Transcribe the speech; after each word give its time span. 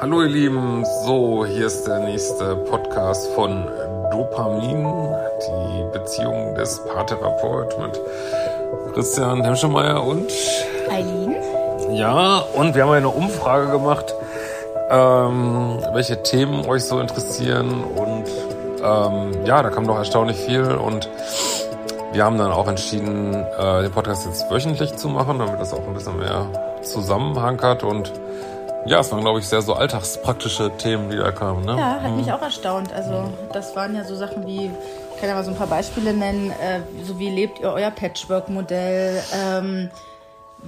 Hallo 0.00 0.22
ihr 0.22 0.28
Lieben, 0.28 0.82
so 1.04 1.44
hier 1.44 1.66
ist 1.66 1.86
der 1.86 1.98
nächste 1.98 2.56
Podcast 2.56 3.26
von 3.34 3.68
Dopamin, 4.10 4.82
die 5.42 5.92
Beziehung 5.92 6.54
des 6.54 6.82
Paartherapeut 6.86 7.78
mit 7.78 8.00
Christian 8.94 9.44
Hemschemeyer 9.44 10.02
und 10.02 10.32
Eileen. 10.90 11.36
Ja, 11.90 12.38
und 12.54 12.74
wir 12.74 12.84
haben 12.84 12.92
eine 12.92 13.10
Umfrage 13.10 13.70
gemacht, 13.70 14.14
ähm, 14.88 15.78
welche 15.92 16.22
Themen 16.22 16.64
euch 16.64 16.84
so 16.84 16.98
interessieren. 16.98 17.84
Und 17.84 18.24
ähm, 18.82 19.44
ja, 19.44 19.62
da 19.62 19.68
kam 19.68 19.86
doch 19.86 19.98
erstaunlich 19.98 20.38
viel. 20.38 20.62
Und 20.62 21.10
wir 22.14 22.24
haben 22.24 22.38
dann 22.38 22.52
auch 22.52 22.68
entschieden, 22.68 23.34
äh, 23.34 23.82
den 23.82 23.92
Podcast 23.92 24.24
jetzt 24.24 24.50
wöchentlich 24.50 24.96
zu 24.96 25.10
machen, 25.10 25.38
damit 25.38 25.60
das 25.60 25.74
auch 25.74 25.86
ein 25.86 25.92
bisschen 25.92 26.18
mehr 26.18 26.46
Zusammenhang 26.80 27.60
hat. 27.60 27.82
Und 27.82 28.10
ja, 28.86 29.00
es 29.00 29.10
waren, 29.12 29.20
glaube 29.20 29.38
ich, 29.38 29.46
sehr 29.46 29.62
so 29.62 29.74
alltagspraktische 29.74 30.70
Themen, 30.78 31.10
die 31.10 31.16
da 31.16 31.32
kamen. 31.32 31.64
Ne? 31.64 31.76
Ja, 31.76 32.00
hat 32.00 32.16
mich 32.16 32.32
auch 32.32 32.42
erstaunt. 32.42 32.92
Also 32.92 33.32
das 33.52 33.76
waren 33.76 33.94
ja 33.94 34.04
so 34.04 34.16
Sachen 34.16 34.46
wie, 34.46 34.66
ich 34.66 35.20
kann 35.20 35.28
ja 35.28 35.34
mal 35.34 35.44
so 35.44 35.50
ein 35.50 35.56
paar 35.56 35.66
Beispiele 35.66 36.12
nennen, 36.12 36.50
äh, 36.50 36.80
so 37.04 37.18
wie 37.18 37.30
lebt 37.30 37.60
ihr 37.60 37.70
euer 37.70 37.90
Patchwork-Modell, 37.90 39.22
ähm, 39.34 39.90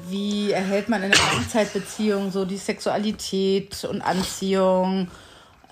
wie 0.09 0.53
erhält 0.53 0.89
man 0.89 1.03
in 1.03 1.13
einer 1.13 1.33
Langzeitbeziehung 1.35 2.31
so 2.31 2.45
die 2.45 2.57
Sexualität 2.57 3.85
und 3.85 4.03
Anziehung, 4.03 5.09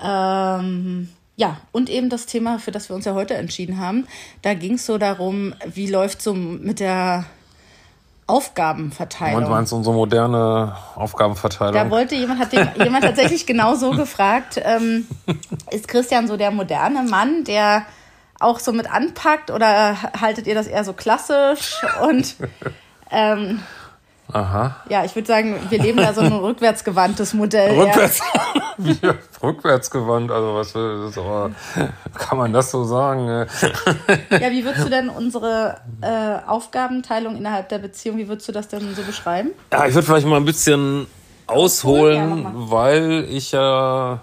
ähm, 0.03 1.09
ja, 1.37 1.57
und 1.73 1.89
eben 1.89 2.11
das 2.11 2.27
Thema, 2.27 2.59
für 2.59 2.71
das 2.71 2.91
wir 2.91 2.97
uns 2.97 3.07
ja 3.07 3.15
heute 3.15 3.35
entschieden 3.35 3.79
haben. 3.79 4.07
Da 4.43 4.53
ging 4.53 4.75
es 4.75 4.85
so 4.85 4.99
darum, 4.99 5.55
wie 5.65 5.87
läuft 5.87 6.21
so 6.21 6.35
mit 6.35 6.81
der 6.81 7.25
Aufgabenverteilung. 8.31 9.43
Und 9.43 9.51
meinst 9.51 9.73
du 9.73 9.77
unsere 9.77 9.95
moderne 9.95 10.77
Aufgabenverteilung? 10.95 11.75
Da 11.75 11.91
wollte 11.91 12.15
jemand, 12.15 12.41
hat 12.41 12.53
den, 12.53 12.69
jemand 12.77 13.05
tatsächlich 13.05 13.45
genau 13.45 13.75
so 13.75 13.91
gefragt, 13.91 14.61
ähm, 14.63 15.09
ist 15.71 15.89
Christian 15.89 16.29
so 16.29 16.37
der 16.37 16.53
moderne 16.53 17.03
Mann, 17.03 17.43
der 17.45 17.85
auch 18.39 18.61
so 18.61 18.73
mit 18.73 18.91
anpackt 18.91 19.51
oder 19.51 19.97
haltet 20.21 20.47
ihr 20.47 20.55
das 20.55 20.69
eher 20.69 20.85
so 20.85 20.93
klassisch? 20.93 21.83
Und 22.03 22.37
ähm, 23.11 23.61
Aha. 24.33 24.77
Ja, 24.89 25.05
ich 25.05 25.15
würde 25.15 25.27
sagen, 25.27 25.57
wir 25.69 25.79
leben 25.81 25.99
da 25.99 26.13
so 26.13 26.21
ein 26.21 26.33
rückwärtsgewandtes 26.33 27.35
Modell. 27.35 27.79
Rückwärts, 27.79 28.21
ja. 29.03 29.15
rückwärtsgewandt, 29.43 30.31
also 30.31 30.55
was 30.55 30.73
das 30.73 31.19
aber, 31.19 31.51
kann 32.15 32.39
man 32.39 32.53
das 32.53 32.71
so 32.71 32.85
sagen? 32.85 33.27
ja, 33.27 34.51
wie 34.51 34.65
würdest 34.65 34.87
du 34.87 34.91
denn 34.91 35.09
unsere 35.09 35.77
äh, 36.01 36.49
Aufgabenteilung 36.49 37.37
innerhalb 37.37 37.69
der 37.69 37.79
Beziehung, 37.79 38.17
wie 38.19 38.29
würdest 38.29 38.49
du 38.49 38.53
das 38.53 38.69
denn 38.69 38.95
so 38.95 39.03
beschreiben? 39.03 39.51
Ja, 39.73 39.87
ich 39.87 39.95
würde 39.95 40.07
vielleicht 40.07 40.27
mal 40.27 40.37
ein 40.37 40.45
bisschen 40.45 41.07
ausholen, 41.47 42.43
ja, 42.43 42.53
weil 42.55 43.27
ich 43.29 43.53
ja 43.53 44.21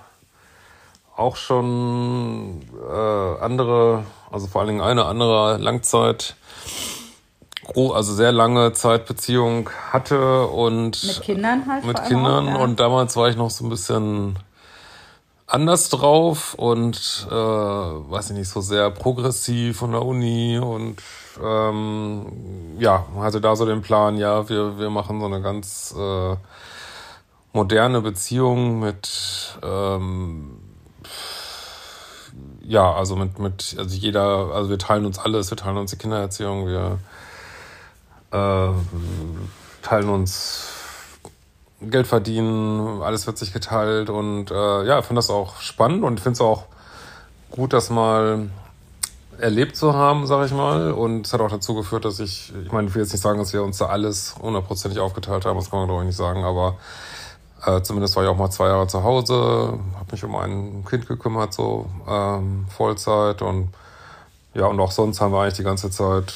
auch 1.16 1.36
schon 1.36 2.62
äh, 2.90 3.44
andere, 3.44 4.04
also 4.32 4.48
vor 4.48 4.62
allen 4.62 4.70
Dingen 4.70 4.82
eine 4.82 5.06
andere 5.06 5.58
Langzeit 5.58 6.36
also 7.76 8.14
sehr 8.14 8.32
lange 8.32 8.74
Zeit 8.74 9.06
Beziehung 9.06 9.70
hatte 9.92 10.48
und 10.48 11.04
mit 11.04 11.22
Kindern 11.22 11.66
halt 11.68 11.86
mit 11.86 12.04
Kindern 12.06 12.50
auch, 12.50 12.54
ja. 12.54 12.64
und 12.64 12.80
damals 12.80 13.16
war 13.16 13.30
ich 13.30 13.36
noch 13.36 13.50
so 13.50 13.66
ein 13.66 13.70
bisschen 13.70 14.38
anders 15.48 15.90
drauf 15.90 16.54
und 16.56 17.28
äh, 17.30 17.34
weiß 17.34 18.32
ich 18.32 18.38
nicht 18.38 18.50
so 18.50 18.60
sehr 18.62 18.92
progressiv 18.92 19.78
von 19.78 19.94
der 19.94 20.04
Uni 20.04 20.60
und 20.60 21.02
ähm, 21.42 22.26
ja 22.80 23.06
hatte 23.20 23.40
da 23.40 23.56
so 23.56 23.66
den 23.66 23.82
Plan 23.82 24.18
ja 24.18 24.50
wir 24.50 24.78
wir 24.78 24.90
machen 24.90 25.22
so 25.22 25.26
eine 25.26 25.42
ganz 25.42 25.96
äh, 25.98 26.36
moderne 27.54 28.02
Beziehung 28.02 28.80
mit 28.80 29.58
ähm, 29.64 30.60
ja 32.62 32.94
also 32.94 33.16
mit 33.16 33.40
mit 33.40 33.76
also 33.78 33.96
jeder 33.96 34.52
also 34.54 34.70
wir 34.70 34.78
teilen 34.78 35.06
uns 35.06 35.18
alles 35.18 35.50
wir 35.50 35.58
teilen 35.58 35.78
uns 35.78 35.92
die 35.92 35.98
Kindererziehung 35.98 36.68
wir 36.68 37.00
äh, 38.32 38.70
teilen 39.82 40.10
uns 40.10 40.74
Geld 41.82 42.08
verdienen, 42.08 43.02
alles 43.02 43.28
wird 43.28 43.38
sich 43.38 43.54
geteilt 43.54 44.10
und 44.10 44.50
äh, 44.50 44.84
ja, 44.86 45.00
ich 45.00 45.06
finde 45.06 45.20
das 45.20 45.30
auch 45.30 45.62
spannend 45.62 46.04
und 46.04 46.20
finde 46.20 46.34
es 46.34 46.42
auch 46.42 46.66
gut, 47.52 47.72
das 47.74 47.90
mal 47.90 48.50
erlebt 49.40 49.76
zu 49.76 49.94
haben, 49.94 50.26
sage 50.26 50.48
ich 50.48 50.52
mal. 50.52 50.92
Und 50.92 51.28
es 51.28 51.34
hat 51.34 51.42
auch 51.42 51.52
dazu 51.52 51.76
geführt, 51.76 52.06
dass 52.06 52.20
ich, 52.20 52.52
ich 52.66 52.72
meine, 52.72 52.88
ich 52.88 52.96
will 52.96 53.04
jetzt 53.04 53.12
nicht 53.12 53.22
sagen, 53.22 53.40
dass 53.40 53.54
wir 53.54 53.64
uns 53.64 53.78
da 53.78 53.88
alles 53.88 54.36
hundertprozentig 54.42 55.00
aufgeteilt 55.00 55.46
haben, 55.46 55.58
das 55.58 55.70
kann 55.70 55.88
man 55.88 56.00
ich 56.00 56.08
nicht 56.08 56.18
sagen, 56.18 56.44
aber 56.44 56.78
äh, 57.66 57.82
zumindest 57.82 58.16
war 58.16 58.24
ich 58.24 58.30
auch 58.30 58.38
mal 58.38 58.50
zwei 58.50 58.68
Jahre 58.68 58.88
zu 58.88 59.04
Hause, 59.04 59.80
habe 59.96 60.12
mich 60.12 60.24
um 60.24 60.36
ein 60.36 60.86
Kind 60.86 61.08
gekümmert, 61.08 61.54
so 61.54 61.88
ähm, 62.08 62.66
Vollzeit 62.70 63.42
und 63.42 63.70
ja, 64.54 64.66
und 64.66 64.80
auch 64.80 64.92
sonst 64.92 65.22
haben 65.22 65.34
wir 65.34 65.42
eigentlich 65.42 65.56
die 65.56 65.64
ganze 65.64 65.92
Zeit 65.92 66.34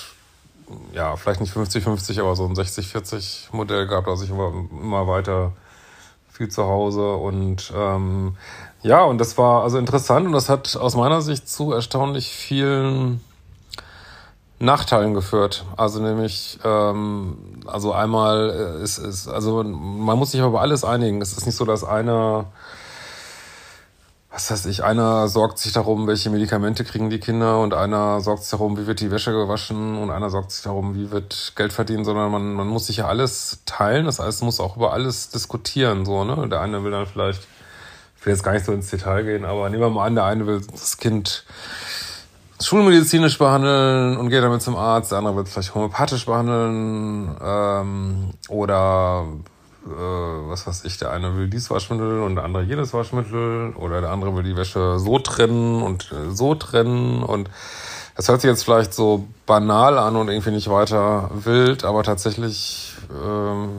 ja, 0.94 1.16
vielleicht 1.16 1.42
nicht 1.42 1.56
50-50, 1.56 2.20
aber 2.20 2.36
so 2.36 2.46
ein 2.46 2.54
60-40-Modell 2.54 3.88
gehabt. 3.88 4.08
Also 4.08 4.24
ich 4.24 4.32
war 4.32 4.52
immer 4.72 5.08
weiter 5.08 5.54
viel 6.32 6.50
zu 6.50 6.64
Hause 6.64 7.14
und 7.14 7.72
ähm, 7.76 8.36
ja, 8.82 9.04
und 9.04 9.20
das 9.20 9.38
war 9.38 9.64
also 9.64 9.78
interessant 9.78 10.26
und 10.26 10.34
das 10.34 10.50
hat 10.50 10.76
aus 10.76 10.96
meiner 10.96 11.22
Sicht 11.22 11.48
zu 11.48 11.72
erstaunlich 11.72 12.30
vielen 12.30 13.22
Nachteilen 14.62 15.14
geführt. 15.14 15.66
Also 15.76 16.02
nämlich, 16.02 16.60
ähm, 16.64 17.62
also 17.66 17.94
einmal 17.94 18.80
ist, 18.82 18.98
ist, 18.98 19.28
also 19.28 19.64
man 19.64 20.18
muss 20.18 20.32
sich 20.32 20.42
aber 20.42 20.50
über 20.50 20.62
alles 20.62 20.84
einigen. 20.84 21.22
Es 21.22 21.34
ist 21.34 21.46
nicht 21.46 21.56
so, 21.56 21.66
dass 21.66 21.84
einer 21.84 22.46
was 24.32 24.50
weiß 24.50 24.66
ich, 24.68 24.84
einer 24.84 25.28
sorgt 25.28 25.60
sich 25.60 25.74
darum, 25.74 26.08
welche 26.08 26.30
Medikamente 26.30 26.86
kriegen 26.86 27.10
die 27.10 27.20
Kinder 27.20 27.60
und 27.60 27.74
einer 27.74 28.22
sorgt 28.22 28.44
sich 28.44 28.52
darum, 28.52 28.78
wie 28.78 28.88
wird 28.88 29.02
die 29.02 29.12
Wäsche 29.12 29.34
gewaschen 29.34 29.98
und 29.98 30.10
einer 30.10 30.30
sorgt 30.30 30.52
sich 30.52 30.64
darum, 30.64 30.96
wie 30.96 31.12
wird 31.12 31.52
Geld 31.58 31.74
verdient, 31.74 32.06
sondern 32.06 32.32
man, 32.32 32.54
man 32.54 32.68
muss 32.68 32.88
sich 32.88 32.98
ja 32.98 33.08
alles 33.08 33.60
teilen, 33.66 34.06
das 34.06 34.20
heißt, 34.20 34.42
man 34.42 34.46
muss 34.46 34.62
auch 34.62 34.78
über 34.78 34.94
alles 34.94 35.30
diskutieren, 35.30 36.06
so, 36.06 36.24
ne? 36.24 36.48
Der 36.48 36.62
eine 36.62 36.82
will 36.86 36.92
dann 36.92 37.08
vielleicht, 37.08 37.46
ich 38.18 38.26
will 38.26 38.32
jetzt 38.32 38.44
gar 38.44 38.54
nicht 38.54 38.66
so 38.66 38.72
ins 38.72 38.90
Detail 38.90 39.24
gehen, 39.24 39.44
aber 39.44 39.70
nehmen 39.70 39.84
wir 39.84 39.90
mal 39.90 40.08
an, 40.08 40.16
der 40.16 40.24
eine 40.24 40.48
will 40.48 40.62
das 40.72 40.98
Kind 40.98 41.44
schulmedizinisch 42.62 43.38
behandeln 43.38 44.16
und 44.16 44.30
geht 44.30 44.44
damit 44.44 44.62
zum 44.62 44.78
Arzt, 44.78 45.12
der 45.12 45.18
andere 45.18 45.36
will 45.36 45.44
es 45.44 45.52
vielleicht 45.52 45.76
homöopathisch 45.76 46.26
behandeln 46.26 47.36
ähm, 47.44 48.34
oder 48.48 49.26
äh, 49.86 49.90
was 49.90 50.68
weiß 50.68 50.86
ich, 50.86 50.98
der 50.98 51.12
eine 51.12 51.36
will 51.36 51.48
dies 51.48 51.70
Waschmittel 51.70 52.22
und 52.22 52.36
der 52.36 52.44
andere 52.44 52.64
jenes 52.64 52.94
Waschmittel 52.94 53.74
oder 53.76 54.02
der 54.02 54.12
andere 54.12 54.36
will 54.36 54.44
die 54.44 54.56
Wäsche 54.56 55.00
so 55.00 55.20
trennen 55.20 55.82
und 55.82 56.12
äh, 56.12 56.32
so 56.32 56.56
trennen 56.56 57.24
und 57.24 57.50
das 58.16 58.28
hört 58.28 58.42
sich 58.42 58.50
jetzt 58.50 58.64
vielleicht 58.64 58.94
so 58.94 59.28
banal 59.46 59.98
an 59.98 60.16
und 60.16 60.30
irgendwie 60.30 60.52
nicht 60.52 60.70
weiter 60.70 61.32
wild, 61.34 61.86
aber 61.86 62.04
tatsächlich 62.04 62.94
ähm, 63.10 63.70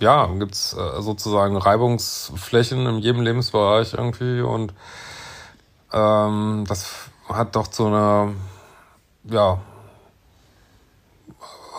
ja, 0.00 0.26
gibt's 0.26 0.74
äh, 0.74 1.00
sozusagen 1.00 1.56
Reibungsflächen 1.56 2.86
in 2.86 2.98
jedem 2.98 3.22
Lebensbereich 3.22 3.94
irgendwie 3.94 4.42
und 4.42 4.74
ähm, 5.92 6.64
das 6.68 6.90
hat 7.28 7.56
doch 7.56 7.68
zu 7.68 7.86
einer, 7.86 8.32
ja, 9.24 9.60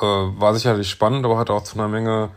äh, 0.01 0.05
war 0.05 0.53
sicherlich 0.55 0.89
spannend, 0.89 1.25
aber 1.25 1.37
hat 1.37 1.49
auch 1.49 1.63
zu 1.63 1.77
einer 1.77 1.87
Menge 1.87 2.29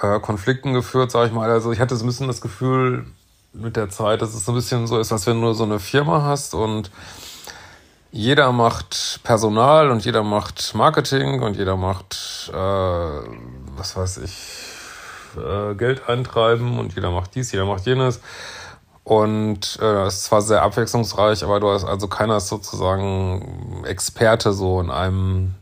äh, 0.00 0.20
Konflikten 0.20 0.74
geführt, 0.74 1.10
sage 1.10 1.28
ich 1.28 1.32
mal. 1.32 1.50
Also 1.50 1.72
ich 1.72 1.80
hatte 1.80 1.96
so 1.96 2.04
ein 2.04 2.08
bisschen 2.08 2.26
das 2.28 2.40
Gefühl 2.40 3.06
mit 3.52 3.76
der 3.76 3.88
Zeit, 3.88 4.22
dass 4.22 4.34
es 4.34 4.44
so 4.44 4.52
ein 4.52 4.56
bisschen 4.56 4.86
so 4.86 4.98
ist, 4.98 5.12
als 5.12 5.26
wenn 5.26 5.40
du 5.40 5.52
so 5.52 5.64
eine 5.64 5.78
Firma 5.78 6.22
hast 6.22 6.54
und 6.54 6.90
jeder 8.12 8.52
macht 8.52 9.20
Personal 9.24 9.90
und 9.90 10.04
jeder 10.04 10.22
macht 10.22 10.74
Marketing 10.74 11.42
und 11.42 11.56
jeder 11.56 11.76
macht, 11.76 12.50
äh, 12.52 12.56
was 12.56 13.96
weiß 13.96 14.18
ich, 14.18 14.36
äh, 15.36 15.74
Geld 15.74 16.08
eintreiben 16.08 16.78
und 16.78 16.94
jeder 16.94 17.10
macht 17.10 17.34
dies, 17.34 17.52
jeder 17.52 17.66
macht 17.66 17.84
jenes. 17.86 18.20
Und 19.04 19.78
äh, 19.80 20.06
es 20.06 20.14
ist 20.14 20.24
zwar 20.24 20.42
sehr 20.42 20.62
abwechslungsreich, 20.62 21.44
aber 21.44 21.60
du 21.60 21.70
hast 21.70 21.84
also 21.84 22.08
keiner 22.08 22.38
ist 22.38 22.48
sozusagen 22.48 23.84
Experte 23.86 24.52
so 24.52 24.80
in 24.80 24.90
einem 24.90 25.54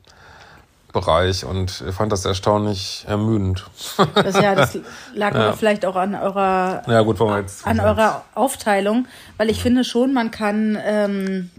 Bereich 0.94 1.44
und 1.44 1.70
fand 1.70 2.10
das 2.12 2.24
erstaunlich 2.24 3.04
ermüdend. 3.06 3.66
Das, 4.14 4.40
ja, 4.40 4.54
das 4.54 4.78
lag 5.14 5.34
ja. 5.34 5.52
vielleicht 5.52 5.84
auch 5.84 5.96
an 5.96 6.14
eurer, 6.14 6.82
ja, 6.86 7.02
gut, 7.02 7.20
an 7.20 7.80
eurer 7.80 8.24
Aufteilung, 8.34 9.06
weil 9.36 9.50
ich 9.50 9.60
finde 9.60 9.84
schon, 9.84 10.14
man 10.14 10.30
kann, 10.30 10.78
ähm, 10.82 11.50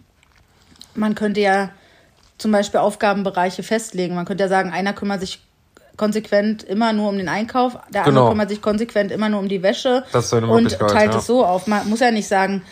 man 0.95 1.13
könnte 1.13 1.41
ja 1.41 1.69
zum 2.37 2.51
Beispiel 2.51 2.79
Aufgabenbereiche 2.79 3.61
festlegen. 3.61 4.15
Man 4.15 4.25
könnte 4.25 4.43
ja 4.43 4.49
sagen, 4.49 4.71
einer 4.71 4.93
kümmert 4.93 5.19
sich 5.19 5.41
konsequent 5.97 6.63
immer 6.63 6.93
nur 6.93 7.09
um 7.09 7.17
den 7.17 7.29
Einkauf, 7.29 7.77
der 7.93 8.03
genau. 8.03 8.21
andere 8.21 8.29
kümmert 8.29 8.49
sich 8.49 8.61
konsequent 8.61 9.11
immer 9.11 9.29
nur 9.29 9.39
um 9.39 9.47
die 9.47 9.61
Wäsche 9.63 10.03
und 10.13 10.79
teilt 10.79 11.13
ja. 11.13 11.19
es 11.19 11.25
so 11.25 11.45
auf. 11.45 11.67
Man 11.67 11.87
muss 11.89 11.99
ja 11.99 12.11
nicht 12.11 12.27
sagen, 12.27 12.63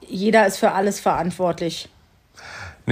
jeder 0.00 0.46
ist 0.46 0.58
für 0.58 0.72
alles 0.72 1.00
verantwortlich. 1.00 1.88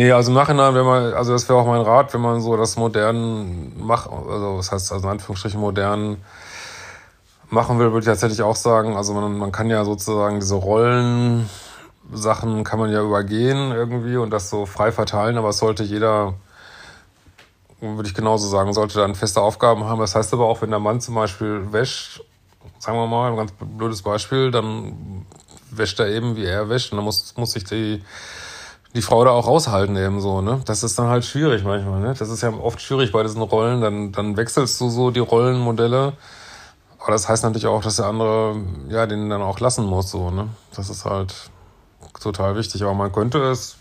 Nee, 0.00 0.12
also 0.12 0.30
im 0.30 0.34
Nachhinein, 0.34 0.74
wenn 0.74 0.86
man, 0.86 1.12
also 1.12 1.34
das 1.34 1.46
wäre 1.46 1.58
auch 1.58 1.66
mein 1.66 1.82
Rat, 1.82 2.14
wenn 2.14 2.22
man 2.22 2.40
so 2.40 2.56
das 2.56 2.76
modern 2.76 3.78
macht, 3.84 4.08
also 4.08 4.56
was 4.56 4.72
heißt 4.72 4.92
also 4.92 5.06
in 5.06 5.10
Anführungsstrichen 5.10 5.60
modern 5.60 6.16
machen 7.50 7.78
will, 7.78 7.92
würde 7.92 7.98
ich 7.98 8.06
tatsächlich 8.06 8.40
auch 8.40 8.56
sagen, 8.56 8.96
also 8.96 9.12
man, 9.12 9.36
man 9.36 9.52
kann 9.52 9.68
ja 9.68 9.84
sozusagen 9.84 10.40
diese 10.40 10.54
Rollen 10.54 11.50
Sachen 12.14 12.64
kann 12.64 12.78
man 12.78 12.90
ja 12.90 13.02
übergehen 13.02 13.72
irgendwie 13.72 14.16
und 14.16 14.30
das 14.30 14.48
so 14.48 14.64
frei 14.64 14.90
verteilen, 14.90 15.36
aber 15.36 15.50
es 15.50 15.58
sollte 15.58 15.82
jeder, 15.82 16.32
würde 17.82 18.08
ich 18.08 18.14
genauso 18.14 18.48
sagen, 18.48 18.72
sollte 18.72 19.00
dann 19.00 19.14
feste 19.14 19.42
Aufgaben 19.42 19.84
haben. 19.84 20.00
Das 20.00 20.14
heißt 20.14 20.32
aber 20.32 20.46
auch, 20.46 20.62
wenn 20.62 20.70
der 20.70 20.80
Mann 20.80 21.02
zum 21.02 21.14
Beispiel 21.14 21.74
wäscht, 21.74 22.22
sagen 22.78 22.96
wir 22.96 23.06
mal, 23.06 23.32
ein 23.32 23.36
ganz 23.36 23.52
blödes 23.60 24.00
Beispiel, 24.00 24.50
dann 24.50 25.26
wäscht 25.70 26.00
er 26.00 26.08
eben, 26.08 26.36
wie 26.36 26.46
er 26.46 26.70
wäscht 26.70 26.90
und 26.90 26.96
dann 26.96 27.04
muss, 27.04 27.34
muss 27.36 27.52
sich 27.52 27.64
die, 27.64 28.02
die 28.94 29.02
Frau 29.02 29.24
da 29.24 29.30
auch 29.30 29.46
raushalten 29.46 29.96
eben 29.96 30.20
so, 30.20 30.40
ne? 30.40 30.60
Das 30.64 30.82
ist 30.82 30.98
dann 30.98 31.08
halt 31.08 31.24
schwierig 31.24 31.64
manchmal, 31.64 32.00
ne? 32.00 32.14
Das 32.18 32.28
ist 32.28 32.42
ja 32.42 32.52
oft 32.52 32.80
schwierig 32.80 33.12
bei 33.12 33.22
diesen 33.22 33.42
Rollen, 33.42 33.80
dann, 33.80 34.12
dann 34.12 34.36
wechselst 34.36 34.80
du 34.80 34.90
so 34.90 35.10
die 35.10 35.20
Rollenmodelle. 35.20 36.12
Aber 36.98 37.12
das 37.12 37.28
heißt 37.28 37.44
natürlich 37.44 37.66
auch, 37.66 37.82
dass 37.82 37.96
der 37.96 38.06
andere, 38.06 38.56
ja, 38.88 39.06
den 39.06 39.30
dann 39.30 39.42
auch 39.42 39.60
lassen 39.60 39.86
muss, 39.86 40.10
so, 40.10 40.30
ne? 40.30 40.48
Das 40.74 40.90
ist 40.90 41.04
halt, 41.04 41.34
total 42.20 42.56
wichtig. 42.56 42.82
Aber 42.82 42.94
man 42.94 43.12
könnte 43.12 43.38
es 43.42 43.76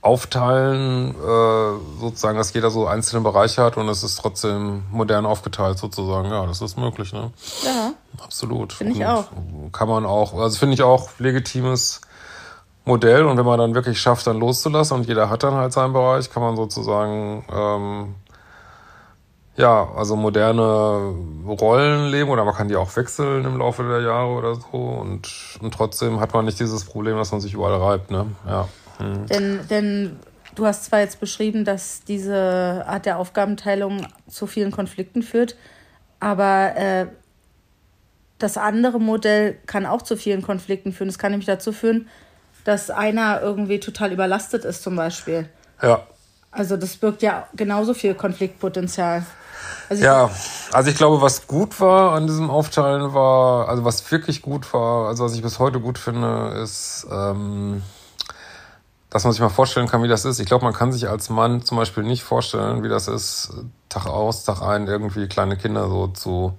aufteilen, 0.00 1.14
äh, 1.14 2.00
sozusagen, 2.00 2.36
dass 2.36 2.52
jeder 2.52 2.70
so 2.70 2.86
einzelne 2.86 3.22
Bereiche 3.22 3.62
hat 3.62 3.78
und 3.78 3.88
es 3.88 4.02
ist 4.02 4.16
trotzdem 4.16 4.82
modern 4.90 5.24
aufgeteilt 5.24 5.78
sozusagen. 5.78 6.28
Ja, 6.30 6.44
das 6.46 6.60
ist 6.60 6.76
möglich, 6.76 7.12
ne? 7.12 7.30
Ja. 7.64 7.92
Absolut. 8.22 8.74
Finde 8.74 8.92
ich 8.92 9.06
auch. 9.06 9.24
Kann 9.72 9.88
man 9.88 10.04
auch, 10.04 10.34
also 10.34 10.58
finde 10.58 10.74
ich 10.74 10.82
auch 10.82 11.08
legitimes 11.18 12.02
Modell 12.84 13.24
und 13.24 13.38
wenn 13.38 13.46
man 13.46 13.58
dann 13.58 13.74
wirklich 13.74 13.98
schafft, 14.00 14.26
dann 14.26 14.38
loszulassen 14.38 14.98
und 14.98 15.06
jeder 15.06 15.30
hat 15.30 15.42
dann 15.42 15.54
halt 15.54 15.72
seinen 15.72 15.92
Bereich, 15.92 16.30
kann 16.30 16.42
man 16.42 16.56
sozusagen 16.56 17.44
ähm, 17.50 18.14
ja, 19.56 19.88
also 19.96 20.16
moderne 20.16 21.14
Rollen 21.46 22.10
leben 22.10 22.30
oder 22.30 22.44
man 22.44 22.54
kann 22.54 22.68
die 22.68 22.76
auch 22.76 22.94
wechseln 22.96 23.44
im 23.44 23.58
Laufe 23.58 23.84
der 23.84 24.00
Jahre 24.00 24.32
oder 24.32 24.54
so 24.56 24.76
und, 24.76 25.28
und 25.60 25.72
trotzdem 25.72 26.20
hat 26.20 26.34
man 26.34 26.44
nicht 26.44 26.58
dieses 26.58 26.84
Problem, 26.84 27.16
dass 27.16 27.30
man 27.32 27.40
sich 27.40 27.54
überall 27.54 27.80
reibt, 27.80 28.10
ne? 28.10 28.26
Ja. 28.46 28.68
Hm. 28.98 29.26
Denn, 29.26 29.60
denn 29.70 30.16
du 30.54 30.66
hast 30.66 30.84
zwar 30.86 31.00
jetzt 31.00 31.20
beschrieben, 31.20 31.64
dass 31.64 32.02
diese 32.02 32.84
Art 32.86 33.06
der 33.06 33.18
Aufgabenteilung 33.18 34.06
zu 34.28 34.46
vielen 34.46 34.72
Konflikten 34.72 35.22
führt, 35.22 35.56
aber 36.18 36.76
äh, 36.76 37.06
das 38.38 38.56
andere 38.56 38.98
Modell 39.00 39.56
kann 39.66 39.86
auch 39.86 40.02
zu 40.02 40.16
vielen 40.16 40.42
Konflikten 40.42 40.92
führen. 40.92 41.08
Es 41.08 41.18
kann 41.18 41.30
nämlich 41.30 41.46
dazu 41.46 41.72
führen, 41.72 42.08
dass 42.64 42.90
einer 42.90 43.40
irgendwie 43.40 43.80
total 43.80 44.12
überlastet 44.12 44.64
ist, 44.64 44.82
zum 44.82 44.96
Beispiel. 44.96 45.48
Ja. 45.82 46.06
Also 46.50 46.76
das 46.76 46.96
birgt 46.96 47.22
ja 47.22 47.46
genauso 47.54 47.94
viel 47.94 48.14
Konfliktpotenzial. 48.14 49.24
Also 49.88 50.04
ja, 50.04 50.30
also 50.72 50.90
ich 50.90 50.96
glaube, 50.96 51.20
was 51.20 51.46
gut 51.46 51.80
war 51.80 52.12
an 52.12 52.26
diesem 52.26 52.50
Aufteilen 52.50 53.12
war, 53.12 53.68
also 53.68 53.84
was 53.84 54.10
wirklich 54.10 54.40
gut 54.40 54.72
war, 54.72 55.08
also 55.08 55.24
was 55.24 55.34
ich 55.34 55.42
bis 55.42 55.58
heute 55.58 55.80
gut 55.80 55.98
finde, 55.98 56.58
ist, 56.62 57.06
ähm, 57.10 57.82
dass 59.10 59.24
man 59.24 59.32
sich 59.32 59.40
mal 59.40 59.48
vorstellen 59.48 59.86
kann, 59.86 60.02
wie 60.02 60.08
das 60.08 60.24
ist. 60.24 60.38
Ich 60.38 60.46
glaube, 60.46 60.64
man 60.64 60.74
kann 60.74 60.92
sich 60.92 61.08
als 61.08 61.28
Mann 61.28 61.62
zum 61.62 61.76
Beispiel 61.76 62.02
nicht 62.02 62.22
vorstellen, 62.22 62.82
wie 62.82 62.88
das 62.88 63.08
ist, 63.08 63.52
Tag 63.88 64.06
aus, 64.06 64.44
Tag 64.44 64.62
ein, 64.62 64.86
irgendwie 64.86 65.28
kleine 65.28 65.56
Kinder 65.56 65.88
so 65.88 66.08
zu 66.08 66.54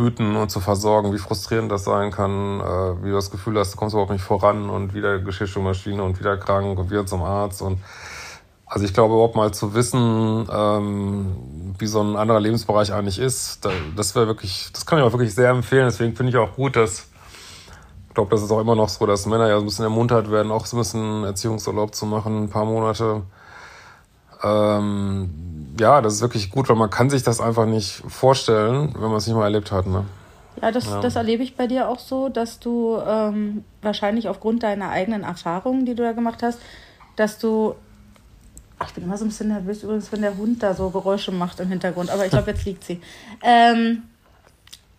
hüten 0.00 0.34
und 0.36 0.50
zu 0.50 0.60
versorgen, 0.60 1.12
wie 1.12 1.18
frustrierend 1.18 1.70
das 1.70 1.84
sein 1.84 2.10
kann, 2.10 2.60
äh, 2.60 3.04
wie 3.04 3.10
du 3.10 3.14
das 3.14 3.30
Gefühl 3.30 3.58
hast, 3.58 3.74
du 3.74 3.76
kommst 3.76 3.94
überhaupt 3.94 4.12
nicht 4.12 4.24
voran 4.24 4.70
und 4.70 4.94
wieder 4.94 5.18
Geschirrspülmaschine 5.18 6.02
und 6.02 6.18
wieder 6.18 6.36
krank 6.36 6.78
und 6.78 6.90
wieder 6.90 7.06
zum 7.06 7.22
Arzt 7.22 7.62
und 7.62 7.78
also 8.70 8.84
ich 8.84 8.94
glaube 8.94 9.14
überhaupt 9.14 9.34
mal 9.34 9.52
zu 9.52 9.74
wissen, 9.74 10.48
ähm, 10.50 11.74
wie 11.78 11.88
so 11.88 12.00
ein 12.02 12.16
anderer 12.16 12.38
Lebensbereich 12.38 12.92
eigentlich 12.92 13.18
ist, 13.18 13.64
da, 13.64 13.70
das 13.96 14.14
wäre 14.14 14.28
wirklich, 14.28 14.70
das 14.72 14.86
kann 14.86 15.00
ich 15.00 15.04
auch 15.04 15.12
wirklich 15.12 15.34
sehr 15.34 15.50
empfehlen. 15.50 15.86
Deswegen 15.86 16.14
finde 16.14 16.30
ich 16.30 16.36
auch 16.36 16.54
gut, 16.54 16.76
dass 16.76 17.08
ich 18.08 18.14
glaube, 18.14 18.30
das 18.30 18.42
ist 18.42 18.50
auch 18.52 18.60
immer 18.60 18.76
noch 18.76 18.88
so, 18.88 19.06
dass 19.06 19.26
Männer 19.26 19.48
ja 19.48 19.56
so 19.56 19.62
ein 19.62 19.66
bisschen 19.66 19.84
ermuntert 19.84 20.30
werden, 20.30 20.52
auch 20.52 20.66
so 20.66 20.76
ein 20.76 20.80
bisschen 20.80 21.24
Erziehungsurlaub 21.24 21.94
zu 21.94 22.06
machen, 22.06 22.44
ein 22.44 22.48
paar 22.48 22.64
Monate. 22.64 23.22
Ähm, 24.42 25.49
ja, 25.78 26.00
das 26.00 26.14
ist 26.14 26.20
wirklich 26.20 26.50
gut, 26.50 26.68
weil 26.68 26.76
man 26.76 26.90
kann 26.90 27.10
sich 27.10 27.22
das 27.22 27.40
einfach 27.40 27.66
nicht 27.66 28.02
vorstellen, 28.08 28.92
wenn 28.94 29.08
man 29.08 29.16
es 29.16 29.26
nicht 29.26 29.36
mal 29.36 29.44
erlebt 29.44 29.72
hat. 29.72 29.86
Ne? 29.86 30.04
Ja, 30.60 30.70
das, 30.72 30.86
ja. 30.86 31.00
das 31.00 31.16
erlebe 31.16 31.42
ich 31.42 31.56
bei 31.56 31.66
dir 31.66 31.88
auch 31.88 31.98
so, 31.98 32.28
dass 32.28 32.58
du 32.58 32.98
ähm, 33.06 33.64
wahrscheinlich 33.82 34.28
aufgrund 34.28 34.62
deiner 34.62 34.90
eigenen 34.90 35.22
Erfahrungen, 35.22 35.86
die 35.86 35.94
du 35.94 36.02
da 36.02 36.12
gemacht 36.12 36.42
hast, 36.42 36.58
dass 37.16 37.38
du 37.38 37.74
ich 38.86 38.94
bin 38.94 39.04
immer 39.04 39.18
so 39.18 39.26
ein 39.26 39.28
bisschen 39.28 39.48
nervös 39.48 39.82
übrigens, 39.82 40.10
wenn 40.10 40.22
der 40.22 40.38
Hund 40.38 40.62
da 40.62 40.74
so 40.74 40.88
Geräusche 40.88 41.32
macht 41.32 41.60
im 41.60 41.68
Hintergrund. 41.68 42.08
Aber 42.08 42.24
ich 42.24 42.30
glaube, 42.30 42.50
jetzt 42.50 42.64
liegt 42.64 42.84
sie. 42.84 43.00
Ähm, 43.42 44.02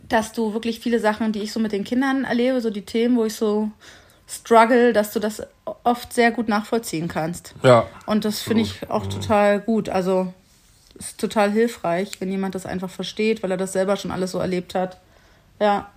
dass 0.08 0.34
du 0.34 0.54
wirklich 0.54 0.80
viele 0.80 1.00
Sachen, 1.00 1.32
die 1.32 1.40
ich 1.40 1.54
so 1.54 1.60
mit 1.60 1.72
den 1.72 1.84
Kindern 1.84 2.26
erlebe, 2.26 2.60
so 2.60 2.70
die 2.70 2.82
Themen, 2.82 3.16
wo 3.16 3.24
ich 3.24 3.36
so 3.36 3.70
struggle, 4.28 4.94
dass 4.94 5.14
du 5.14 5.20
das 5.20 5.44
oft 5.84 6.12
sehr 6.12 6.32
gut 6.32 6.50
nachvollziehen 6.50 7.08
kannst. 7.08 7.54
Ja. 7.64 7.86
Und 8.08 8.26
das 8.26 8.40
finde 8.42 8.64
ich 8.64 8.90
auch 8.90 9.06
total 9.08 9.60
gut. 9.60 9.90
Also 9.90 10.34
ist 11.08 11.20
total 11.20 11.52
hilfreich, 11.52 12.20
wenn 12.20 12.32
jemand 12.32 12.56
das 12.56 12.66
einfach 12.66 12.90
versteht, 12.90 13.44
weil 13.44 13.52
er 13.52 13.58
das 13.58 13.74
selber 13.74 13.96
schon 13.96 14.12
alles 14.12 14.32
so 14.32 14.40
erlebt 14.40 14.76
hat. 14.76 14.98
Ja. 15.60 15.88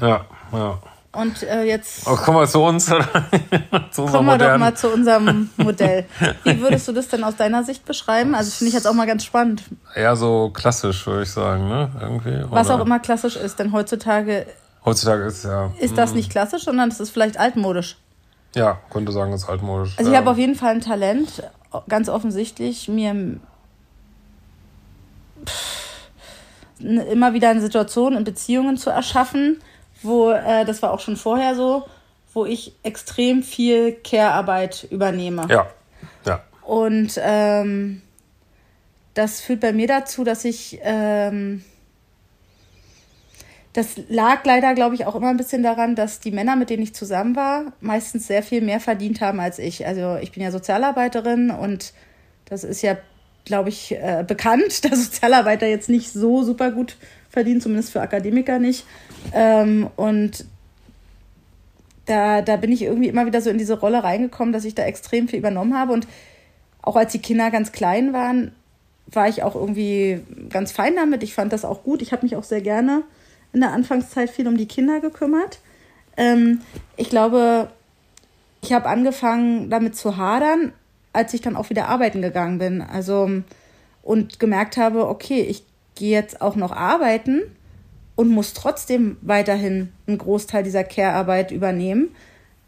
Ja, 0.00 0.24
ja. 0.52 0.78
Und 1.12 1.42
äh, 1.42 1.62
jetzt. 1.62 2.06
Oh, 2.06 2.16
kommen 2.16 2.38
wir 2.38 2.46
zu 2.46 2.62
uns. 2.62 2.84
zu 3.90 4.04
kommen 4.04 4.26
wir 4.26 4.38
doch 4.38 4.58
mal 4.58 4.76
zu 4.76 4.90
unserem 4.90 5.50
Modell. 5.56 6.04
Wie 6.44 6.60
würdest 6.60 6.86
du 6.86 6.92
das 6.92 7.08
denn 7.08 7.24
aus 7.24 7.36
deiner 7.36 7.64
Sicht 7.64 7.84
beschreiben? 7.86 8.34
Also 8.34 8.50
finde 8.50 8.68
ich 8.68 8.74
jetzt 8.74 8.86
auch 8.86 8.92
mal 8.92 9.06
ganz 9.06 9.24
spannend. 9.24 9.62
Eher 9.94 10.14
so 10.16 10.50
klassisch, 10.50 11.06
würde 11.06 11.22
ich 11.22 11.30
sagen, 11.30 11.68
ne? 11.68 11.90
Irgendwie. 12.00 12.44
Was 12.50 12.70
auch 12.70 12.80
immer 12.80 12.98
klassisch 12.98 13.36
ist, 13.36 13.58
denn 13.58 13.72
heutzutage. 13.72 14.46
Heutzutage 14.84 15.24
ist 15.24 15.44
ja. 15.44 15.72
Ist 15.80 15.96
das 15.96 16.10
hm. 16.10 16.18
nicht 16.18 16.30
klassisch, 16.30 16.64
sondern 16.64 16.90
es 16.90 17.00
ist 17.00 17.10
vielleicht 17.10 17.38
altmodisch. 17.38 17.96
Ja, 18.54 18.78
könnte 18.90 19.12
sagen, 19.12 19.32
es 19.32 19.44
ist 19.44 19.48
altmodisch. 19.48 19.98
Also 19.98 20.10
ich 20.10 20.14
ja. 20.14 20.20
habe 20.20 20.30
auf 20.30 20.38
jeden 20.38 20.54
Fall 20.54 20.74
ein 20.74 20.80
Talent, 20.80 21.42
ganz 21.88 22.08
offensichtlich, 22.08 22.88
mir 22.88 23.38
immer 26.80 27.34
wieder 27.34 27.50
eine 27.50 27.60
Situation 27.60 28.16
in 28.16 28.24
Beziehungen 28.24 28.76
zu 28.76 28.90
erschaffen, 28.90 29.60
wo, 30.02 30.30
äh, 30.30 30.64
das 30.64 30.82
war 30.82 30.92
auch 30.92 31.00
schon 31.00 31.16
vorher 31.16 31.54
so, 31.54 31.86
wo 32.32 32.46
ich 32.46 32.74
extrem 32.82 33.42
viel 33.42 33.92
Care-Arbeit 33.92 34.86
übernehme. 34.90 35.46
Ja, 35.48 35.66
ja. 36.24 36.42
Und 36.62 37.18
ähm, 37.20 38.02
das 39.14 39.40
führt 39.40 39.60
bei 39.60 39.72
mir 39.72 39.88
dazu, 39.88 40.22
dass 40.22 40.44
ich, 40.44 40.78
ähm, 40.82 41.64
das 43.72 43.96
lag 44.08 44.44
leider, 44.44 44.74
glaube 44.74 44.94
ich, 44.94 45.06
auch 45.06 45.14
immer 45.14 45.30
ein 45.30 45.36
bisschen 45.36 45.62
daran, 45.62 45.96
dass 45.96 46.20
die 46.20 46.30
Männer, 46.30 46.56
mit 46.56 46.70
denen 46.70 46.82
ich 46.82 46.94
zusammen 46.94 47.34
war, 47.34 47.72
meistens 47.80 48.26
sehr 48.26 48.42
viel 48.42 48.60
mehr 48.60 48.80
verdient 48.80 49.20
haben 49.20 49.40
als 49.40 49.58
ich. 49.58 49.86
Also 49.86 50.16
ich 50.16 50.32
bin 50.32 50.42
ja 50.42 50.50
Sozialarbeiterin 50.50 51.50
und 51.50 51.92
das 52.44 52.64
ist 52.64 52.82
ja, 52.82 52.96
glaube 53.48 53.70
ich, 53.70 53.92
äh, 53.92 54.24
bekannt, 54.26 54.84
dass 54.90 55.06
Sozialarbeiter 55.06 55.66
jetzt 55.66 55.88
nicht 55.88 56.12
so 56.12 56.44
super 56.44 56.70
gut 56.70 56.96
verdienen, 57.30 57.60
zumindest 57.60 57.92
für 57.92 58.00
Akademiker 58.00 58.58
nicht. 58.58 58.84
Ähm, 59.32 59.88
und 59.96 60.44
da, 62.06 62.40
da 62.40 62.56
bin 62.56 62.72
ich 62.72 62.82
irgendwie 62.82 63.08
immer 63.08 63.26
wieder 63.26 63.40
so 63.40 63.50
in 63.50 63.58
diese 63.58 63.78
Rolle 63.78 64.02
reingekommen, 64.02 64.52
dass 64.52 64.64
ich 64.64 64.74
da 64.74 64.84
extrem 64.84 65.28
viel 65.28 65.40
übernommen 65.40 65.76
habe. 65.76 65.92
Und 65.92 66.06
auch 66.80 66.96
als 66.96 67.12
die 67.12 67.18
Kinder 67.18 67.50
ganz 67.50 67.72
klein 67.72 68.12
waren, 68.12 68.52
war 69.06 69.28
ich 69.28 69.42
auch 69.42 69.54
irgendwie 69.54 70.20
ganz 70.48 70.72
fein 70.72 70.96
damit. 70.96 71.22
Ich 71.22 71.34
fand 71.34 71.52
das 71.52 71.64
auch 71.64 71.82
gut. 71.82 72.02
Ich 72.02 72.12
habe 72.12 72.22
mich 72.22 72.36
auch 72.36 72.44
sehr 72.44 72.60
gerne 72.60 73.02
in 73.52 73.60
der 73.60 73.72
Anfangszeit 73.72 74.30
viel 74.30 74.46
um 74.46 74.56
die 74.56 74.68
Kinder 74.68 75.00
gekümmert. 75.00 75.58
Ähm, 76.16 76.60
ich 76.96 77.10
glaube, 77.10 77.70
ich 78.62 78.72
habe 78.72 78.86
angefangen 78.86 79.70
damit 79.70 79.96
zu 79.96 80.16
hadern, 80.16 80.72
als 81.18 81.34
ich 81.34 81.40
dann 81.40 81.56
auch 81.56 81.68
wieder 81.68 81.88
arbeiten 81.88 82.22
gegangen 82.22 82.58
bin. 82.58 82.80
Also 82.80 83.28
und 84.02 84.38
gemerkt 84.38 84.76
habe, 84.76 85.08
okay, 85.08 85.40
ich 85.40 85.64
gehe 85.96 86.12
jetzt 86.12 86.40
auch 86.40 86.54
noch 86.54 86.70
arbeiten 86.70 87.42
und 88.14 88.28
muss 88.28 88.54
trotzdem 88.54 89.16
weiterhin 89.20 89.92
einen 90.06 90.18
Großteil 90.18 90.62
dieser 90.62 90.84
Care-Arbeit 90.84 91.50
übernehmen. 91.50 92.14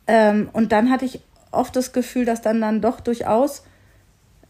Ähm, 0.08 0.48
und 0.52 0.72
dann 0.72 0.90
hatte 0.90 1.04
ich 1.04 1.20
oft 1.52 1.76
das 1.76 1.92
Gefühl, 1.92 2.24
dass 2.24 2.42
dann 2.42 2.60
dann 2.60 2.80
doch 2.80 2.98
durchaus, 2.98 3.62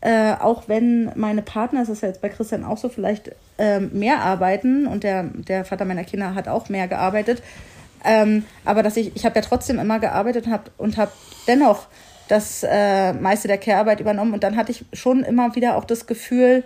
äh, 0.00 0.32
auch 0.32 0.66
wenn 0.66 1.12
meine 1.14 1.42
Partner, 1.42 1.80
das 1.80 1.90
ist 1.90 2.00
ja 2.00 2.08
jetzt 2.08 2.22
bei 2.22 2.30
Christian 2.30 2.64
auch 2.64 2.78
so, 2.78 2.88
vielleicht 2.88 3.32
ähm, 3.58 3.90
mehr 3.92 4.20
arbeiten 4.20 4.86
und 4.86 5.04
der, 5.04 5.24
der 5.24 5.66
Vater 5.66 5.84
meiner 5.84 6.04
Kinder 6.04 6.34
hat 6.34 6.48
auch 6.48 6.70
mehr 6.70 6.88
gearbeitet, 6.88 7.42
ähm, 8.02 8.44
aber 8.64 8.82
dass 8.82 8.96
ich, 8.96 9.14
ich 9.14 9.26
habe 9.26 9.34
ja 9.34 9.42
trotzdem 9.42 9.78
immer 9.78 9.98
gearbeitet 9.98 10.46
hab, 10.46 10.70
und 10.78 10.96
habe 10.96 11.12
dennoch 11.46 11.86
das 12.30 12.62
äh, 12.62 13.12
meiste 13.12 13.48
der 13.48 13.58
Care-Arbeit 13.58 14.00
übernommen 14.00 14.34
und 14.34 14.42
dann 14.44 14.56
hatte 14.56 14.72
ich 14.72 14.84
schon 14.92 15.22
immer 15.24 15.54
wieder 15.54 15.76
auch 15.76 15.84
das 15.84 16.06
Gefühl, 16.06 16.64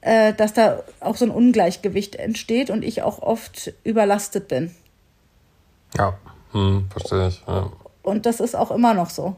äh, 0.00 0.32
dass 0.34 0.52
da 0.52 0.82
auch 1.00 1.16
so 1.16 1.24
ein 1.24 1.30
Ungleichgewicht 1.30 2.16
entsteht 2.16 2.70
und 2.70 2.84
ich 2.84 3.02
auch 3.02 3.20
oft 3.20 3.72
überlastet 3.84 4.48
bin. 4.48 4.74
Ja, 5.96 6.14
hm, 6.52 6.88
verstehe 6.90 7.28
ich. 7.28 7.42
Ja. 7.46 7.70
Und 8.02 8.26
das 8.26 8.40
ist 8.40 8.54
auch 8.54 8.70
immer 8.70 8.94
noch 8.94 9.10
so. 9.10 9.36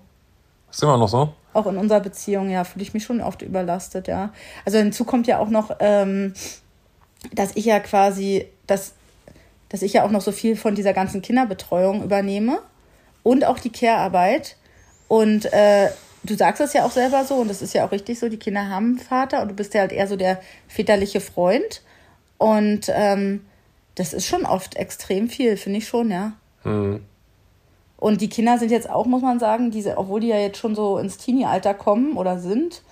Ist 0.71 0.83
immer 0.83 0.97
noch 0.97 1.09
so? 1.09 1.33
Auch 1.53 1.67
in 1.67 1.77
unserer 1.77 2.01
Beziehung, 2.01 2.51
ja, 2.51 2.65
fühle 2.65 2.83
ich 2.83 2.95
mich 2.95 3.05
schon 3.05 3.21
oft 3.21 3.43
überlastet, 3.43 4.09
ja. 4.09 4.33
Also 4.65 4.79
hinzu 4.79 5.05
kommt 5.05 5.27
ja 5.27 5.39
auch 5.39 5.49
noch, 5.49 5.77
ähm, 5.81 6.35
dass 7.33 7.57
ich 7.57 7.65
ja 7.65 7.81
quasi 7.81 8.47
dass, 8.67 8.95
dass 9.69 9.83
ich 9.83 9.95
ja 9.95 10.05
auch 10.05 10.11
noch 10.11 10.21
so 10.21 10.33
viel 10.33 10.57
von 10.57 10.75
dieser 10.75 10.93
ganzen 10.93 11.23
Kinderbetreuung 11.23 12.03
übernehme 12.03 12.61
und 13.23 13.45
auch 13.45 13.59
die 13.59 13.71
Care-Arbeit. 13.71 14.57
Und 15.09 15.53
äh, 15.53 15.91
du 16.25 16.37
sagst 16.37 16.61
das 16.61 16.73
ja 16.73 16.85
auch 16.85 16.91
selber 16.91 17.25
so 17.25 17.37
und 17.37 17.49
das 17.49 17.63
ist 17.63 17.75
ja 17.75 17.87
auch 17.87 17.93
richtig 17.93 18.19
so, 18.19 18.29
die 18.29 18.39
Kinder 18.39 18.69
haben 18.69 18.87
einen 18.87 18.99
Vater 18.99 19.43
und 19.43 19.49
du 19.49 19.55
bist 19.55 19.75
ja 19.75 19.81
halt 19.81 19.93
eher 19.93 20.09
so 20.09 20.17
der 20.17 20.41
väterliche 20.69 21.21
Freund. 21.21 21.83
Und 22.39 22.91
ähm, 22.93 23.47
das 23.95 24.13
ist 24.13 24.27
schon 24.27 24.45
oft 24.45 24.77
extrem 24.77 25.29
viel, 25.29 25.57
finde 25.57 25.79
ich 25.79 25.89
schon, 25.89 26.11
ja. 26.11 26.33
Mhm. 26.65 27.03
Und 27.99 28.21
die 28.21 28.29
Kinder 28.29 28.59
sind 28.59 28.71
jetzt 28.71 28.91
auch, 28.91 29.07
muss 29.07 29.23
man 29.23 29.39
sagen, 29.39 29.71
diese, 29.71 29.97
obwohl 29.97 30.21
die 30.21 30.29
ja 30.29 30.39
jetzt 30.39 30.59
schon 30.59 30.75
so 30.75 30.99
ins 30.99 31.17
Teenie-Alter 31.17 31.73
kommen 31.73 32.17
oder 32.17 32.39
sind, 32.39 32.83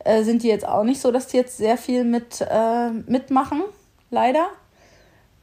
äh, 0.00 0.24
sind 0.24 0.42
die 0.42 0.48
jetzt 0.48 0.66
auch 0.66 0.82
nicht 0.82 1.00
so, 1.00 1.12
dass 1.12 1.28
die 1.28 1.36
jetzt 1.36 1.58
sehr 1.58 1.76
viel 1.76 2.04
mit 2.04 2.40
äh, 2.40 2.90
mitmachen, 2.90 3.62
leider. 4.10 4.48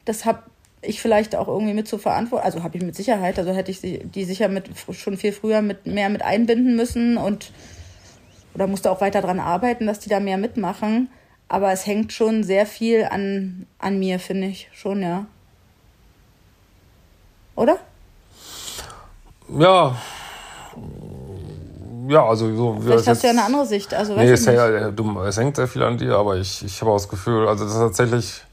Das 0.03 0.25
habe 0.25 0.44
ich 0.88 1.01
vielleicht 1.01 1.36
auch 1.36 1.48
irgendwie 1.48 1.74
mit 1.74 1.88
zu 1.88 1.98
verantworten. 1.98 2.46
Also 2.46 2.63
habe 2.63 2.77
ich 2.77 2.84
mit 2.84 2.96
Sicherheit, 2.96 3.38
also 3.39 3.51
hätte 3.54 3.72
ich 3.72 3.82
die 3.82 4.24
sicher 4.24 4.48
mit 4.48 4.70
schon 4.92 5.18
viel 5.18 5.32
früher 5.32 5.62
mit 5.62 5.86
mehr 5.86 6.10
mit 6.10 6.22
einbinden 6.24 6.75
müssen 6.75 7.18
und 7.18 7.51
oder 8.54 8.68
musste 8.68 8.89
auch 8.89 9.01
weiter 9.01 9.22
daran 9.22 9.39
arbeiten, 9.39 9.86
dass 9.86 10.00
die 10.00 10.10
da 10.10 10.20
mehr 10.20 10.38
mitmachen. 10.38 11.10
Aber 11.48 11.72
es 11.72 11.86
hängt 11.86 12.12
schon 12.13 12.44
sehr 12.44 12.65
viel 12.65 13.06
an, 13.06 13.68
an 13.77 14.00
mir, 14.00 14.20
finde 14.20 14.48
ich. 14.48 14.70
Schon, 14.74 15.01
ja. 15.01 15.25
Oder? 17.56 17.77
Ja. 19.50 19.96
Ja, 22.08 22.25
also 22.25 22.56
so. 22.56 22.80
Vielleicht 22.82 23.08
hast 23.08 23.24
du 23.24 23.27
ja 23.27 23.34
eine 23.34 23.44
andere 23.44 23.65
Sicht. 23.65 23.94
Also, 23.94 24.15
nee, 24.15 24.32
es, 24.32 24.46
ja, 24.46 24.89
du, 24.92 25.20
es 25.22 25.38
hängt 25.38 25.56
sehr 25.56 25.68
viel 25.68 25.84
an 25.84 25.98
dir, 25.98 26.15
aber 26.15 26.38
ich, 26.38 26.63
ich 26.63 26.82
habe 26.82 26.92
auch 26.92 26.96
das 26.96 27.10
Gefühl, 27.10 27.48
also 27.48 27.63
das 27.63 27.74
ist 27.74 27.80
tatsächlich 27.80 28.45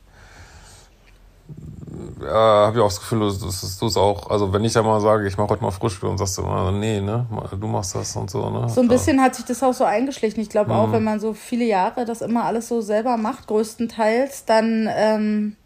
ja, 2.25 2.67
habe 2.67 2.76
ich 2.76 2.83
auch 2.83 2.88
das 2.88 3.00
Gefühl, 3.00 3.21
dass 3.21 3.79
du 3.79 3.87
es 3.87 3.97
auch, 3.97 4.31
also 4.31 4.52
wenn 4.52 4.64
ich 4.64 4.75
ja 4.75 4.83
mal 4.83 5.00
sage, 5.00 5.26
ich 5.26 5.37
mache 5.37 5.50
heute 5.50 5.62
mal 5.62 5.71
Frühstück 5.71 6.09
und 6.09 6.19
sagst 6.19 6.38
du 6.38 6.43
immer, 6.43 6.71
nee, 6.73 7.00
ne, 7.00 7.26
du 7.59 7.67
machst 7.67 7.95
das 7.95 8.14
und 8.17 8.31
so, 8.31 8.50
ne? 8.50 8.69
So 8.69 8.81
ein 8.81 8.88
bisschen 8.88 9.21
hat 9.21 9.35
sich 9.35 9.45
das 9.45 9.62
auch 9.62 9.73
so 9.73 9.85
eingeschlichen. 9.85 10.43
Ich 10.43 10.49
glaube 10.49 10.73
mhm. 10.73 10.76
auch, 10.76 10.93
wenn 10.93 11.05
man 11.05 11.21
so 11.21 11.35
viele 11.35 11.64
Jahre 11.64 12.05
das 12.05 12.21
immer 12.21 12.45
alles 12.45 12.69
so 12.69 12.81
selber 12.81 13.17
macht, 13.17 13.47
größtenteils, 13.47 14.45
dann, 14.45 14.88
ähm, 14.95 15.57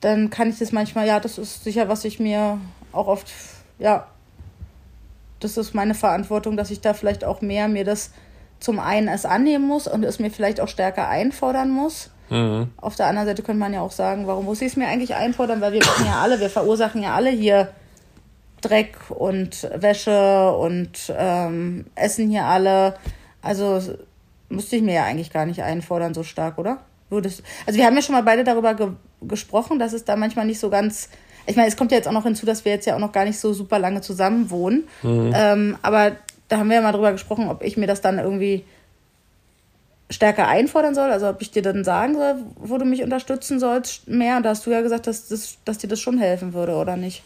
dann 0.00 0.30
kann 0.30 0.50
ich 0.50 0.58
das 0.58 0.72
manchmal, 0.72 1.06
ja, 1.06 1.20
das 1.20 1.38
ist 1.38 1.64
sicher, 1.64 1.88
was 1.88 2.04
ich 2.04 2.20
mir 2.20 2.58
auch 2.92 3.06
oft, 3.06 3.30
ja, 3.78 4.06
das 5.40 5.56
ist 5.56 5.74
meine 5.74 5.94
Verantwortung, 5.94 6.56
dass 6.56 6.70
ich 6.70 6.80
da 6.80 6.94
vielleicht 6.94 7.24
auch 7.24 7.40
mehr 7.40 7.68
mir 7.68 7.84
das 7.84 8.10
zum 8.60 8.78
einen 8.78 9.08
es 9.08 9.26
annehmen 9.26 9.66
muss 9.66 9.88
und 9.88 10.04
es 10.04 10.20
mir 10.20 10.30
vielleicht 10.30 10.60
auch 10.60 10.68
stärker 10.68 11.08
einfordern 11.08 11.70
muss 11.70 12.11
Mhm. 12.30 12.68
Auf 12.76 12.96
der 12.96 13.06
anderen 13.06 13.28
Seite 13.28 13.42
könnte 13.42 13.60
man 13.60 13.74
ja 13.74 13.80
auch 13.80 13.90
sagen, 13.90 14.26
warum 14.26 14.44
muss 14.44 14.62
ich 14.62 14.68
es 14.68 14.76
mir 14.76 14.88
eigentlich 14.88 15.14
einfordern? 15.14 15.60
Weil 15.60 15.72
wir 15.72 15.80
machen 15.80 16.06
ja 16.06 16.20
alle, 16.20 16.40
wir 16.40 16.50
verursachen 16.50 17.02
ja 17.02 17.14
alle 17.14 17.30
hier 17.30 17.68
Dreck 18.62 18.96
und 19.10 19.68
Wäsche 19.74 20.52
und 20.52 21.12
ähm, 21.16 21.86
essen 21.94 22.30
hier 22.30 22.44
alle. 22.44 22.94
Also 23.42 23.80
müsste 24.48 24.76
ich 24.76 24.82
mir 24.82 24.94
ja 24.94 25.04
eigentlich 25.04 25.30
gar 25.30 25.46
nicht 25.46 25.62
einfordern 25.62 26.14
so 26.14 26.22
stark, 26.22 26.58
oder? 26.58 26.78
Würdest, 27.10 27.42
also 27.66 27.78
wir 27.78 27.84
haben 27.84 27.96
ja 27.96 28.02
schon 28.02 28.14
mal 28.14 28.22
beide 28.22 28.44
darüber 28.44 28.74
ge 28.74 28.88
gesprochen, 29.24 29.78
dass 29.78 29.92
es 29.92 30.04
da 30.04 30.16
manchmal 30.16 30.46
nicht 30.46 30.58
so 30.58 30.68
ganz. 30.68 31.08
Ich 31.46 31.54
meine, 31.54 31.68
es 31.68 31.76
kommt 31.76 31.92
ja 31.92 31.96
jetzt 31.96 32.08
auch 32.08 32.12
noch 32.12 32.24
hinzu, 32.24 32.44
dass 32.44 32.64
wir 32.64 32.72
jetzt 32.72 32.86
ja 32.86 32.96
auch 32.96 33.00
noch 33.00 33.12
gar 33.12 33.24
nicht 33.24 33.38
so 33.38 33.52
super 33.52 33.78
lange 33.78 34.00
zusammen 34.00 34.50
wohnen. 34.50 34.88
Mhm. 35.02 35.32
Ähm, 35.32 35.76
aber 35.82 36.12
da 36.48 36.58
haben 36.58 36.68
wir 36.68 36.76
ja 36.76 36.82
mal 36.82 36.90
drüber 36.90 37.12
gesprochen, 37.12 37.48
ob 37.48 37.62
ich 37.62 37.76
mir 37.76 37.86
das 37.86 38.00
dann 38.00 38.18
irgendwie 38.18 38.64
stärker 40.12 40.46
einfordern 40.46 40.94
soll, 40.94 41.10
also 41.10 41.28
ob 41.28 41.40
ich 41.42 41.50
dir 41.50 41.62
dann 41.62 41.84
sagen 41.84 42.14
soll, 42.14 42.36
wo 42.56 42.78
du 42.78 42.84
mich 42.84 43.02
unterstützen 43.02 43.58
sollst 43.58 44.08
mehr. 44.08 44.36
Und 44.36 44.44
da 44.44 44.50
hast 44.50 44.66
du 44.66 44.70
ja 44.70 44.80
gesagt, 44.80 45.06
dass, 45.06 45.28
das, 45.28 45.56
dass 45.64 45.78
dir 45.78 45.88
das 45.88 46.00
schon 46.00 46.18
helfen 46.18 46.52
würde, 46.52 46.74
oder 46.74 46.96
nicht? 46.96 47.22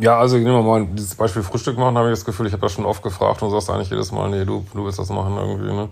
Ja, 0.00 0.18
also 0.18 0.36
ich 0.36 0.44
nehme 0.44 0.62
mal 0.62 0.86
dieses 0.86 1.14
Beispiel 1.14 1.42
Frühstück 1.42 1.78
machen, 1.78 1.96
habe 1.96 2.08
ich 2.08 2.18
das 2.18 2.24
Gefühl, 2.24 2.46
ich 2.46 2.52
habe 2.52 2.62
das 2.62 2.72
schon 2.72 2.84
oft 2.86 3.02
gefragt 3.02 3.42
und 3.42 3.50
sagst 3.50 3.70
eigentlich 3.70 3.90
jedes 3.90 4.10
Mal, 4.10 4.28
nee, 4.30 4.44
du, 4.44 4.64
du 4.74 4.84
willst 4.84 4.98
das 4.98 5.08
machen 5.10 5.36
irgendwie, 5.36 5.72
ne? 5.72 5.88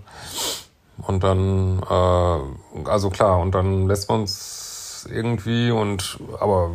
Und 1.06 1.22
dann, 1.22 1.80
äh, 1.88 2.88
also 2.88 3.10
klar, 3.10 3.38
und 3.38 3.54
dann 3.54 3.86
lässt 3.86 4.08
man 4.08 4.24
es 4.24 5.08
irgendwie 5.10 5.70
und, 5.70 6.18
aber. 6.40 6.70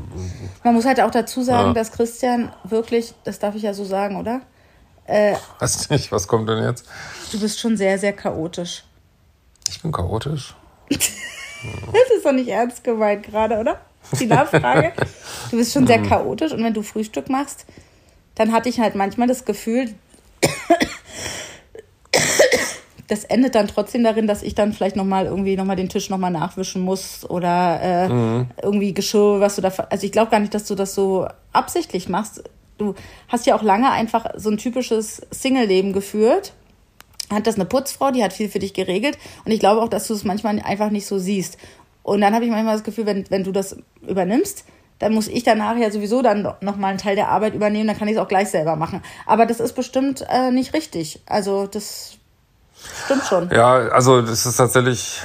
Man 0.63 0.74
muss 0.74 0.86
halt 0.86 1.01
auch 1.01 1.12
dazu 1.12 1.41
sagen, 1.41 1.69
ja. 1.69 1.74
dass 1.74 1.91
Christian 1.91 2.51
wirklich, 2.63 3.13
das 3.24 3.39
darf 3.39 3.55
ich 3.55 3.63
ja 3.63 3.74
so 3.74 3.83
sagen, 3.83 4.17
oder? 4.17 4.41
Äh, 5.05 5.36
Weiß 5.59 5.89
nicht, 5.89 6.12
was 6.12 6.27
kommt 6.27 6.50
denn 6.50 6.63
jetzt? 6.63 6.86
Du 7.31 7.39
bist 7.39 7.59
schon 7.59 7.77
sehr, 7.77 7.97
sehr 7.97 8.13
chaotisch. 8.13 8.83
Ich 9.69 9.81
bin 9.81 9.91
chaotisch. 9.91 10.55
das 10.89 10.97
ist 12.15 12.25
doch 12.25 12.31
nicht 12.31 12.50
ernst 12.50 12.83
gemeint 12.83 13.24
gerade, 13.24 13.57
oder? 13.59 13.79
Die 14.19 14.25
Nachfrage. 14.25 14.93
Du 15.51 15.57
bist 15.57 15.74
schon 15.74 15.88
sehr 15.88 15.97
hm. 15.97 16.07
chaotisch 16.07 16.51
und 16.53 16.63
wenn 16.63 16.74
du 16.74 16.81
Frühstück 16.81 17.29
machst, 17.29 17.65
dann 18.36 18.51
hatte 18.51 18.69
ich 18.69 18.79
halt 18.79 18.95
manchmal 18.95 19.27
das 19.27 19.45
Gefühl, 19.45 19.93
das 23.07 23.24
endet 23.25 23.55
dann 23.55 23.67
trotzdem 23.67 24.03
darin, 24.03 24.27
dass 24.27 24.43
ich 24.43 24.55
dann 24.55 24.74
vielleicht 24.74 24.95
nochmal 24.95 25.25
irgendwie 25.25 25.55
nochmal 25.55 25.75
den 25.75 25.89
Tisch 25.89 26.09
nochmal 26.09 26.31
nachwischen 26.31 26.81
muss 26.81 27.29
oder 27.29 27.79
äh, 27.81 28.09
mhm. 28.09 28.47
irgendwie 28.62 28.93
Geschirr, 28.93 29.39
was 29.39 29.55
du 29.55 29.62
da. 29.62 29.71
Also 29.89 30.05
ich 30.05 30.12
glaube 30.12 30.31
gar 30.31 30.39
nicht, 30.39 30.53
dass 30.53 30.65
du 30.65 30.75
das 30.75 30.93
so 30.93 31.27
absichtlich 31.51 32.09
machst. 32.09 32.43
Du 32.77 32.93
hast 33.27 33.45
ja 33.45 33.55
auch 33.55 33.63
lange 33.63 33.89
einfach 33.91 34.27
so 34.36 34.50
ein 34.50 34.57
typisches 34.57 35.21
Single-Leben 35.31 35.93
geführt 35.93 36.53
hat 37.31 37.48
das 37.48 37.55
eine 37.55 37.65
Putzfrau, 37.65 38.12
die 38.12 38.24
hat 38.24 38.34
viel 38.34 38.50
für 38.50 38.60
dich 38.60 38.74
geregelt. 38.74 39.17
Und 39.46 39.51
ich 39.51 39.60
glaube 39.60 39.81
auch, 39.81 39.89
dass 39.89 40.07
du 40.07 40.13
es 40.13 40.24
manchmal 40.24 40.60
einfach 40.62 40.89
nicht 40.89 41.05
so 41.05 41.19
siehst. 41.19 41.57
Und 42.03 42.22
dann 42.22 42.34
habe 42.34 42.46
ich 42.46 42.51
manchmal 42.51 42.75
das 42.75 42.84
Gefühl, 42.84 43.05
wenn, 43.05 43.29
wenn 43.29 43.43
du 43.43 43.51
das 43.51 43.75
übernimmst, 44.07 44.63
dann 45.00 45.13
muss 45.13 45.27
ich 45.27 45.43
danach 45.43 45.75
ja 45.75 45.91
sowieso 45.91 46.22
dann 46.22 46.41
noch 46.62 46.77
mal 46.77 46.88
einen 46.88 46.98
Teil 46.98 47.15
der 47.15 47.29
Arbeit 47.29 47.53
übernehmen, 47.53 47.88
dann 47.88 47.98
kann 47.98 48.07
ich 48.07 48.15
es 48.15 48.19
auch 48.19 48.27
gleich 48.27 48.50
selber 48.50 48.75
machen. 48.75 49.03
Aber 49.25 49.46
das 49.46 49.60
ist 49.60 49.74
bestimmt 49.74 50.25
äh, 50.29 50.51
nicht 50.51 50.74
richtig. 50.74 51.22
Also 51.25 51.67
das 51.67 52.17
stimmt 53.03 53.24
schon. 53.24 53.50
Ja, 53.51 53.74
also 53.89 54.22
das 54.22 54.46
ist 54.46 54.57
tatsächlich, 54.57 55.22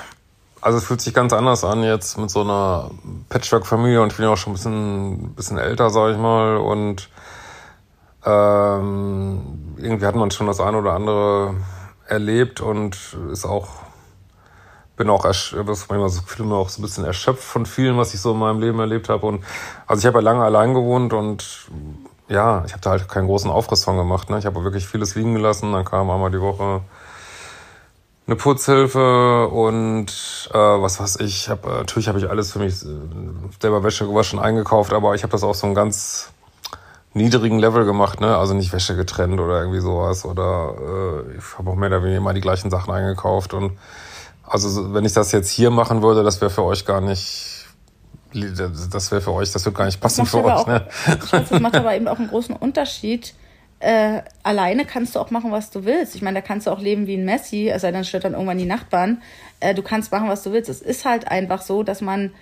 also 0.60 0.78
es 0.78 0.84
fühlt 0.84 1.00
sich 1.00 1.14
ganz 1.14 1.32
anders 1.32 1.64
an 1.64 1.82
jetzt 1.82 2.18
mit 2.18 2.30
so 2.30 2.42
einer 2.42 2.90
Patchwork-Familie 3.28 4.02
und 4.02 4.12
ich 4.12 4.16
bin 4.16 4.26
ja 4.26 4.32
auch 4.32 4.36
schon 4.36 4.52
ein 4.52 4.56
bisschen, 4.56 5.34
bisschen 5.34 5.58
älter, 5.58 5.88
sag 5.88 6.12
ich 6.12 6.18
mal. 6.18 6.58
Und 6.58 7.08
ähm, 8.26 9.76
irgendwie 9.78 10.06
hat 10.06 10.16
man 10.16 10.30
schon 10.30 10.46
das 10.48 10.60
eine 10.60 10.78
oder 10.78 10.92
andere 10.92 11.54
erlebt 12.06 12.60
und 12.60 13.16
ist 13.30 13.44
auch 13.44 13.68
bin 14.96 15.08
auch 15.08 15.24
manchmal 15.24 16.08
so 16.10 16.20
Gefühl 16.20 16.52
auch 16.52 16.68
so 16.68 16.80
ein 16.80 16.82
bisschen 16.82 17.04
erschöpft 17.04 17.42
von 17.42 17.66
vielen, 17.66 17.96
was 17.96 18.14
ich 18.14 18.20
so 18.20 18.32
in 18.32 18.38
meinem 18.38 18.60
Leben 18.60 18.78
erlebt 18.78 19.08
habe 19.08 19.26
und 19.26 19.42
also 19.86 20.00
ich 20.00 20.06
habe 20.06 20.18
ja 20.18 20.22
lange 20.22 20.44
allein 20.44 20.74
gewohnt 20.74 21.12
und 21.12 21.68
ja, 22.28 22.64
ich 22.66 22.72
habe 22.72 22.80
da 22.82 22.90
halt 22.90 23.08
keinen 23.08 23.26
großen 23.26 23.50
Aufriss 23.50 23.84
von 23.84 23.96
gemacht. 23.96 24.30
Ne? 24.30 24.38
Ich 24.38 24.46
habe 24.46 24.64
wirklich 24.64 24.86
vieles 24.86 25.14
liegen 25.14 25.34
gelassen. 25.34 25.72
Dann 25.72 25.84
kam 25.84 26.10
einmal 26.10 26.30
die 26.30 26.40
Woche 26.40 26.80
eine 28.26 28.36
Putzhilfe 28.36 29.48
und 29.48 30.48
äh, 30.52 30.56
was 30.56 31.00
weiß 31.00 31.16
ich. 31.20 31.50
Hab, 31.50 31.66
natürlich 31.66 32.08
habe 32.08 32.18
ich 32.18 32.30
alles 32.30 32.52
für 32.52 32.60
mich 32.60 32.82
äh, 32.84 32.88
selber 33.60 33.82
Wäsche 33.84 34.06
gewaschen, 34.06 34.38
eingekauft, 34.38 34.92
aber 34.92 35.14
ich 35.14 35.22
habe 35.22 35.32
das 35.32 35.42
auch 35.42 35.54
so 35.54 35.66
ein 35.66 35.74
ganz 35.74 36.32
niedrigen 37.14 37.58
Level 37.58 37.84
gemacht, 37.84 38.20
ne? 38.20 38.36
Also 38.36 38.54
nicht 38.54 38.72
Wäsche 38.72 38.96
getrennt 38.96 39.38
oder 39.40 39.60
irgendwie 39.60 39.80
sowas. 39.80 40.24
Oder 40.24 40.74
äh, 40.78 41.36
ich 41.36 41.58
habe 41.58 41.70
auch 41.70 41.76
mehr 41.76 41.88
oder 41.88 42.02
weniger 42.02 42.18
immer 42.18 42.34
die 42.34 42.40
gleichen 42.40 42.70
Sachen 42.70 42.92
eingekauft. 42.92 43.54
Und 43.54 43.72
also 44.44 44.94
wenn 44.94 45.04
ich 45.04 45.12
das 45.12 45.32
jetzt 45.32 45.50
hier 45.50 45.70
machen 45.70 46.02
würde, 46.02 46.22
das 46.22 46.40
wäre 46.40 46.50
für 46.50 46.64
euch 46.64 46.84
gar 46.84 47.00
nicht. 47.00 47.48
Das 48.90 49.10
wäre 49.10 49.20
für 49.20 49.32
euch, 49.32 49.52
das 49.52 49.64
wird 49.66 49.74
gar 49.74 49.84
nicht 49.84 50.00
passen 50.00 50.24
für 50.24 50.42
euch. 50.42 50.52
Auch, 50.52 50.66
ne? 50.66 50.86
das 51.30 51.50
macht 51.60 51.76
aber 51.76 51.94
eben 51.94 52.08
auch 52.08 52.18
einen 52.18 52.28
großen 52.28 52.56
Unterschied. 52.56 53.34
Äh, 53.78 54.22
alleine 54.42 54.86
kannst 54.86 55.16
du 55.16 55.20
auch 55.20 55.30
machen, 55.30 55.50
was 55.50 55.70
du 55.70 55.84
willst. 55.84 56.14
Ich 56.14 56.22
meine, 56.22 56.40
da 56.40 56.46
kannst 56.46 56.66
du 56.66 56.70
auch 56.70 56.78
leben 56.78 57.06
wie 57.06 57.16
ein 57.16 57.24
Messi, 57.24 57.68
es 57.68 57.82
sei 57.82 57.90
denn, 57.90 58.04
stört 58.04 58.24
dann 58.24 58.32
irgendwann 58.32 58.56
die 58.56 58.64
Nachbarn. 58.64 59.20
Äh, 59.60 59.74
du 59.74 59.82
kannst 59.82 60.12
machen, 60.12 60.28
was 60.28 60.44
du 60.44 60.52
willst. 60.52 60.70
Es 60.70 60.80
ist 60.80 61.04
halt 61.04 61.28
einfach 61.28 61.60
so, 61.60 61.82
dass 61.82 62.00
man 62.00 62.32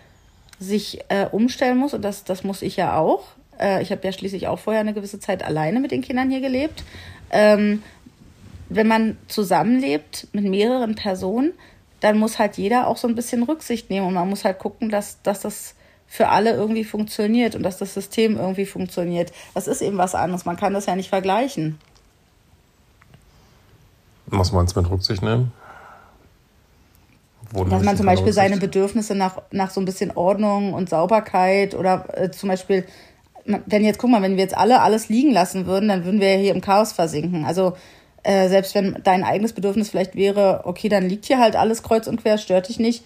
sich 0.60 1.00
äh, 1.08 1.26
umstellen 1.32 1.78
muss 1.78 1.94
und 1.94 2.02
das, 2.02 2.24
das 2.24 2.44
muss 2.44 2.60
ich 2.62 2.76
ja 2.76 2.96
auch. 2.96 3.24
Äh, 3.60 3.82
ich 3.82 3.92
habe 3.92 4.04
ja 4.04 4.12
schließlich 4.12 4.48
auch 4.48 4.58
vorher 4.58 4.80
eine 4.80 4.94
gewisse 4.94 5.20
Zeit 5.20 5.44
alleine 5.44 5.80
mit 5.80 5.90
den 5.90 6.02
Kindern 6.02 6.30
hier 6.30 6.40
gelebt. 6.40 6.84
Ähm, 7.30 7.82
wenn 8.68 8.86
man 8.86 9.18
zusammenlebt 9.28 10.28
mit 10.32 10.44
mehreren 10.44 10.94
Personen, 10.94 11.52
dann 12.00 12.18
muss 12.18 12.38
halt 12.38 12.56
jeder 12.56 12.86
auch 12.86 12.96
so 12.96 13.08
ein 13.08 13.14
bisschen 13.14 13.42
Rücksicht 13.42 13.90
nehmen 13.90 14.06
und 14.06 14.14
man 14.14 14.28
muss 14.28 14.44
halt 14.44 14.58
gucken, 14.58 14.88
dass, 14.88 15.20
dass 15.22 15.40
das 15.40 15.74
für 16.06 16.28
alle 16.28 16.52
irgendwie 16.52 16.84
funktioniert 16.84 17.54
und 17.54 17.62
dass 17.62 17.78
das 17.78 17.94
System 17.94 18.36
irgendwie 18.36 18.66
funktioniert. 18.66 19.32
Das 19.54 19.68
ist 19.68 19.82
eben 19.82 19.98
was 19.98 20.14
anderes. 20.14 20.44
Man 20.44 20.56
kann 20.56 20.72
das 20.72 20.86
ja 20.86 20.96
nicht 20.96 21.08
vergleichen. 21.08 21.78
Was 24.26 24.52
meinst 24.52 24.74
du 24.74 24.80
mit 24.80 24.90
Rücksicht 24.90 25.22
nehmen? 25.22 25.52
Wo 27.52 27.64
dass 27.64 27.82
man 27.82 27.96
zum 27.96 28.06
Beispiel 28.06 28.32
seine 28.32 28.56
Bedürfnisse 28.56 29.14
nach, 29.14 29.42
nach 29.50 29.70
so 29.70 29.80
ein 29.80 29.84
bisschen 29.84 30.16
Ordnung 30.16 30.72
und 30.72 30.88
Sauberkeit 30.88 31.74
oder 31.74 32.06
äh, 32.16 32.30
zum 32.30 32.48
Beispiel 32.48 32.86
wenn 33.66 33.84
jetzt, 33.84 33.98
guck 33.98 34.10
mal, 34.10 34.22
wenn 34.22 34.36
wir 34.36 34.42
jetzt 34.42 34.56
alle 34.56 34.80
alles 34.80 35.08
liegen 35.08 35.32
lassen 35.32 35.66
würden, 35.66 35.88
dann 35.88 36.04
würden 36.04 36.20
wir 36.20 36.34
ja 36.34 36.38
hier 36.38 36.54
im 36.54 36.60
Chaos 36.60 36.92
versinken. 36.92 37.44
Also 37.44 37.74
äh, 38.22 38.48
selbst 38.48 38.74
wenn 38.74 39.00
dein 39.02 39.24
eigenes 39.24 39.52
Bedürfnis 39.52 39.90
vielleicht 39.90 40.14
wäre, 40.14 40.62
okay, 40.64 40.88
dann 40.88 41.08
liegt 41.08 41.26
hier 41.26 41.38
halt 41.38 41.56
alles 41.56 41.82
kreuz 41.82 42.06
und 42.06 42.20
quer, 42.20 42.38
stört 42.38 42.68
dich 42.68 42.78
nicht, 42.78 43.04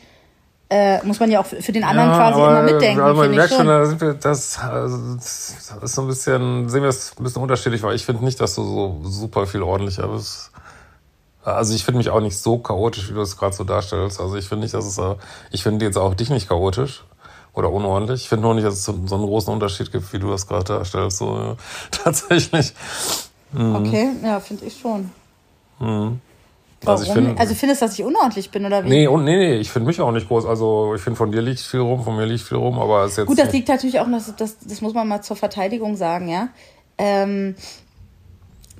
äh, 0.70 1.04
muss 1.04 1.20
man 1.20 1.30
ja 1.30 1.40
auch 1.40 1.46
für 1.46 1.72
den 1.72 1.84
anderen 1.84 2.10
ja, 2.10 2.16
quasi 2.16 2.40
immer 2.40 2.62
mitdenken. 2.62 3.00
Aber 3.00 3.14
man 3.14 3.30
merkt 3.30 3.52
schon, 3.52 3.66
da 3.66 3.84
sind 3.84 4.00
wir, 4.00 4.14
das, 4.14 4.58
also, 4.58 5.14
das 5.14 5.56
ist 5.82 5.94
so 5.94 6.02
ein 6.02 6.08
bisschen, 6.08 6.68
sehen 6.68 6.82
wir 6.82 6.88
es 6.88 7.14
ein 7.16 7.22
bisschen 7.22 7.42
unterschiedlich, 7.42 7.82
weil 7.82 7.94
ich 7.94 8.04
finde 8.04 8.24
nicht, 8.24 8.40
dass 8.40 8.54
du 8.54 8.64
so 8.64 9.00
super 9.04 9.46
viel 9.46 9.62
ordentlicher 9.62 10.08
bist. 10.08 10.50
Also 11.44 11.74
ich 11.74 11.84
finde 11.84 11.98
mich 11.98 12.08
auch 12.08 12.20
nicht 12.20 12.38
so 12.38 12.58
chaotisch, 12.58 13.10
wie 13.10 13.14
du 13.14 13.20
es 13.20 13.36
gerade 13.36 13.54
so 13.54 13.64
darstellst. 13.64 14.18
Also 14.18 14.36
ich 14.36 14.48
finde 14.48 14.64
nicht, 14.64 14.72
dass 14.72 14.86
es, 14.86 14.98
ich 15.50 15.62
finde 15.62 15.84
jetzt 15.84 15.98
auch 15.98 16.14
dich 16.14 16.30
nicht 16.30 16.48
chaotisch 16.48 17.04
oder 17.54 17.70
unordentlich. 17.72 18.22
Ich 18.22 18.28
finde 18.28 18.42
nur 18.42 18.54
nicht, 18.54 18.66
dass 18.66 18.74
es 18.74 18.84
so, 18.84 18.94
so 19.06 19.14
einen 19.14 19.26
großen 19.26 19.52
Unterschied 19.52 19.90
gibt, 19.90 20.12
wie 20.12 20.18
du 20.18 20.30
das 20.30 20.46
gerade 20.46 20.64
darstellst. 20.64 21.18
So 21.18 21.36
ja, 21.36 21.56
tatsächlich. 21.90 22.72
Mhm. 23.52 23.76
Okay, 23.76 24.10
ja, 24.22 24.40
finde 24.40 24.64
ich 24.66 24.78
schon. 24.78 25.10
Mhm. 25.78 26.20
Also, 26.86 27.04
ich 27.04 27.12
find, 27.12 27.40
also 27.40 27.54
findest 27.54 27.80
du, 27.80 27.86
dass 27.86 27.98
ich 27.98 28.04
unordentlich 28.04 28.50
bin 28.50 28.66
oder 28.66 28.84
wie? 28.84 28.88
Nee, 28.88 29.06
und, 29.06 29.24
nee, 29.24 29.36
nee, 29.36 29.54
ich 29.56 29.70
finde 29.70 29.86
mich 29.86 30.00
auch 30.00 30.12
nicht 30.12 30.28
groß. 30.28 30.44
Also 30.44 30.94
ich 30.94 31.00
finde, 31.00 31.16
von 31.16 31.32
dir 31.32 31.40
liegt 31.40 31.60
viel 31.60 31.80
rum, 31.80 32.04
von 32.04 32.14
mir 32.14 32.26
liegt 32.26 32.42
viel 32.42 32.58
rum, 32.58 32.78
aber 32.78 33.04
es 33.04 33.12
ist 33.12 33.18
jetzt. 33.18 33.26
Gut, 33.26 33.38
das 33.38 33.52
liegt 33.52 33.68
natürlich 33.68 34.00
auch, 34.00 34.06
das, 34.10 34.36
das, 34.36 34.58
das 34.58 34.80
muss 34.82 34.92
man 34.92 35.08
mal 35.08 35.22
zur 35.22 35.36
Verteidigung 35.36 35.96
sagen, 35.96 36.28
ja. 36.28 36.48
Ähm, 36.98 37.54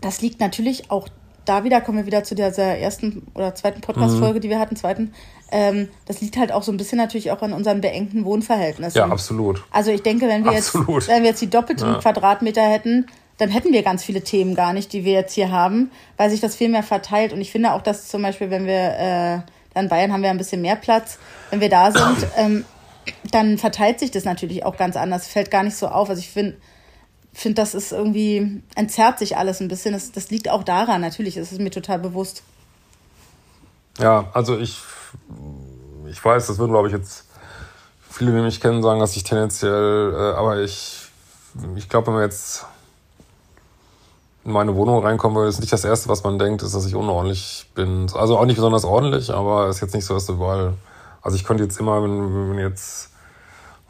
das 0.00 0.20
liegt 0.20 0.40
natürlich 0.40 0.90
auch 0.90 1.08
da 1.44 1.64
wieder, 1.64 1.80
kommen 1.80 1.98
wir 1.98 2.06
wieder 2.06 2.24
zu 2.24 2.34
dieser 2.34 2.78
ersten 2.78 3.26
oder 3.34 3.54
zweiten 3.54 3.80
Podcast-Folge, 3.80 4.38
mhm. 4.38 4.42
die 4.42 4.48
wir 4.50 4.58
hatten, 4.58 4.76
zweiten. 4.76 5.12
Ähm, 5.50 5.88
das 6.06 6.20
liegt 6.20 6.36
halt 6.36 6.52
auch 6.52 6.62
so 6.62 6.72
ein 6.72 6.76
bisschen 6.76 6.98
natürlich 6.98 7.30
auch 7.30 7.42
an 7.42 7.52
unseren 7.52 7.80
beengten 7.80 8.24
Wohnverhältnissen. 8.24 8.98
Ja, 8.98 9.06
absolut. 9.06 9.62
Also 9.70 9.90
ich 9.90 10.02
denke, 10.02 10.26
wenn 10.26 10.44
wir, 10.44 10.52
jetzt, 10.52 10.74
wenn 10.74 11.22
wir 11.22 11.30
jetzt 11.30 11.42
die 11.42 11.50
doppelten 11.50 11.86
ja. 11.86 11.98
Quadratmeter 11.98 12.62
hätten, 12.62 13.06
dann 13.38 13.50
hätten 13.50 13.72
wir 13.72 13.82
ganz 13.82 14.04
viele 14.04 14.22
Themen 14.22 14.54
gar 14.54 14.72
nicht, 14.72 14.92
die 14.92 15.04
wir 15.04 15.12
jetzt 15.12 15.34
hier 15.34 15.50
haben, 15.50 15.90
weil 16.16 16.30
sich 16.30 16.40
das 16.40 16.54
viel 16.54 16.68
mehr 16.68 16.82
verteilt. 16.82 17.32
Und 17.32 17.40
ich 17.40 17.50
finde 17.50 17.72
auch, 17.72 17.82
dass 17.82 18.08
zum 18.08 18.22
Beispiel, 18.22 18.50
wenn 18.50 18.66
wir, 18.66 19.44
äh, 19.74 19.80
in 19.80 19.88
Bayern 19.88 20.12
haben 20.12 20.22
wir 20.22 20.30
ein 20.30 20.38
bisschen 20.38 20.62
mehr 20.62 20.76
Platz, 20.76 21.18
wenn 21.50 21.60
wir 21.60 21.68
da 21.68 21.90
sind, 21.90 22.26
ähm, 22.36 22.64
dann 23.30 23.58
verteilt 23.58 24.00
sich 24.00 24.10
das 24.10 24.24
natürlich 24.24 24.64
auch 24.64 24.76
ganz 24.76 24.96
anders, 24.96 25.26
fällt 25.26 25.50
gar 25.50 25.62
nicht 25.62 25.76
so 25.76 25.88
auf. 25.88 26.08
Also 26.08 26.20
ich 26.20 26.30
finde, 26.30 26.56
finde, 27.38 27.56
das 27.56 27.74
ist 27.74 27.92
irgendwie, 27.92 28.62
entzerrt 28.74 29.18
sich 29.18 29.36
alles 29.36 29.60
ein 29.60 29.68
bisschen. 29.68 29.92
Das, 29.92 30.12
das 30.12 30.30
liegt 30.30 30.48
auch 30.48 30.62
daran, 30.62 31.00
natürlich, 31.00 31.34
das 31.34 31.52
ist 31.52 31.60
mir 31.60 31.70
total 31.70 31.98
bewusst. 31.98 32.42
Ja, 33.98 34.28
also 34.32 34.58
ich, 34.58 34.80
ich 36.08 36.24
weiß, 36.24 36.46
das 36.46 36.58
würden, 36.58 36.72
glaube 36.72 36.88
ich, 36.88 36.94
jetzt 36.94 37.26
viele, 38.10 38.32
die 38.32 38.40
mich 38.40 38.60
kennen, 38.60 38.82
sagen, 38.82 39.00
dass 39.00 39.16
ich 39.16 39.24
tendenziell, 39.24 40.12
äh, 40.14 40.36
aber 40.36 40.60
ich, 40.60 41.08
ich 41.76 41.88
glaube, 41.88 42.08
wenn 42.08 42.14
man 42.14 42.22
jetzt 42.22 42.64
in 44.44 44.52
meine 44.52 44.74
Wohnung 44.74 45.02
reinkommen 45.02 45.36
würde, 45.36 45.48
ist 45.48 45.60
nicht 45.60 45.72
das 45.72 45.84
Erste, 45.84 46.08
was 46.08 46.22
man 46.22 46.38
denkt, 46.38 46.62
ist, 46.62 46.74
dass 46.74 46.86
ich 46.86 46.94
unordentlich 46.94 47.70
bin. 47.74 48.10
Also 48.14 48.38
auch 48.38 48.44
nicht 48.44 48.56
besonders 48.56 48.84
ordentlich, 48.84 49.32
aber 49.32 49.68
ist 49.68 49.80
jetzt 49.80 49.94
nicht 49.94 50.04
so, 50.04 50.14
dass 50.14 50.26
du 50.26 50.34
überall. 50.34 50.74
Also 51.22 51.36
ich 51.36 51.44
könnte 51.44 51.62
jetzt 51.62 51.80
immer, 51.80 52.02
wenn, 52.02 52.50
wenn 52.50 52.58
jetzt 52.58 53.10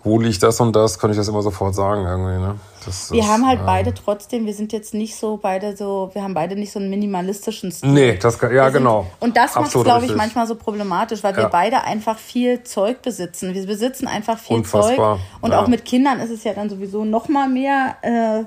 wo 0.04 0.20
liegt 0.20 0.42
das 0.42 0.60
und 0.60 0.76
das, 0.76 0.98
könnte 0.98 1.12
ich 1.12 1.18
das 1.18 1.28
immer 1.28 1.40
sofort 1.40 1.74
sagen 1.74 2.04
irgendwie. 2.04 2.38
Ne? 2.38 2.56
Das 2.84 3.10
wir 3.10 3.20
ist, 3.20 3.28
haben 3.28 3.46
halt 3.46 3.60
äh, 3.60 3.64
beide 3.64 3.94
trotzdem, 3.94 4.44
wir 4.44 4.52
sind 4.52 4.72
jetzt 4.72 4.92
nicht 4.92 5.16
so 5.16 5.38
beide 5.38 5.74
so, 5.76 6.10
wir 6.12 6.22
haben 6.22 6.34
beide 6.34 6.56
nicht 6.56 6.72
so 6.72 6.78
einen 6.78 6.90
minimalistischen 6.90 7.72
Stil. 7.72 7.88
Nee, 7.88 8.18
das 8.18 8.38
kann, 8.38 8.54
ja 8.54 8.66
sind, 8.66 8.74
genau. 8.74 9.06
Und 9.20 9.36
das 9.36 9.54
macht 9.54 9.74
es, 9.74 9.82
glaube 9.82 10.04
ich, 10.04 10.14
manchmal 10.14 10.46
so 10.46 10.56
problematisch, 10.56 11.22
weil 11.24 11.32
ja. 11.32 11.44
wir 11.44 11.48
beide 11.48 11.84
einfach 11.84 12.18
viel 12.18 12.62
Zeug 12.64 13.00
besitzen. 13.00 13.54
Wir 13.54 13.66
besitzen 13.66 14.06
einfach 14.06 14.38
viel 14.38 14.58
Unfassbar. 14.58 15.16
Zeug. 15.16 15.24
Und 15.40 15.52
ja. 15.52 15.62
auch 15.62 15.68
mit 15.68 15.86
Kindern 15.86 16.20
ist 16.20 16.30
es 16.30 16.44
ja 16.44 16.52
dann 16.52 16.68
sowieso 16.68 17.06
noch 17.06 17.28
mal 17.28 17.48
mehr. 17.48 17.96
Äh, 18.02 18.44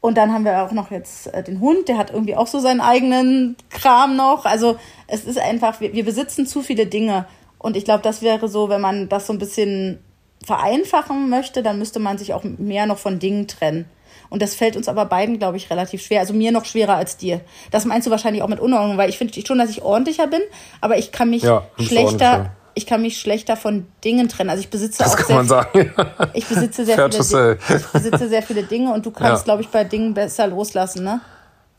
und 0.00 0.16
dann 0.16 0.32
haben 0.32 0.44
wir 0.44 0.64
auch 0.64 0.72
noch 0.72 0.90
jetzt 0.90 1.32
äh, 1.32 1.44
den 1.44 1.60
Hund, 1.60 1.88
der 1.88 1.98
hat 1.98 2.10
irgendwie 2.10 2.34
auch 2.34 2.46
so 2.48 2.58
seinen 2.58 2.80
eigenen 2.80 3.56
Kram 3.70 4.16
noch. 4.16 4.46
Also 4.46 4.78
es 5.06 5.24
ist 5.24 5.38
einfach, 5.38 5.80
wir, 5.80 5.92
wir 5.92 6.04
besitzen 6.04 6.46
zu 6.46 6.62
viele 6.62 6.86
Dinge. 6.86 7.26
Und 7.58 7.76
ich 7.76 7.84
glaube, 7.84 8.02
das 8.02 8.22
wäre 8.22 8.48
so, 8.48 8.68
wenn 8.68 8.80
man 8.80 9.08
das 9.08 9.26
so 9.26 9.32
ein 9.32 9.38
bisschen 9.38 10.00
vereinfachen 10.44 11.28
möchte, 11.28 11.62
dann 11.62 11.78
müsste 11.78 11.98
man 11.98 12.18
sich 12.18 12.32
auch 12.34 12.44
mehr 12.44 12.86
noch 12.86 12.98
von 12.98 13.18
Dingen 13.18 13.48
trennen. 13.48 13.86
Und 14.30 14.42
das 14.42 14.54
fällt 14.54 14.76
uns 14.76 14.88
aber 14.88 15.06
beiden, 15.06 15.38
glaube 15.38 15.56
ich, 15.56 15.70
relativ 15.70 16.02
schwer. 16.02 16.20
Also 16.20 16.34
mir 16.34 16.52
noch 16.52 16.64
schwerer 16.64 16.96
als 16.96 17.16
dir. 17.16 17.40
Das 17.70 17.84
meinst 17.84 18.06
du 18.06 18.10
wahrscheinlich 18.10 18.42
auch 18.42 18.48
mit 18.48 18.60
Unordnung, 18.60 18.98
weil 18.98 19.08
ich 19.08 19.18
finde 19.18 19.34
schon, 19.44 19.58
dass 19.58 19.70
ich 19.70 19.82
ordentlicher 19.82 20.26
bin, 20.26 20.40
aber 20.80 20.98
ich 20.98 21.12
kann 21.12 21.30
mich 21.30 21.42
ja, 21.42 21.62
schlechter, 21.78 22.50
ich 22.74 22.86
kann 22.86 23.02
mich 23.02 23.18
schlechter 23.18 23.56
von 23.56 23.86
Dingen 24.04 24.28
trennen. 24.28 24.50
Also 24.50 24.60
ich 24.60 24.70
besitze 24.70 25.02
das 25.02 25.12
auch 25.12 25.16
kann 25.16 25.26
sehr, 25.26 25.36
man 25.36 25.48
sagen. 25.48 25.94
ich 26.34 26.46
besitze 26.46 26.84
sehr 26.84 27.10
viele, 27.10 27.58
ich 27.68 27.86
besitze 27.86 28.28
sehr 28.28 28.42
viele 28.42 28.62
Dinge 28.64 28.92
und 28.92 29.06
du 29.06 29.10
kannst, 29.10 29.42
ja. 29.42 29.44
glaube 29.44 29.62
ich, 29.62 29.68
bei 29.68 29.84
Dingen 29.84 30.14
besser 30.14 30.46
loslassen, 30.46 31.04
ne? 31.04 31.20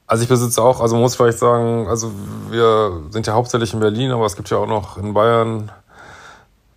Also 0.07 0.23
ich 0.23 0.29
besitze 0.29 0.63
auch, 0.63 0.81
also 0.81 0.95
muss 0.95 1.15
vielleicht 1.15 1.37
sagen, 1.37 1.87
also 1.87 2.11
wir 2.49 3.03
sind 3.11 3.27
ja 3.27 3.33
hauptsächlich 3.33 3.75
in 3.75 3.79
Berlin, 3.79 4.09
aber 4.09 4.25
es 4.25 4.35
gibt 4.35 4.49
ja 4.49 4.57
auch 4.57 4.67
noch 4.67 4.97
in 4.97 5.13
Bayern 5.13 5.71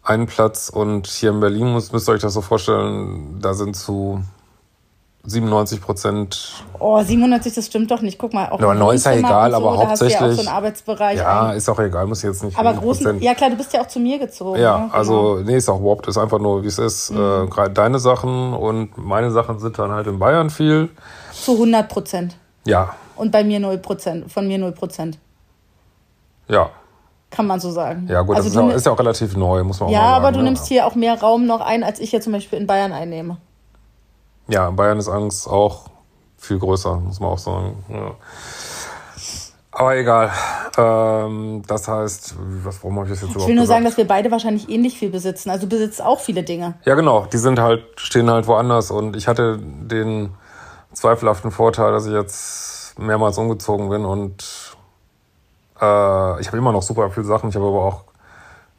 einen 0.02 0.26
Platz 0.26 0.68
und 0.68 1.06
hier 1.06 1.30
in 1.30 1.40
Berlin 1.40 1.72
müsst, 1.72 1.92
müsst 1.92 2.08
ihr 2.08 2.12
euch 2.12 2.22
das 2.22 2.34
so 2.34 2.40
vorstellen, 2.40 3.38
da 3.40 3.54
sind 3.54 3.76
zu 3.76 4.22
97 5.24 5.80
Prozent. 5.80 6.64
Oh, 6.80 7.00
97, 7.00 7.54
das 7.54 7.66
stimmt 7.66 7.90
doch 7.92 8.00
nicht. 8.00 8.18
Guck 8.18 8.34
mal, 8.34 8.48
auch. 8.48 8.58
Ja, 8.58 8.74
neu 8.74 8.94
ist 8.94 9.06
ja 9.06 9.12
egal, 9.12 9.52
so, 9.52 9.56
aber 9.58 9.76
hauptsächlich. 9.76 10.20
Ja, 10.20 10.26
auch 10.26 10.32
so 10.32 10.40
einen 10.40 10.48
Arbeitsbereich. 10.48 11.18
Ja, 11.18 11.46
ein. 11.46 11.56
ist 11.56 11.68
auch 11.68 11.78
egal, 11.78 12.06
muss 12.08 12.18
ich 12.18 12.24
jetzt 12.24 12.42
nicht. 12.42 12.58
Aber 12.58 12.74
großen, 12.74 13.20
ja 13.20 13.34
klar, 13.34 13.50
du 13.50 13.56
bist 13.56 13.72
ja 13.72 13.82
auch 13.82 13.86
zu 13.86 14.00
mir 14.00 14.18
gezogen. 14.18 14.60
Ja, 14.60 14.78
ne? 14.78 14.90
also, 14.92 15.34
genau. 15.34 15.50
nee, 15.50 15.56
ist 15.56 15.68
auch 15.68 15.78
überhaupt, 15.78 16.08
ist 16.08 16.18
einfach 16.18 16.40
nur, 16.40 16.64
wie 16.64 16.66
es 16.66 16.78
ist. 16.78 17.12
Mhm. 17.12 17.50
Äh, 17.56 17.70
deine 17.70 18.00
Sachen 18.00 18.52
und 18.52 18.98
meine 18.98 19.30
Sachen 19.30 19.60
sind 19.60 19.78
dann 19.78 19.92
halt 19.92 20.08
in 20.08 20.18
Bayern 20.18 20.50
viel. 20.50 20.88
Zu 21.32 21.52
100 21.52 21.88
Prozent. 21.88 22.36
Ja. 22.64 22.96
Und 23.14 23.30
bei 23.30 23.44
mir 23.44 23.60
0 23.60 23.78
Prozent, 23.78 24.32
von 24.32 24.48
mir 24.48 24.58
0 24.58 24.72
Prozent. 24.72 25.18
Ja 26.48 26.70
kann 27.32 27.46
man 27.46 27.58
so 27.58 27.70
sagen. 27.70 28.06
Ja, 28.08 28.22
gut, 28.22 28.36
also 28.36 28.48
das 28.48 28.54
ist, 28.54 28.62
auch, 28.62 28.76
ist, 28.76 28.86
ja 28.86 28.92
auch 28.92 28.98
relativ 28.98 29.36
neu, 29.36 29.64
muss 29.64 29.80
man 29.80 29.88
ja, 29.88 29.98
auch 29.98 30.02
sagen. 30.02 30.10
Ja, 30.12 30.16
aber 30.16 30.32
du 30.32 30.38
ne? 30.38 30.44
nimmst 30.44 30.66
hier 30.66 30.86
auch 30.86 30.94
mehr 30.94 31.18
Raum 31.20 31.46
noch 31.46 31.60
ein, 31.60 31.82
als 31.82 31.98
ich 31.98 32.10
hier 32.10 32.20
zum 32.20 32.32
Beispiel 32.32 32.58
in 32.58 32.66
Bayern 32.66 32.92
einnehme. 32.92 33.38
Ja, 34.48 34.68
in 34.68 34.76
Bayern 34.76 34.98
ist 34.98 35.08
Angst 35.08 35.48
auch 35.48 35.86
viel 36.36 36.58
größer, 36.58 36.96
muss 36.96 37.20
man 37.20 37.30
auch 37.30 37.38
sagen. 37.38 37.84
Ja. 37.88 38.14
Aber 39.74 39.96
egal. 39.96 40.30
Ähm, 40.76 41.62
das 41.66 41.88
heißt, 41.88 42.34
was, 42.62 42.82
warum 42.82 42.96
habe 42.96 43.06
ich 43.06 43.12
das 43.12 43.22
jetzt 43.22 43.30
überhaupt 43.30 43.42
Ich 43.42 43.48
will 43.48 43.54
nur 43.54 43.62
gesagt? 43.62 43.76
sagen, 43.76 43.84
dass 43.86 43.96
wir 43.96 44.06
beide 44.06 44.30
wahrscheinlich 44.30 44.68
ähnlich 44.68 44.98
viel 44.98 45.08
besitzen. 45.10 45.48
Also 45.48 45.66
du 45.66 45.70
besitzt 45.70 46.02
auch 46.02 46.20
viele 46.20 46.42
Dinge. 46.42 46.74
Ja, 46.84 46.94
genau. 46.94 47.26
Die 47.32 47.38
sind 47.38 47.58
halt, 47.58 47.84
stehen 47.96 48.30
halt 48.30 48.46
woanders. 48.46 48.90
Und 48.90 49.16
ich 49.16 49.28
hatte 49.28 49.58
den 49.58 50.34
zweifelhaften 50.92 51.50
Vorteil, 51.50 51.92
dass 51.92 52.04
ich 52.04 52.12
jetzt 52.12 52.98
mehrmals 52.98 53.38
umgezogen 53.38 53.88
bin 53.88 54.04
und 54.04 54.44
äh, 55.82 56.40
ich 56.40 56.46
habe 56.46 56.58
immer 56.58 56.72
noch 56.72 56.82
super 56.82 57.10
viele 57.10 57.26
Sachen. 57.26 57.50
Ich 57.50 57.56
habe 57.56 57.66
aber 57.66 57.84
auch 57.84 58.04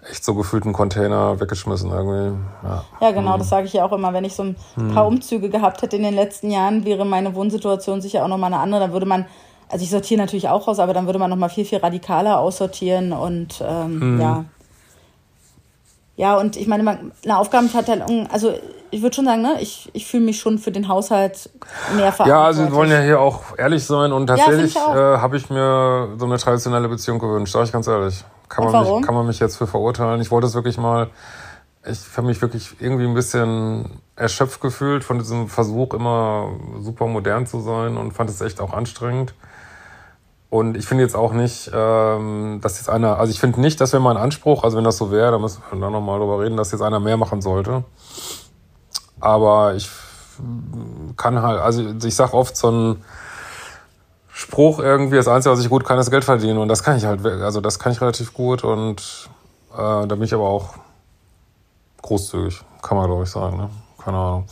echt 0.10 0.24
so 0.24 0.34
gefühlt 0.34 0.64
einen 0.64 0.74
Container 0.74 1.40
weggeschmissen 1.40 1.92
irgendwie. 1.92 2.38
Ja, 2.64 2.84
ja 3.02 3.12
genau, 3.12 3.34
hm. 3.34 3.40
das 3.40 3.50
sage 3.50 3.68
ich 3.68 3.74
ja 3.74 3.86
auch 3.86 3.92
immer. 3.92 4.14
Wenn 4.14 4.26
ich 4.26 4.36
so 4.36 4.44
ein 4.44 4.56
hm. 4.76 4.94
paar 4.94 5.08
Umzüge 5.08 5.50
gehabt 5.50 5.82
hätte 5.82 5.96
in 5.96 6.04
den 6.04 6.16
letzten 6.16 6.50
Jahren, 6.50 6.86
wäre 6.86 7.06
meine 7.06 7.36
Wohnsituation 7.36 8.02
sicher 8.02 8.24
auch 8.24 8.28
nochmal 8.28 8.54
eine 8.54 8.62
andere. 8.62 8.82
Dann 8.82 8.94
würde 8.94 9.06
man, 9.06 9.26
also 9.70 9.84
ich 9.84 9.92
sortiere 9.92 10.22
natürlich 10.22 10.50
auch 10.50 10.68
aus, 10.68 10.80
aber 10.80 10.94
dann 10.94 11.06
würde 11.06 11.20
man 11.20 11.30
nochmal 11.30 11.50
viel, 11.50 11.66
viel 11.66 11.80
radikaler 11.80 12.40
aussortieren 12.40 13.12
und 13.14 13.64
ähm, 13.66 14.02
hm. 14.02 14.22
ja. 14.22 14.46
Ja, 16.16 16.38
und 16.38 16.58
ich 16.58 16.68
meine, 16.68 17.12
eine 17.24 17.38
Aufgabenverteilung, 17.40 18.28
also 18.28 18.54
ich 18.94 19.02
würde 19.02 19.16
schon 19.16 19.26
sagen, 19.26 19.42
ne, 19.42 19.58
ich, 19.60 19.90
ich 19.94 20.06
fühle 20.06 20.24
mich 20.24 20.40
schon 20.40 20.60
für 20.60 20.72
den 20.72 20.88
Haushalt 20.88 21.50
mehr 21.96 22.12
verantwortlich. 22.12 22.28
Ja, 22.28 22.44
also 22.44 22.64
wir 22.64 22.72
wollen 22.74 22.92
ja 22.92 23.00
hier 23.00 23.20
auch 23.20 23.58
ehrlich 23.58 23.84
sein 23.84 24.12
und 24.12 24.28
tatsächlich 24.28 24.76
ja, 24.76 25.16
äh, 25.16 25.18
habe 25.18 25.36
ich 25.36 25.50
mir 25.50 26.10
so 26.18 26.26
eine 26.26 26.38
traditionelle 26.38 26.88
Beziehung 26.88 27.18
gewünscht, 27.18 27.54
sage 27.54 27.66
ich 27.66 27.72
ganz 27.72 27.88
ehrlich. 27.88 28.24
Kann 28.50 28.66
man, 28.66 28.84
mich, 28.84 29.06
kann 29.06 29.16
man 29.16 29.26
mich 29.26 29.40
jetzt 29.40 29.58
für 29.58 29.66
verurteilen? 29.66 30.22
Ich 30.22 30.30
wollte 30.30 30.46
es 30.46 30.54
wirklich 30.54 30.78
mal, 30.78 31.10
ich 31.86 32.00
habe 32.16 32.28
mich 32.28 32.40
wirklich 32.42 32.76
irgendwie 32.80 33.06
ein 33.06 33.16
bisschen 33.16 34.00
erschöpft 34.16 34.62
gefühlt 34.62 35.04
von 35.04 35.18
diesem 35.18 35.48
Versuch, 35.48 35.96
immer 35.96 36.50
super 36.80 37.08
modern 37.08 37.48
zu 37.48 37.62
sein 37.62 37.98
und 37.98 38.12
fand 38.14 38.30
es 38.30 38.42
echt 38.42 38.62
auch 38.62 38.74
anstrengend. 38.74 39.34
Und 40.52 40.78
ich 40.78 40.86
finde 40.86 41.04
jetzt 41.04 41.16
auch 41.16 41.34
nicht, 41.34 41.72
ähm, 41.74 42.60
dass 42.62 42.78
jetzt 42.78 42.88
einer, 42.88 43.18
also 43.18 43.32
ich 43.32 43.40
finde 43.40 43.60
nicht, 43.60 43.82
dass 43.82 43.92
wenn 43.92 44.04
mein 44.04 44.18
Anspruch, 44.18 44.64
also 44.64 44.78
wenn 44.78 44.84
das 44.84 44.98
so 44.98 45.10
wäre, 45.10 45.32
da 45.32 45.40
müssen 45.40 45.64
wir 45.72 45.80
dann 45.80 45.92
nochmal 45.92 46.20
drüber 46.20 46.42
reden, 46.42 46.58
dass 46.58 46.72
jetzt 46.72 46.82
einer 46.82 47.00
mehr 47.00 47.18
machen 47.18 47.42
sollte. 47.42 47.84
Aber 49.24 49.74
ich 49.74 49.90
kann 51.16 51.42
halt, 51.42 51.62
also 51.62 51.82
ich 52.04 52.14
sag 52.14 52.34
oft 52.34 52.58
so 52.58 52.70
ein 52.70 53.04
Spruch 54.30 54.80
irgendwie, 54.80 55.16
das 55.16 55.30
Einzige, 55.30 55.54
was 55.54 55.62
ich 55.62 55.70
gut 55.70 55.86
kann, 55.86 55.98
ist 55.98 56.12
Geld 56.12 56.26
verdienen. 56.26 56.58
Und 56.58 56.68
das 56.68 56.84
kann 56.84 56.98
ich 56.98 57.06
halt, 57.06 57.26
also 57.26 57.62
das 57.62 57.80
kann 57.80 57.94
ich 57.94 58.02
relativ 58.02 58.34
gut 58.34 58.66
und 58.66 59.30
äh, 59.72 59.78
da 59.78 60.06
bin 60.08 60.24
ich 60.24 60.34
aber 60.34 60.44
auch 60.44 60.74
großzügig, 62.02 62.60
kann 62.82 62.98
man 62.98 63.08
glaube 63.08 63.24
ich 63.24 63.30
sagen, 63.30 63.56
ne? 63.56 63.70
Keine 64.04 64.18
Ahnung. 64.18 64.46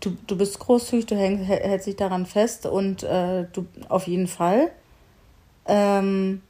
Du, 0.00 0.16
du 0.26 0.38
bist 0.38 0.58
großzügig, 0.58 1.04
du 1.04 1.14
häng, 1.14 1.36
hältst 1.36 1.86
dich 1.86 1.96
daran 1.96 2.24
fest 2.24 2.64
und 2.64 3.02
äh, 3.02 3.44
du 3.52 3.66
auf 3.90 4.06
jeden 4.06 4.28
Fall. 4.28 4.70
Ähm, 5.66 6.40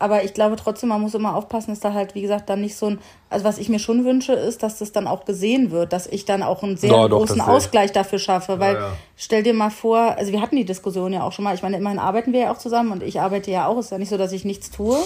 aber 0.00 0.24
ich 0.24 0.32
glaube 0.32 0.56
trotzdem, 0.56 0.88
man 0.88 1.00
muss 1.00 1.14
immer 1.14 1.36
aufpassen, 1.36 1.70
dass 1.70 1.80
da 1.80 1.92
halt, 1.92 2.14
wie 2.14 2.22
gesagt, 2.22 2.48
dann 2.48 2.62
nicht 2.62 2.74
so 2.74 2.86
ein, 2.86 2.98
also 3.28 3.44
was 3.44 3.58
ich 3.58 3.68
mir 3.68 3.78
schon 3.78 4.06
wünsche, 4.06 4.32
ist, 4.32 4.62
dass 4.62 4.78
das 4.78 4.92
dann 4.92 5.06
auch 5.06 5.26
gesehen 5.26 5.70
wird, 5.70 5.92
dass 5.92 6.06
ich 6.06 6.24
dann 6.24 6.42
auch 6.42 6.62
einen 6.62 6.78
sehr 6.78 6.90
ja, 6.90 7.06
großen 7.06 7.36
doch, 7.36 7.48
Ausgleich 7.48 7.92
dafür 7.92 8.18
schaffe, 8.18 8.58
weil 8.58 8.74
ja, 8.74 8.80
ja. 8.80 8.92
stell 9.14 9.42
dir 9.42 9.52
mal 9.52 9.70
vor, 9.70 9.98
also 10.16 10.32
wir 10.32 10.40
hatten 10.40 10.56
die 10.56 10.64
Diskussion 10.64 11.12
ja 11.12 11.22
auch 11.22 11.32
schon 11.32 11.44
mal, 11.44 11.54
ich 11.54 11.62
meine, 11.62 11.76
immerhin 11.76 11.98
arbeiten 11.98 12.32
wir 12.32 12.40
ja 12.40 12.52
auch 12.52 12.56
zusammen 12.56 12.92
und 12.92 13.02
ich 13.02 13.20
arbeite 13.20 13.50
ja 13.50 13.66
auch, 13.66 13.78
ist 13.78 13.92
ja 13.92 13.98
nicht 13.98 14.08
so, 14.08 14.16
dass 14.16 14.32
ich 14.32 14.46
nichts 14.46 14.70
tue. 14.70 14.98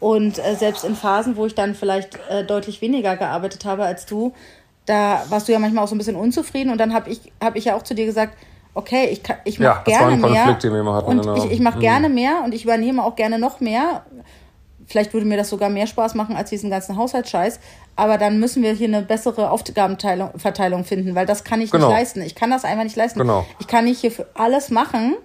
Und 0.00 0.38
äh, 0.38 0.56
selbst 0.56 0.84
in 0.84 0.96
Phasen, 0.96 1.36
wo 1.36 1.46
ich 1.46 1.54
dann 1.54 1.76
vielleicht 1.76 2.18
äh, 2.28 2.44
deutlich 2.44 2.82
weniger 2.82 3.16
gearbeitet 3.16 3.64
habe 3.64 3.84
als 3.84 4.04
du, 4.04 4.32
da 4.84 5.24
warst 5.28 5.46
du 5.46 5.52
ja 5.52 5.60
manchmal 5.60 5.84
auch 5.84 5.88
so 5.88 5.94
ein 5.94 5.98
bisschen 5.98 6.16
unzufrieden. 6.16 6.70
Und 6.70 6.78
dann 6.78 6.92
habe 6.92 7.08
ich, 7.08 7.20
hab 7.40 7.54
ich 7.54 7.66
ja 7.66 7.76
auch 7.76 7.82
zu 7.82 7.94
dir 7.94 8.04
gesagt, 8.04 8.36
okay, 8.74 9.06
ich, 9.10 9.22
kann, 9.22 9.36
ich 9.44 9.58
mache 9.58 9.90
ja, 9.90 9.98
gerne 9.98 10.16
mehr. 10.16 10.44
Konflikt, 10.44 10.64
hatten, 10.64 11.06
und 11.06 11.20
genau. 11.20 11.36
ich, 11.36 11.52
ich 11.52 11.60
mache 11.60 11.76
mhm. 11.76 11.82
gerne 11.82 12.08
mehr 12.08 12.42
und 12.44 12.54
ich 12.54 12.64
übernehme 12.64 13.04
auch 13.04 13.16
gerne 13.16 13.38
noch 13.38 13.60
mehr. 13.60 14.04
Vielleicht 14.86 15.14
würde 15.14 15.26
mir 15.26 15.38
das 15.38 15.48
sogar 15.48 15.70
mehr 15.70 15.86
Spaß 15.86 16.14
machen 16.14 16.36
als 16.36 16.50
diesen 16.50 16.68
ganzen 16.68 16.96
Haushaltsscheiß. 16.96 17.58
Aber 17.96 18.18
dann 18.18 18.38
müssen 18.38 18.62
wir 18.62 18.72
hier 18.72 18.88
eine 18.88 19.02
bessere 19.02 19.50
Aufgabenverteilung 19.50 20.84
finden, 20.84 21.14
weil 21.14 21.26
das 21.26 21.44
kann 21.44 21.60
ich 21.60 21.70
genau. 21.70 21.88
nicht 21.88 21.96
leisten. 21.96 22.22
Ich 22.22 22.34
kann 22.34 22.50
das 22.50 22.64
einfach 22.64 22.84
nicht 22.84 22.96
leisten. 22.96 23.20
Genau. 23.20 23.46
Ich 23.60 23.66
kann 23.66 23.84
nicht 23.86 24.00
hier 24.00 24.10
für 24.10 24.26
alles 24.34 24.70
machen 24.70 25.16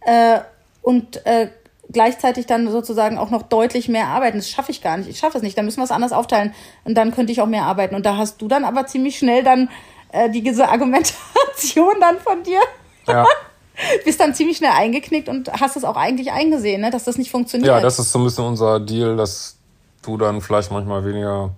äh, 0.00 0.38
und 0.80 1.26
äh, 1.26 1.48
gleichzeitig 1.90 2.46
dann 2.46 2.70
sozusagen 2.70 3.18
auch 3.18 3.30
noch 3.30 3.42
deutlich 3.42 3.88
mehr 3.88 4.06
arbeiten. 4.06 4.38
Das 4.38 4.48
schaffe 4.48 4.70
ich 4.70 4.80
gar 4.80 4.96
nicht. 4.96 5.08
Ich 5.08 5.18
schaffe 5.18 5.38
es 5.38 5.42
nicht. 5.42 5.58
Da 5.58 5.62
müssen 5.62 5.78
wir 5.78 5.84
es 5.84 5.90
anders 5.90 6.12
aufteilen. 6.12 6.54
Und 6.84 6.94
dann 6.94 7.12
könnte 7.12 7.32
ich 7.32 7.40
auch 7.40 7.46
mehr 7.46 7.64
arbeiten. 7.64 7.94
Und 7.94 8.06
da 8.06 8.16
hast 8.16 8.40
du 8.40 8.48
dann 8.48 8.64
aber 8.64 8.86
ziemlich 8.86 9.18
schnell 9.18 9.42
dann 9.42 9.68
äh, 10.12 10.30
diese 10.30 10.68
Argumentation 10.68 11.94
dann 12.00 12.18
von 12.18 12.42
dir. 12.42 12.60
Ja. 13.06 13.26
Bist 14.04 14.18
dann 14.18 14.34
ziemlich 14.34 14.56
schnell 14.56 14.72
eingeknickt 14.72 15.28
und 15.28 15.52
hast 15.52 15.76
es 15.76 15.84
auch 15.84 15.96
eigentlich 15.96 16.32
eingesehen, 16.32 16.80
ne? 16.80 16.90
dass 16.90 17.04
das 17.04 17.16
nicht 17.16 17.30
funktioniert. 17.30 17.68
Ja, 17.68 17.80
das 17.80 17.98
ist 17.98 18.10
so 18.10 18.18
ein 18.18 18.24
bisschen 18.24 18.44
unser 18.44 18.80
Deal, 18.80 19.16
dass 19.16 19.56
du 20.02 20.16
dann 20.16 20.40
vielleicht 20.40 20.72
manchmal 20.72 21.04
weniger 21.04 21.50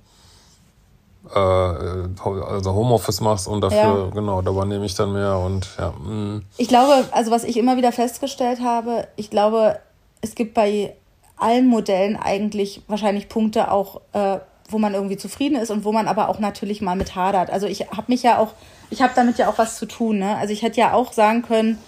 äh, 1.35 1.39
also 1.39 2.75
Homeoffice 2.75 3.21
machst 3.21 3.49
und 3.49 3.61
dafür, 3.61 3.79
ja. 3.79 4.11
genau, 4.13 4.43
da 4.43 4.51
übernehme 4.51 4.85
ich 4.85 4.95
dann 4.95 5.13
mehr 5.13 5.39
und 5.39 5.69
ja. 5.79 5.93
Mh. 5.93 6.13
Mm. 6.13 6.45
Ich 6.57 6.69
glaube, 6.69 7.05
also 7.13 7.31
was 7.31 7.45
ich 7.45 7.57
immer 7.57 7.77
wieder 7.77 7.93
festgestellt 7.93 8.61
habe, 8.61 9.09
ich 9.17 9.31
glaube, 9.31 9.79
es 10.21 10.35
gibt 10.35 10.55
bei 10.55 10.95
allen 11.37 11.67
Modellen 11.69 12.17
eigentlich 12.17 12.83
wahrscheinlich 12.87 13.29
Punkte 13.29 13.71
auch, 13.71 14.01
äh, 14.13 14.39
wo 14.73 14.79
man 14.79 14.95
irgendwie 14.95 15.17
zufrieden 15.17 15.57
ist 15.57 15.71
und 15.71 15.85
wo 15.85 15.93
man 15.93 16.09
aber 16.09 16.29
auch 16.29 16.39
natürlich 16.39 16.81
mal 16.81 16.97
mit 16.97 17.15
hadert. 17.15 17.51
Also 17.51 17.67
ich 17.67 17.91
habe 17.91 18.05
mich 18.09 18.23
ja 18.23 18.39
auch, 18.39 18.53
ich 18.91 19.03
habe 19.03 19.13
damit 19.15 19.39
ja 19.39 19.49
auch 19.49 19.59
was 19.59 19.77
zu 19.77 19.87
tun. 19.87 20.19
Ne? 20.19 20.37
Also 20.37 20.53
ich 20.53 20.63
hätte 20.63 20.81
ja 20.81 20.93
auch 20.93 21.13
sagen 21.13 21.43
können, 21.43 21.79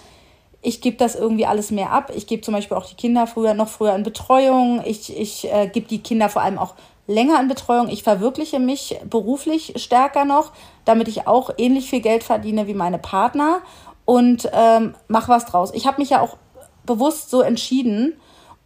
ich 0.61 0.81
gebe 0.81 0.97
das 0.97 1.15
irgendwie 1.15 1.45
alles 1.45 1.71
mehr 1.71 1.91
ab. 1.91 2.11
Ich 2.15 2.25
gebe 2.25 2.41
zum 2.41 2.53
Beispiel 2.53 2.77
auch 2.77 2.85
die 2.85 2.95
Kinder 2.95 3.27
früher 3.27 3.53
noch 3.53 3.67
früher 3.67 3.93
in 3.95 4.03
Betreuung. 4.03 4.81
Ich, 4.85 5.15
ich 5.15 5.51
äh, 5.51 5.67
gebe 5.67 5.87
die 5.87 5.99
Kinder 5.99 6.29
vor 6.29 6.41
allem 6.41 6.57
auch 6.57 6.75
länger 7.05 7.39
in 7.39 7.49
Betreuung. 7.49 7.89
Ich 7.89 8.03
verwirkliche 8.03 8.59
mich 8.59 8.97
beruflich 9.09 9.73
stärker 9.75 10.25
noch, 10.25 10.53
damit 10.85 11.07
ich 11.09 11.27
auch 11.27 11.51
ähnlich 11.57 11.89
viel 11.89 11.99
Geld 12.01 12.23
verdiene 12.23 12.67
wie 12.67 12.73
meine 12.73 12.97
Partner 12.97 13.61
und 14.05 14.49
ähm, 14.53 14.95
mach 15.07 15.29
was 15.29 15.45
draus. 15.45 15.71
Ich 15.73 15.85
habe 15.85 15.99
mich 16.01 16.09
ja 16.09 16.21
auch 16.21 16.37
bewusst 16.85 17.29
so 17.29 17.41
entschieden 17.41 18.13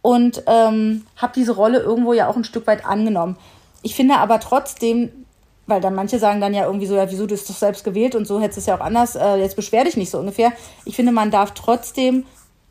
und 0.02 0.42
ähm, 0.46 1.06
habe 1.16 1.32
diese 1.34 1.52
Rolle 1.52 1.80
irgendwo 1.80 2.12
ja 2.12 2.28
auch 2.28 2.36
ein 2.36 2.44
Stück 2.44 2.66
weit 2.66 2.86
angenommen. 2.86 3.36
Ich 3.82 3.94
finde 3.94 4.16
aber 4.16 4.40
trotzdem, 4.40 5.10
weil 5.66 5.80
dann 5.80 5.94
manche 5.94 6.18
sagen 6.18 6.40
dann 6.40 6.54
ja 6.54 6.66
irgendwie 6.66 6.86
so, 6.86 6.96
ja, 6.96 7.10
wieso, 7.10 7.26
du 7.26 7.34
bist 7.34 7.48
doch 7.48 7.54
selbst 7.54 7.84
gewählt 7.84 8.14
und 8.14 8.26
so 8.26 8.40
hättest 8.40 8.58
es 8.58 8.66
ja 8.66 8.76
auch 8.76 8.80
anders, 8.80 9.16
äh, 9.16 9.36
jetzt 9.36 9.56
beschwer 9.56 9.84
dich 9.84 9.96
nicht 9.96 10.10
so 10.10 10.18
ungefähr. 10.18 10.52
Ich 10.84 10.96
finde, 10.96 11.12
man 11.12 11.30
darf 11.30 11.52
trotzdem, 11.52 12.24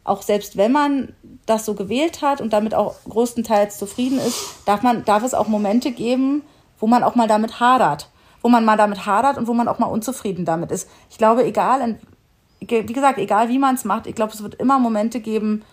auch 0.04 0.22
selbst 0.22 0.58
wenn 0.58 0.72
man 0.72 1.14
das 1.46 1.66
so 1.66 1.74
gewählt 1.74 2.22
hat 2.22 2.42
und 2.42 2.54
damit 2.54 2.74
auch 2.74 2.96
größtenteils 3.10 3.78
zufrieden 3.78 4.20
ist, 4.20 4.40
darf 4.66 4.82
man, 4.82 5.06
darf 5.06 5.24
es 5.24 5.34
auch 5.34 5.48
Momente 5.48 5.92
geben, 5.92 6.44
wo 6.80 6.88
man 6.88 7.04
auch 7.04 7.16
mal 7.16 7.28
damit 7.28 7.60
hadert. 7.60 8.10
Wo 8.42 8.50
man 8.50 8.66
mal 8.66 8.78
damit 8.78 9.06
hadert 9.06 9.38
und 9.38 9.48
wo 9.48 9.54
man 9.54 9.68
auch 9.68 9.80
mal 9.80 9.88
unzufrieden 9.88 10.46
damit 10.46 10.72
ist. 10.72 10.88
Ich 11.10 11.18
glaube, 11.18 11.44
egal, 11.44 11.98
wie 12.60 12.86
gesagt, 12.86 13.18
egal 13.18 13.50
wie 13.50 13.60
man 13.60 13.76
es 13.76 13.84
macht, 13.84 14.08
ich 14.08 14.16
glaube, 14.16 14.34
es 14.34 14.44
wird 14.44 14.56
immer 14.56 14.80
Momente 14.80 15.20
geben, 15.20 15.64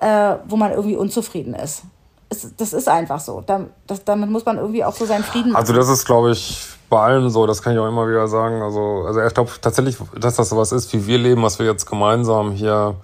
äh, 0.00 0.36
wo 0.46 0.56
man 0.56 0.72
irgendwie 0.72 0.96
unzufrieden 0.96 1.54
ist. 1.54 1.82
Es, 2.30 2.54
das 2.56 2.72
ist 2.72 2.88
einfach 2.88 3.20
so. 3.20 3.42
Da, 3.46 3.66
das, 3.86 4.04
damit 4.04 4.30
muss 4.30 4.44
man 4.44 4.58
irgendwie 4.58 4.84
auch 4.84 4.94
so 4.94 5.06
seinen 5.06 5.24
Frieden 5.24 5.52
machen. 5.52 5.60
Also 5.60 5.72
das 5.72 5.88
ist, 5.88 6.04
glaube 6.04 6.30
ich, 6.32 6.66
bei 6.88 7.00
allen 7.00 7.30
so, 7.30 7.46
das 7.46 7.62
kann 7.62 7.72
ich 7.72 7.78
auch 7.78 7.88
immer 7.88 8.08
wieder 8.08 8.28
sagen. 8.28 8.62
Also, 8.62 9.04
also 9.06 9.20
ich 9.20 9.34
glaube 9.34 9.50
tatsächlich, 9.60 9.96
dass 10.18 10.36
das 10.36 10.48
sowas 10.48 10.72
ist, 10.72 10.92
wie 10.92 11.06
wir 11.06 11.18
leben, 11.18 11.42
was 11.42 11.58
wir 11.58 11.66
jetzt 11.66 11.86
gemeinsam 11.86 12.52
hier 12.52 12.96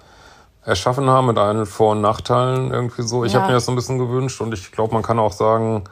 erschaffen 0.65 1.09
haben, 1.09 1.27
mit 1.27 1.39
allen 1.39 1.67
Vor- 1.67 1.93
und 1.93 2.01
Nachteilen 2.01 2.73
irgendwie 2.73 3.03
so. 3.03 3.25
Ich 3.25 3.33
ja. 3.33 3.41
habe 3.41 3.49
mir 3.49 3.55
das 3.55 3.67
so 3.67 3.73
ein 3.73 3.77
bisschen 3.77 3.99
gewünscht 3.99 4.41
und 4.41 4.55
ich 4.55 4.73
glaube, 4.73 4.95
man 4.95 5.03
kann 5.03 5.19
auch 5.19 5.33
sagen, 5.33 5.85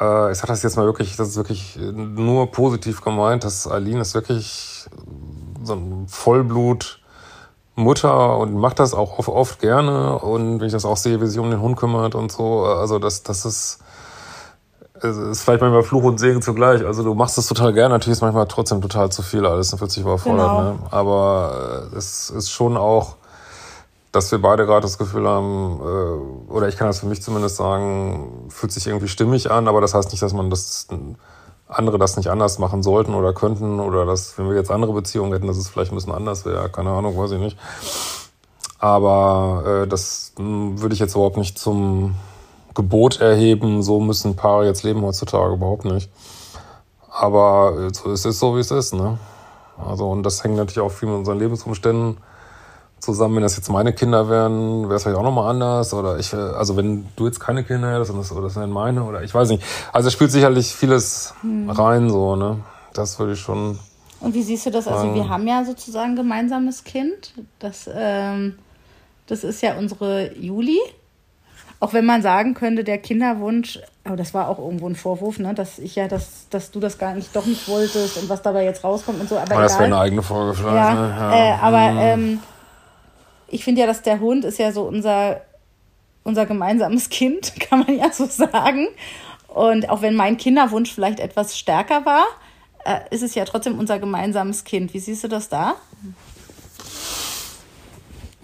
äh, 0.00 0.32
ich 0.32 0.38
sage 0.38 0.48
das 0.48 0.62
jetzt 0.62 0.76
mal 0.76 0.86
wirklich, 0.86 1.16
das 1.16 1.28
ist 1.28 1.36
wirklich 1.36 1.78
nur 1.78 2.50
positiv 2.50 3.02
gemeint, 3.02 3.44
dass 3.44 3.66
Aline 3.66 4.00
ist 4.00 4.14
wirklich 4.14 4.86
so 5.62 5.74
ein 5.74 6.06
Vollblut 6.08 6.97
Mutter 7.78 8.36
und 8.38 8.54
macht 8.54 8.78
das 8.78 8.92
auch 8.92 9.18
oft, 9.28 9.60
gerne. 9.60 10.18
Und 10.18 10.60
wenn 10.60 10.66
ich 10.66 10.72
das 10.72 10.84
auch 10.84 10.96
sehe, 10.96 11.20
wie 11.20 11.26
sie 11.26 11.32
sich 11.32 11.40
um 11.40 11.50
den 11.50 11.60
Hund 11.60 11.76
kümmert 11.76 12.14
und 12.14 12.32
so, 12.32 12.64
also 12.64 12.98
das, 12.98 13.22
das 13.22 13.44
ist, 13.44 13.78
ist 15.02 15.42
vielleicht 15.42 15.60
manchmal 15.60 15.82
Fluch 15.82 16.02
und 16.02 16.18
Segen 16.18 16.42
zugleich. 16.42 16.84
Also 16.84 17.02
du 17.02 17.14
machst 17.14 17.38
es 17.38 17.46
total 17.46 17.72
gerne, 17.72 17.94
natürlich 17.94 18.18
ist 18.18 18.22
manchmal 18.22 18.46
trotzdem 18.48 18.82
total 18.82 19.10
zu 19.10 19.22
viel 19.22 19.46
alles, 19.46 19.70
dann 19.70 19.78
fühlt 19.78 19.92
sich 19.92 20.02
überfordert. 20.02 20.48
Genau. 20.48 20.62
Ne? 20.62 20.78
Aber 20.90 21.88
äh, 21.92 21.96
es 21.96 22.30
ist 22.30 22.50
schon 22.50 22.76
auch, 22.76 23.16
dass 24.10 24.30
wir 24.32 24.42
beide 24.42 24.66
gerade 24.66 24.82
das 24.82 24.98
Gefühl 24.98 25.28
haben, 25.28 25.80
äh, 25.80 26.52
oder 26.52 26.68
ich 26.68 26.76
kann 26.76 26.88
das 26.88 27.00
für 27.00 27.06
mich 27.06 27.22
zumindest 27.22 27.56
sagen, 27.56 28.48
fühlt 28.48 28.72
sich 28.72 28.86
irgendwie 28.86 29.08
stimmig 29.08 29.50
an, 29.50 29.68
aber 29.68 29.80
das 29.80 29.94
heißt 29.94 30.10
nicht, 30.10 30.22
dass 30.22 30.32
man 30.32 30.50
das 30.50 30.88
andere 31.68 31.98
das 31.98 32.16
nicht 32.16 32.28
anders 32.28 32.58
machen 32.58 32.82
sollten 32.82 33.14
oder 33.14 33.32
könnten 33.32 33.78
oder 33.80 34.06
dass, 34.06 34.38
wenn 34.38 34.48
wir 34.48 34.56
jetzt 34.56 34.70
andere 34.70 34.92
Beziehungen 34.92 35.32
hätten, 35.32 35.46
dass 35.46 35.58
es 35.58 35.68
vielleicht 35.68 35.92
ein 35.92 35.96
bisschen 35.96 36.14
anders 36.14 36.44
wäre. 36.44 36.68
Keine 36.70 36.90
Ahnung, 36.90 37.16
weiß 37.16 37.32
ich 37.32 37.38
nicht. 37.38 37.58
Aber 38.78 39.82
äh, 39.84 39.86
das 39.86 40.32
mh, 40.38 40.44
hm, 40.44 40.80
würde 40.80 40.94
ich 40.94 41.00
jetzt 41.00 41.14
überhaupt 41.14 41.36
nicht 41.36 41.58
zum 41.58 42.14
Gebot 42.74 43.20
erheben. 43.20 43.82
So 43.82 44.00
müssen 44.00 44.36
Paare 44.36 44.66
jetzt 44.66 44.82
leben 44.82 45.02
heutzutage 45.02 45.54
überhaupt 45.54 45.84
nicht. 45.84 46.10
Aber 47.10 47.74
äh, 47.78 48.10
es 48.10 48.24
ist 48.24 48.38
so, 48.38 48.56
wie 48.56 48.60
es 48.60 48.70
ist. 48.70 48.94
Ne? 48.94 49.18
Also 49.76 50.10
und 50.10 50.22
das 50.22 50.42
hängt 50.42 50.56
natürlich 50.56 50.80
auch 50.80 50.92
viel 50.92 51.08
mit 51.08 51.18
unseren 51.18 51.38
Lebensumständen 51.38 52.18
zusammen. 53.00 53.36
Wenn 53.36 53.42
das 53.42 53.56
jetzt 53.56 53.68
meine 53.70 53.92
Kinder 53.92 54.28
wären, 54.28 54.84
wäre 54.84 54.94
es 54.96 55.02
vielleicht 55.02 55.18
auch 55.18 55.22
nochmal 55.22 55.50
anders. 55.50 55.94
Oder 55.94 56.18
ich, 56.18 56.32
also 56.34 56.76
wenn 56.76 57.06
du 57.16 57.26
jetzt 57.26 57.40
keine 57.40 57.64
Kinder 57.64 57.92
hättest 57.92 58.10
und 58.10 58.18
das, 58.18 58.32
oder 58.32 58.42
das 58.42 58.56
wären 58.56 58.70
meine, 58.70 59.04
oder 59.04 59.22
ich 59.22 59.34
weiß 59.34 59.48
nicht. 59.50 59.62
Also 59.92 60.08
es 60.08 60.14
spielt 60.14 60.30
sicherlich 60.30 60.74
vieles 60.74 61.34
hm. 61.42 61.70
rein, 61.70 62.10
so, 62.10 62.36
ne? 62.36 62.60
Das 62.92 63.18
würde 63.18 63.34
ich 63.34 63.40
schon. 63.40 63.78
Und 64.20 64.34
wie 64.34 64.42
siehst 64.42 64.66
du 64.66 64.70
das? 64.70 64.88
Also 64.88 65.14
wir 65.14 65.28
haben 65.28 65.46
ja 65.46 65.64
sozusagen 65.64 66.12
ein 66.12 66.16
gemeinsames 66.16 66.84
Kind. 66.84 67.34
Das, 67.60 67.88
ähm, 67.92 68.58
das 69.26 69.44
ist 69.44 69.62
ja 69.62 69.76
unsere 69.76 70.34
Juli. 70.34 70.78
Auch 71.80 71.92
wenn 71.92 72.04
man 72.04 72.22
sagen 72.22 72.54
könnte, 72.54 72.82
der 72.82 72.98
Kinderwunsch, 72.98 73.78
aber 74.02 74.16
das 74.16 74.34
war 74.34 74.48
auch 74.48 74.58
irgendwo 74.58 74.88
ein 74.88 74.96
Vorwurf, 74.96 75.38
ne, 75.38 75.54
dass 75.54 75.78
ich 75.78 75.94
ja, 75.94 76.08
dass, 76.08 76.48
dass 76.50 76.72
du 76.72 76.80
das 76.80 76.98
gar 76.98 77.14
nicht 77.14 77.36
doch 77.36 77.46
nicht 77.46 77.68
wolltest 77.68 78.16
und 78.16 78.28
was 78.28 78.42
dabei 78.42 78.64
jetzt 78.64 78.82
rauskommt 78.82 79.20
und 79.20 79.28
so. 79.28 79.36
Aber, 79.38 79.52
aber 79.52 79.62
das 79.62 79.74
wäre 79.74 79.84
eine 79.84 79.98
eigene 79.98 80.22
Folge 80.22 80.54
vielleicht. 80.54 80.74
Ja, 80.74 80.94
ne? 80.94 81.08
ja. 81.08 81.34
Äh, 81.34 81.58
aber 81.60 81.92
mhm. 81.92 81.98
ähm, 82.00 82.40
ich 83.48 83.64
finde 83.64 83.80
ja, 83.80 83.86
dass 83.86 84.02
der 84.02 84.20
Hund 84.20 84.44
ist 84.44 84.58
ja 84.58 84.72
so 84.72 84.82
unser, 84.82 85.42
unser 86.24 86.46
gemeinsames 86.46 87.08
Kind, 87.10 87.54
kann 87.60 87.80
man 87.80 87.96
ja 87.96 88.12
so 88.12 88.26
sagen. 88.26 88.88
Und 89.48 89.88
auch 89.88 90.02
wenn 90.02 90.14
mein 90.14 90.36
Kinderwunsch 90.36 90.92
vielleicht 90.92 91.20
etwas 91.20 91.58
stärker 91.58 92.04
war, 92.04 92.24
äh, 92.84 93.00
ist 93.10 93.22
es 93.22 93.34
ja 93.34 93.44
trotzdem 93.44 93.78
unser 93.78 93.98
gemeinsames 93.98 94.64
Kind. 94.64 94.94
Wie 94.94 95.00
siehst 95.00 95.24
du 95.24 95.28
das 95.28 95.48
da? 95.48 95.76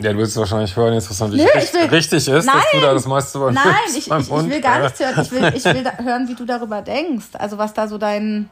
Ja, 0.00 0.12
du 0.12 0.18
willst 0.18 0.36
wahrscheinlich 0.36 0.74
hören, 0.74 0.94
jetzt 0.94 1.08
was 1.08 1.20
natürlich 1.20 1.44
Nö, 1.44 1.80
will, 1.80 1.88
richtig 1.88 2.26
ist, 2.26 2.46
nein, 2.46 2.56
dass 2.56 2.70
du 2.72 2.80
da 2.80 2.94
das 2.94 3.06
meiste 3.06 3.38
übernimmst. 3.38 3.64
Nein, 3.64 3.74
ich, 3.90 3.96
ich, 3.98 4.10
ich, 4.10 4.30
will 4.30 4.60
gar 4.60 4.80
nichts 4.80 4.98
hören. 4.98 5.22
Ich 5.22 5.30
will, 5.30 5.52
ich 5.54 5.64
will 5.64 5.84
hören, 6.04 6.28
wie 6.28 6.34
du 6.34 6.44
darüber 6.44 6.82
denkst. 6.82 7.28
Also 7.34 7.58
was 7.58 7.74
da 7.74 7.86
so 7.86 7.96
dein... 7.96 8.50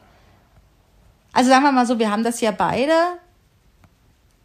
Also 1.33 1.49
sagen 1.49 1.63
wir 1.63 1.71
mal 1.71 1.85
so, 1.85 1.99
wir 1.99 2.11
haben 2.11 2.23
das 2.23 2.39
ja 2.39 2.51
beide 2.51 2.93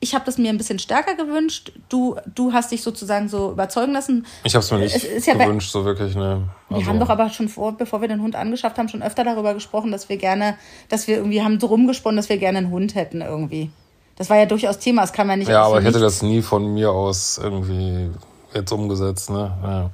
ich 0.01 0.15
habe 0.15 0.25
das 0.25 0.39
mir 0.39 0.51
ein 0.51 0.59
bisschen 0.59 0.79
stärker 0.79 1.17
gewünscht. 1.17 1.73
Du, 1.89 2.17
du 2.33 2.53
hast 2.53 2.71
dich 2.71 2.83
sozusagen 2.83 3.29
so 3.29 3.51
überzeugen 3.53 3.93
lassen. 3.93 4.27
Ich 4.45 4.55
habe 4.55 4.63
es 4.63 4.71
mir 4.71 4.79
nicht 4.79 5.27
ja 5.27 5.35
gewünscht, 5.35 5.73
so 5.73 5.85
wirklich. 5.85 6.15
Ne. 6.15 6.49
Also. 6.69 6.81
Wir 6.81 6.87
haben 6.87 7.01
doch 7.01 7.09
aber 7.09 7.31
schon 7.31 7.49
vor, 7.49 7.73
bevor 7.73 8.01
wir 8.01 8.09
den 8.09 8.23
Hund 8.23 8.37
angeschafft 8.37 8.79
haben, 8.79 8.89
schon 8.89 9.03
öfter 9.03 9.25
darüber 9.25 9.55
gesprochen, 9.55 9.91
dass 9.91 10.09
wir 10.09 10.17
gerne, 10.17 10.57
dass 10.89 11.09
wir 11.09 11.17
irgendwie 11.17 11.43
haben 11.43 11.59
drum 11.59 11.87
gesponnen, 11.89 12.17
dass 12.17 12.29
wir 12.29 12.39
gerne 12.39 12.59
einen 12.59 12.71
Hund 12.71 12.95
hätten 12.95 13.23
irgendwie. 13.23 13.71
Das 14.17 14.31
war 14.31 14.37
ja 14.37 14.47
durchaus 14.47 14.79
Thema, 14.79 15.03
das 15.03 15.13
kam 15.13 15.31
ja 15.31 15.37
nicht. 15.37 15.49
Ja, 15.49 15.63
aber 15.63 15.81
ich 15.81 15.85
hätte 15.85 16.01
das 16.01 16.23
nie 16.23 16.43
von 16.43 16.75
mir 16.75 16.91
aus 16.91 17.39
irgendwie 17.43 18.11
jetzt 18.55 18.73
umgesetzt. 18.73 19.31
Ne? 19.31 19.53
Ja. 19.63 19.91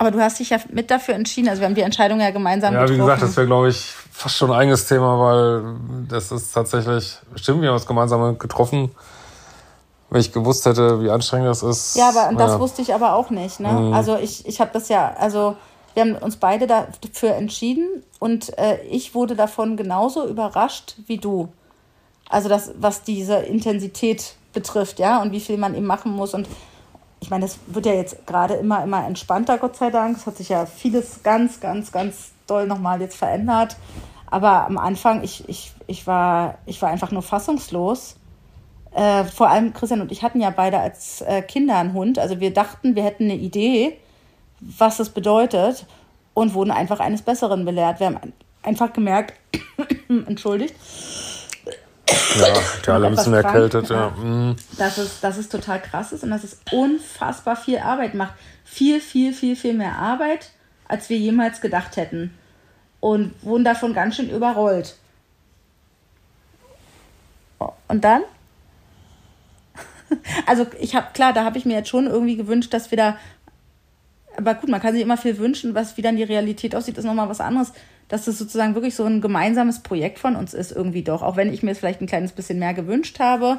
Aber 0.00 0.10
du 0.10 0.18
hast 0.18 0.38
dich 0.38 0.48
ja 0.48 0.56
mit 0.70 0.90
dafür 0.90 1.14
entschieden. 1.14 1.50
Also 1.50 1.60
wir 1.60 1.66
haben 1.66 1.74
die 1.74 1.82
Entscheidung 1.82 2.20
ja 2.20 2.30
gemeinsam 2.30 2.72
ja, 2.72 2.80
getroffen. 2.80 3.00
Ja, 3.00 3.04
wie 3.04 3.06
gesagt, 3.06 3.22
das 3.22 3.36
wäre, 3.36 3.46
glaube 3.46 3.68
ich, 3.68 3.92
fast 4.10 4.34
schon 4.34 4.50
ein 4.50 4.58
eigenes 4.58 4.88
Thema, 4.88 5.20
weil 5.20 5.74
das 6.08 6.32
ist 6.32 6.54
tatsächlich, 6.54 7.18
stimmt, 7.34 7.60
wir 7.60 7.68
haben 7.68 7.76
es 7.76 7.86
gemeinsam 7.86 8.38
getroffen. 8.38 8.90
Wenn 10.08 10.22
ich 10.22 10.32
gewusst 10.32 10.64
hätte, 10.64 11.02
wie 11.02 11.10
anstrengend 11.10 11.48
das 11.48 11.62
ist. 11.62 11.96
Ja, 11.96 12.08
aber 12.08 12.34
das 12.34 12.58
wusste 12.58 12.80
ich 12.80 12.94
aber 12.94 13.14
auch 13.14 13.28
nicht. 13.28 13.60
Ne? 13.60 13.70
Mhm. 13.70 13.92
Also 13.92 14.16
ich, 14.16 14.46
ich 14.46 14.58
habe 14.62 14.70
das 14.72 14.88
ja, 14.88 15.14
also 15.18 15.58
wir 15.92 16.02
haben 16.02 16.14
uns 16.14 16.36
beide 16.36 16.66
dafür 16.66 17.34
entschieden 17.34 18.02
und 18.18 18.56
äh, 18.58 18.80
ich 18.84 19.14
wurde 19.14 19.36
davon 19.36 19.76
genauso 19.76 20.26
überrascht 20.26 20.94
wie 21.08 21.18
du. 21.18 21.52
Also 22.30 22.48
das, 22.48 22.72
was 22.80 23.02
diese 23.02 23.36
Intensität 23.36 24.34
betrifft, 24.54 24.98
ja, 24.98 25.20
und 25.20 25.32
wie 25.32 25.40
viel 25.40 25.58
man 25.58 25.74
eben 25.74 25.86
machen 25.86 26.12
muss. 26.12 26.32
Und 26.32 26.48
ich 27.20 27.30
meine, 27.30 27.44
das 27.44 27.58
wird 27.66 27.86
ja 27.86 27.92
jetzt 27.92 28.26
gerade 28.26 28.54
immer, 28.54 28.82
immer 28.82 29.06
entspannter, 29.06 29.58
Gott 29.58 29.76
sei 29.76 29.90
Dank. 29.90 30.16
Es 30.16 30.26
hat 30.26 30.36
sich 30.36 30.48
ja 30.48 30.66
vieles 30.66 31.22
ganz, 31.22 31.60
ganz, 31.60 31.92
ganz 31.92 32.32
doll 32.46 32.66
nochmal 32.66 33.00
jetzt 33.00 33.16
verändert. 33.16 33.76
Aber 34.30 34.66
am 34.66 34.78
Anfang, 34.78 35.22
ich, 35.22 35.48
ich, 35.48 35.72
ich, 35.86 36.06
war, 36.06 36.58
ich 36.66 36.80
war 36.80 36.88
einfach 36.88 37.10
nur 37.10 37.22
fassungslos. 37.22 38.16
Äh, 38.92 39.24
vor 39.24 39.48
allem 39.48 39.72
Christian 39.72 40.00
und 40.00 40.10
ich 40.10 40.22
hatten 40.22 40.40
ja 40.40 40.50
beide 40.50 40.78
als 40.78 41.20
äh, 41.20 41.42
Kinder 41.42 41.78
einen 41.78 41.92
Hund. 41.92 42.18
Also 42.18 42.40
wir 42.40 42.52
dachten, 42.52 42.96
wir 42.96 43.04
hätten 43.04 43.24
eine 43.24 43.36
Idee, 43.36 43.98
was 44.60 44.96
das 44.96 45.10
bedeutet 45.10 45.86
und 46.34 46.54
wurden 46.54 46.70
einfach 46.70 47.00
eines 47.00 47.22
Besseren 47.22 47.64
belehrt. 47.64 48.00
Wir 48.00 48.06
haben 48.06 48.32
einfach 48.62 48.92
gemerkt, 48.92 49.34
entschuldigt, 50.08 50.74
ja, 52.38 52.54
die 52.84 52.90
alle 52.90 53.06
ein 53.06 53.14
bisschen 53.14 53.34
erkältet, 53.34 53.90
ja. 53.90 54.10
Mhm. 54.10 54.56
Dass, 54.78 54.98
es, 54.98 55.20
dass 55.20 55.36
es 55.36 55.48
total 55.48 55.80
krass 55.80 56.12
ist 56.12 56.22
und 56.24 56.30
dass 56.30 56.44
es 56.44 56.60
unfassbar 56.70 57.56
viel 57.56 57.78
Arbeit 57.78 58.14
macht. 58.14 58.34
Viel, 58.64 59.00
viel, 59.00 59.32
viel, 59.32 59.56
viel 59.56 59.74
mehr 59.74 59.96
Arbeit, 59.96 60.50
als 60.86 61.08
wir 61.08 61.18
jemals 61.18 61.60
gedacht 61.60 61.96
hätten. 61.96 62.36
Und 63.00 63.34
wurden 63.42 63.64
davon 63.64 63.94
ganz 63.94 64.16
schön 64.16 64.30
überrollt. 64.30 64.96
Und 67.88 68.04
dann? 68.04 68.22
Also 70.44 70.66
ich 70.80 70.96
habe, 70.96 71.06
klar, 71.14 71.32
da 71.32 71.44
habe 71.44 71.56
ich 71.56 71.64
mir 71.64 71.74
jetzt 71.74 71.88
schon 71.88 72.08
irgendwie 72.08 72.36
gewünscht, 72.36 72.74
dass 72.74 72.90
wir 72.90 72.98
da, 72.98 73.16
aber 74.36 74.54
gut, 74.54 74.68
man 74.68 74.80
kann 74.80 74.92
sich 74.92 75.02
immer 75.02 75.16
viel 75.16 75.38
wünschen, 75.38 75.76
was 75.76 75.96
wie 75.96 76.02
dann 76.02 76.16
die 76.16 76.24
Realität 76.24 76.74
aussieht, 76.74 76.98
ist 76.98 77.04
nochmal 77.04 77.28
was 77.28 77.40
anderes 77.40 77.72
dass 78.10 78.24
das 78.26 78.36
sozusagen 78.38 78.74
wirklich 78.74 78.94
so 78.94 79.04
ein 79.04 79.20
gemeinsames 79.20 79.82
Projekt 79.82 80.18
von 80.18 80.36
uns 80.36 80.52
ist, 80.52 80.72
irgendwie 80.72 81.02
doch. 81.02 81.22
Auch 81.22 81.36
wenn 81.36 81.52
ich 81.52 81.62
mir 81.62 81.70
es 81.70 81.78
vielleicht 81.78 82.02
ein 82.02 82.06
kleines 82.06 82.32
bisschen 82.32 82.58
mehr 82.58 82.74
gewünscht 82.74 83.20
habe 83.20 83.58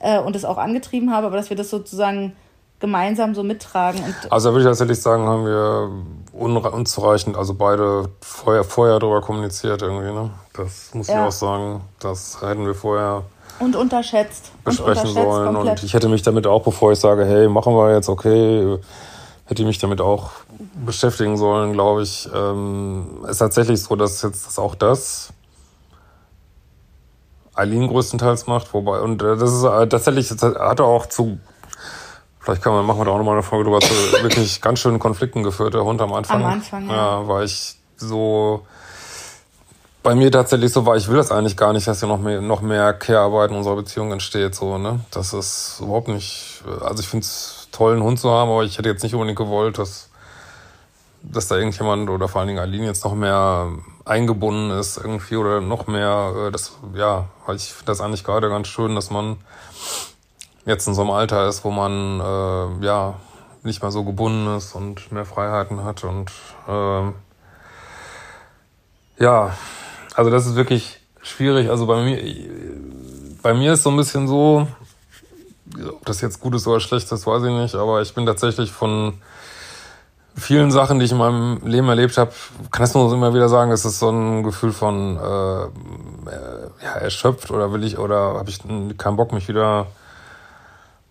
äh, 0.00 0.18
und 0.18 0.36
es 0.36 0.44
auch 0.44 0.58
angetrieben 0.58 1.12
habe, 1.12 1.28
aber 1.28 1.36
dass 1.36 1.48
wir 1.48 1.56
das 1.56 1.70
sozusagen 1.70 2.36
gemeinsam 2.80 3.32
so 3.32 3.44
mittragen. 3.44 4.02
also 4.28 4.48
da 4.48 4.52
würde 4.52 4.64
ich 4.64 4.68
tatsächlich 4.68 5.00
sagen, 5.00 5.24
haben 5.28 5.46
wir 5.46 5.90
unzureichend, 6.32 7.36
also 7.36 7.54
beide 7.54 8.08
vorher, 8.20 8.64
vorher 8.64 8.98
darüber 8.98 9.20
kommuniziert 9.20 9.82
irgendwie. 9.82 10.12
Ne? 10.12 10.30
Das 10.52 10.92
muss 10.92 11.06
ja. 11.06 11.22
ich 11.22 11.28
auch 11.28 11.32
sagen. 11.32 11.82
Das 12.00 12.42
hätten 12.42 12.66
wir 12.66 12.74
vorher 12.74 13.22
und 13.60 13.76
unterschätzt. 13.76 14.50
besprechen 14.64 14.84
und 14.84 14.90
unterschätzt 14.90 15.14
sollen. 15.14 15.54
Komplett. 15.54 15.78
Und 15.78 15.84
ich 15.84 15.94
hätte 15.94 16.08
mich 16.08 16.22
damit 16.22 16.48
auch, 16.48 16.64
bevor 16.64 16.90
ich 16.90 16.98
sage, 16.98 17.24
hey, 17.24 17.48
machen 17.48 17.72
wir 17.74 17.94
jetzt, 17.94 18.08
okay, 18.08 18.78
hätte 19.46 19.62
ich 19.62 19.66
mich 19.66 19.78
damit 19.78 20.00
auch 20.00 20.30
beschäftigen 20.86 21.36
sollen, 21.36 21.72
glaube 21.72 22.02
ich. 22.02 22.28
Ähm, 22.34 23.24
ist 23.28 23.38
tatsächlich 23.38 23.82
so, 23.82 23.96
dass 23.96 24.22
jetzt 24.22 24.46
das 24.46 24.58
auch 24.58 24.74
das 24.74 25.32
Eileen 27.54 27.88
größtenteils 27.88 28.46
macht, 28.46 28.72
wobei, 28.72 29.00
und 29.00 29.22
äh, 29.22 29.36
das 29.36 29.52
ist 29.52 29.64
äh, 29.64 29.86
tatsächlich, 29.86 30.28
das 30.28 30.42
hat 30.42 30.80
er 30.80 30.86
auch 30.86 31.06
zu, 31.06 31.38
vielleicht 32.40 32.62
kann 32.62 32.72
man, 32.72 32.86
machen 32.86 33.00
wir 33.00 33.04
da 33.04 33.10
auch 33.10 33.18
nochmal 33.18 33.34
eine 33.34 33.42
Folge 33.42 33.64
drüber, 33.64 33.80
zu 33.80 33.92
wirklich 34.22 34.62
ganz 34.62 34.78
schönen 34.78 34.98
Konflikten 34.98 35.42
geführt, 35.42 35.74
der 35.74 35.84
Hund 35.84 36.00
am 36.00 36.12
Anfang. 36.14 36.42
Am 36.42 36.52
Anfang, 36.52 36.88
ja. 36.88 37.20
ja. 37.20 37.28
Weil 37.28 37.44
ich 37.44 37.76
so, 37.96 38.66
bei 40.02 40.14
mir 40.14 40.32
tatsächlich 40.32 40.72
so 40.72 40.86
war, 40.86 40.96
ich 40.96 41.08
will 41.08 41.16
das 41.16 41.30
eigentlich 41.30 41.56
gar 41.56 41.74
nicht, 41.74 41.86
dass 41.86 42.00
hier 42.00 42.08
noch 42.08 42.18
mehr, 42.18 42.40
noch 42.40 42.62
mehr 42.62 42.94
Care-Arbeit 42.94 43.50
in 43.50 43.56
unserer 43.56 43.76
Beziehung 43.76 44.12
entsteht, 44.12 44.54
so, 44.54 44.78
ne. 44.78 45.00
Das 45.10 45.34
ist 45.34 45.78
überhaupt 45.80 46.08
nicht, 46.08 46.62
also 46.80 47.02
ich 47.02 47.08
finde 47.08 47.24
es 47.24 47.61
toll, 47.72 47.94
einen 47.94 48.02
Hund 48.02 48.20
zu 48.20 48.30
haben, 48.30 48.50
aber 48.50 48.62
ich 48.62 48.78
hätte 48.78 48.88
jetzt 48.88 49.02
nicht 49.02 49.14
unbedingt 49.14 49.38
gewollt, 49.38 49.78
dass 49.78 50.10
dass 51.22 51.48
da 51.48 51.56
irgendjemand 51.56 52.10
oder 52.10 52.28
vor 52.28 52.40
allen 52.40 52.48
Dingen 52.48 52.58
Aline 52.58 52.86
jetzt 52.86 53.04
noch 53.04 53.14
mehr 53.14 53.70
eingebunden 54.04 54.70
ist 54.78 54.96
irgendwie 54.96 55.36
oder 55.36 55.60
noch 55.60 55.86
mehr, 55.86 56.48
äh, 56.48 56.50
das, 56.50 56.72
ja, 56.94 57.26
weil 57.46 57.56
ich 57.56 57.72
finde 57.72 57.86
das 57.86 58.00
eigentlich 58.00 58.24
gerade 58.24 58.48
ganz 58.48 58.68
schön, 58.68 58.94
dass 58.94 59.10
man 59.10 59.36
jetzt 60.66 60.86
in 60.88 60.94
so 60.94 61.02
einem 61.02 61.10
Alter 61.10 61.48
ist, 61.48 61.64
wo 61.64 61.70
man, 61.70 62.20
äh, 62.20 62.84
ja, 62.84 63.14
nicht 63.62 63.82
mehr 63.82 63.92
so 63.92 64.02
gebunden 64.02 64.56
ist 64.56 64.74
und 64.74 65.12
mehr 65.12 65.24
Freiheiten 65.24 65.84
hat 65.84 66.02
und, 66.02 66.32
äh, 66.66 67.12
ja, 69.22 69.56
also 70.14 70.30
das 70.30 70.46
ist 70.46 70.56
wirklich 70.56 71.00
schwierig. 71.22 71.70
Also 71.70 71.86
bei 71.86 72.02
mir, 72.02 72.18
bei 73.40 73.54
mir 73.54 73.74
ist 73.74 73.84
so 73.84 73.90
ein 73.90 73.96
bisschen 73.96 74.26
so, 74.26 74.66
ob 75.88 76.04
das 76.04 76.20
jetzt 76.20 76.40
gut 76.40 76.54
ist 76.54 76.66
oder 76.66 76.80
schlecht 76.80 77.10
ist, 77.10 77.26
weiß 77.26 77.42
ich 77.44 77.50
nicht, 77.50 77.74
aber 77.74 78.02
ich 78.02 78.14
bin 78.14 78.26
tatsächlich 78.26 78.70
von 78.70 79.14
vielen 80.36 80.70
Sachen, 80.70 80.98
die 80.98 81.04
ich 81.04 81.12
in 81.12 81.18
meinem 81.18 81.60
Leben 81.64 81.88
erlebt 81.88 82.16
habe, 82.16 82.32
kann 82.70 82.86
ich 82.86 82.94
nur 82.94 83.12
immer 83.12 83.34
wieder 83.34 83.48
sagen, 83.48 83.70
es 83.70 83.84
ist 83.84 83.98
so 83.98 84.10
ein 84.10 84.42
Gefühl 84.42 84.72
von 84.72 85.16
äh, 85.16 86.82
ja, 86.84 86.92
erschöpft 87.00 87.50
oder 87.50 87.72
will 87.72 87.84
ich 87.84 87.98
oder 87.98 88.34
habe 88.34 88.48
ich 88.48 88.60
keinen 88.96 89.16
Bock, 89.16 89.32
mich 89.32 89.48
wieder 89.48 89.86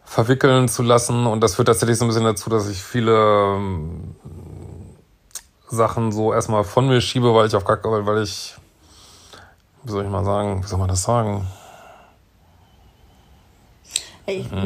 verwickeln 0.04 0.68
zu 0.68 0.84
lassen. 0.84 1.26
Und 1.26 1.42
das 1.42 1.56
führt 1.56 1.68
tatsächlich 1.68 1.98
so 1.98 2.06
ein 2.06 2.10
bisschen 2.10 2.26
dazu, 2.26 2.50
dass 2.50 2.68
ich 2.68 2.82
viele 2.84 3.56
ähm, 3.56 4.16
Sachen 5.70 6.12
so 6.12 6.34
erstmal 6.34 6.64
von 6.64 6.88
mir 6.88 7.00
schiebe, 7.00 7.34
weil 7.34 7.48
ich 7.48 7.56
auf 7.56 7.64
gar 7.64 7.80
weil 7.84 8.24
ich, 8.24 8.56
wie 9.84 9.92
soll 9.92 10.04
ich 10.04 10.10
mal 10.10 10.26
sagen, 10.26 10.64
wie 10.64 10.68
soll 10.68 10.80
man 10.80 10.90
das 10.90 11.04
sagen? 11.04 11.48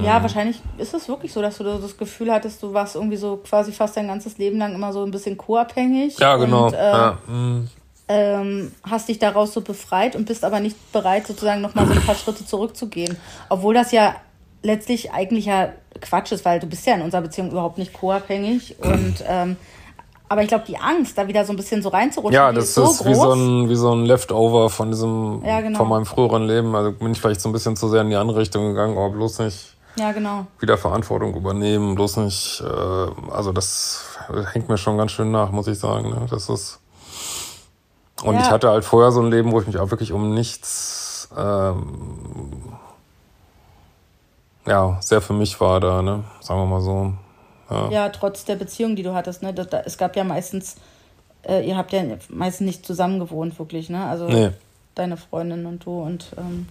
Ja, 0.03 0.21
wahrscheinlich 0.21 0.61
ist 0.77 0.93
es 0.93 1.07
wirklich 1.07 1.33
so, 1.33 1.41
dass 1.41 1.57
du 1.57 1.63
das 1.63 1.97
Gefühl 1.97 2.31
hattest, 2.31 2.61
du 2.63 2.73
warst 2.73 2.95
irgendwie 2.95 3.17
so 3.17 3.37
quasi 3.37 3.71
fast 3.71 3.97
dein 3.97 4.07
ganzes 4.07 4.37
Leben 4.37 4.57
lang 4.57 4.73
immer 4.73 4.93
so 4.93 5.03
ein 5.03 5.11
bisschen 5.11 5.37
co-abhängig. 5.37 6.17
Ja, 6.19 6.35
genau. 6.37 6.67
Und, 6.67 6.73
äh, 6.73 6.91
ja. 6.91 7.17
Mhm. 7.27 7.69
Ähm, 8.07 8.71
hast 8.83 9.09
dich 9.09 9.17
daraus 9.17 9.53
so 9.53 9.61
befreit 9.61 10.15
und 10.15 10.25
bist 10.25 10.43
aber 10.43 10.59
nicht 10.59 10.91
bereit, 10.91 11.25
sozusagen 11.25 11.61
nochmal 11.61 11.87
so 11.87 11.93
ein 11.93 12.01
paar 12.01 12.15
Schritte 12.15 12.45
zurückzugehen. 12.45 13.17
Obwohl 13.49 13.73
das 13.73 13.91
ja 13.91 14.15
letztlich 14.61 15.11
eigentlich 15.11 15.45
ja 15.45 15.69
Quatsch 16.01 16.31
ist, 16.31 16.45
weil 16.45 16.59
du 16.59 16.67
bist 16.67 16.85
ja 16.85 16.95
in 16.95 17.01
unserer 17.01 17.21
Beziehung 17.21 17.51
überhaupt 17.51 17.77
nicht 17.77 17.93
co-abhängig 17.93 18.75
und 18.81 19.23
ähm, 19.27 19.57
aber 20.27 20.41
ich 20.41 20.47
glaube, 20.47 20.63
die 20.67 20.77
Angst, 20.77 21.17
da 21.17 21.27
wieder 21.27 21.45
so 21.45 21.53
ein 21.53 21.55
bisschen 21.55 21.81
so 21.81 21.89
reinzurutschen, 21.89 22.33
ja, 22.33 22.51
das 22.51 22.65
ist, 22.65 22.75
so 22.75 22.83
ist 22.83 23.05
wie, 23.05 23.13
so 23.13 23.33
ein, 23.33 23.69
wie 23.69 23.75
so 23.75 23.93
ein 23.93 24.05
Leftover 24.05 24.69
von 24.69 24.89
diesem, 24.89 25.43
ja, 25.45 25.61
genau. 25.61 25.77
von 25.77 25.87
meinem 25.87 26.05
früheren 26.05 26.47
Leben. 26.47 26.75
Also 26.75 26.91
bin 26.91 27.11
ich 27.11 27.21
vielleicht 27.21 27.41
so 27.41 27.49
ein 27.49 27.51
bisschen 27.51 27.75
zu 27.75 27.89
sehr 27.89 28.01
in 28.01 28.09
die 28.09 28.15
andere 28.15 28.39
Richtung 28.39 28.67
gegangen, 28.69 28.97
aber 28.97 29.11
bloß 29.11 29.39
nicht 29.39 29.75
ja, 29.97 30.11
genau. 30.11 30.47
wieder 30.59 30.77
Verantwortung 30.77 31.35
übernehmen, 31.35 31.95
bloß 31.95 32.17
nicht, 32.17 32.61
äh, 32.61 33.31
also 33.31 33.51
das 33.51 34.03
hängt 34.51 34.67
mir 34.67 34.77
schon 34.77 34.97
ganz 34.97 35.11
schön 35.11 35.31
nach, 35.31 35.51
muss 35.51 35.67
ich 35.67 35.77
sagen. 35.77 36.09
Ne? 36.09 36.25
Das 36.29 36.49
ist, 36.49 36.79
und 38.23 38.35
ja. 38.35 38.41
ich 38.41 38.49
hatte 38.49 38.69
halt 38.69 38.83
vorher 38.83 39.11
so 39.11 39.21
ein 39.21 39.29
Leben, 39.29 39.51
wo 39.51 39.61
ich 39.61 39.67
mich 39.67 39.77
auch 39.77 39.91
wirklich 39.91 40.11
um 40.11 40.33
nichts, 40.33 41.29
ähm, 41.37 42.63
ja, 44.65 44.97
sehr 45.01 45.21
für 45.21 45.33
mich 45.33 45.61
war 45.61 45.79
da, 45.79 46.01
ne? 46.01 46.23
sagen 46.41 46.59
wir 46.59 46.65
mal 46.65 46.81
so. 46.81 47.13
Ja. 47.69 47.89
ja, 47.89 48.09
trotz 48.09 48.45
der 48.45 48.55
Beziehung, 48.55 48.95
die 48.95 49.03
du 49.03 49.13
hattest, 49.13 49.41
ne? 49.41 49.53
Das, 49.53 49.67
da, 49.67 49.81
es 49.85 49.97
gab 49.97 50.15
ja 50.15 50.23
meistens, 50.23 50.75
äh, 51.47 51.67
ihr 51.67 51.77
habt 51.77 51.93
ja 51.93 52.03
meistens 52.29 52.65
nicht 52.65 52.85
zusammen 52.85 53.19
gewohnt, 53.19 53.57
wirklich, 53.57 53.89
ne? 53.89 54.05
Also 54.05 54.27
nee. 54.27 54.51
deine 54.93 55.17
Freundin 55.17 55.65
und 55.65 55.85
du 55.85 56.01
und 56.01 56.27
ähm, 56.37 56.67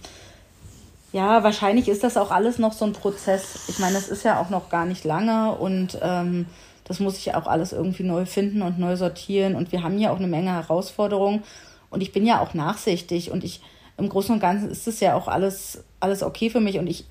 ja, 1.11 1.43
wahrscheinlich 1.43 1.87
ist 1.87 2.03
das 2.03 2.17
auch 2.17 2.31
alles 2.31 2.59
noch 2.59 2.73
so 2.73 2.83
ein 2.83 2.91
Prozess. 2.93 3.69
Ich 3.69 3.79
meine, 3.79 3.95
das 3.95 4.09
ist 4.09 4.23
ja 4.23 4.39
auch 4.39 4.49
noch 4.49 4.69
gar 4.69 4.85
nicht 4.85 5.05
lange 5.05 5.53
und 5.53 5.97
ähm, 6.01 6.45
das 6.85 6.99
muss 6.99 7.17
ich 7.17 7.33
auch 7.35 7.47
alles 7.47 7.73
irgendwie 7.73 8.03
neu 8.03 8.25
finden 8.25 8.61
und 8.61 8.79
neu 8.79 8.95
sortieren. 8.95 9.55
Und 9.55 9.71
wir 9.71 9.81
haben 9.81 9.97
ja 9.97 10.11
auch 10.11 10.17
eine 10.17 10.27
Menge 10.27 10.51
Herausforderungen. 10.51 11.43
Und 11.89 12.01
ich 12.01 12.11
bin 12.11 12.25
ja 12.25 12.41
auch 12.41 12.53
nachsichtig 12.53 13.31
und 13.31 13.43
ich 13.43 13.61
im 13.97 14.09
Großen 14.09 14.33
und 14.35 14.41
Ganzen 14.41 14.69
ist 14.69 14.87
es 14.87 14.99
ja 14.99 15.15
auch 15.15 15.27
alles, 15.27 15.83
alles 15.99 16.21
okay 16.21 16.49
für 16.49 16.59
mich. 16.59 16.77
Und 16.77 16.87
ich, 16.87 17.05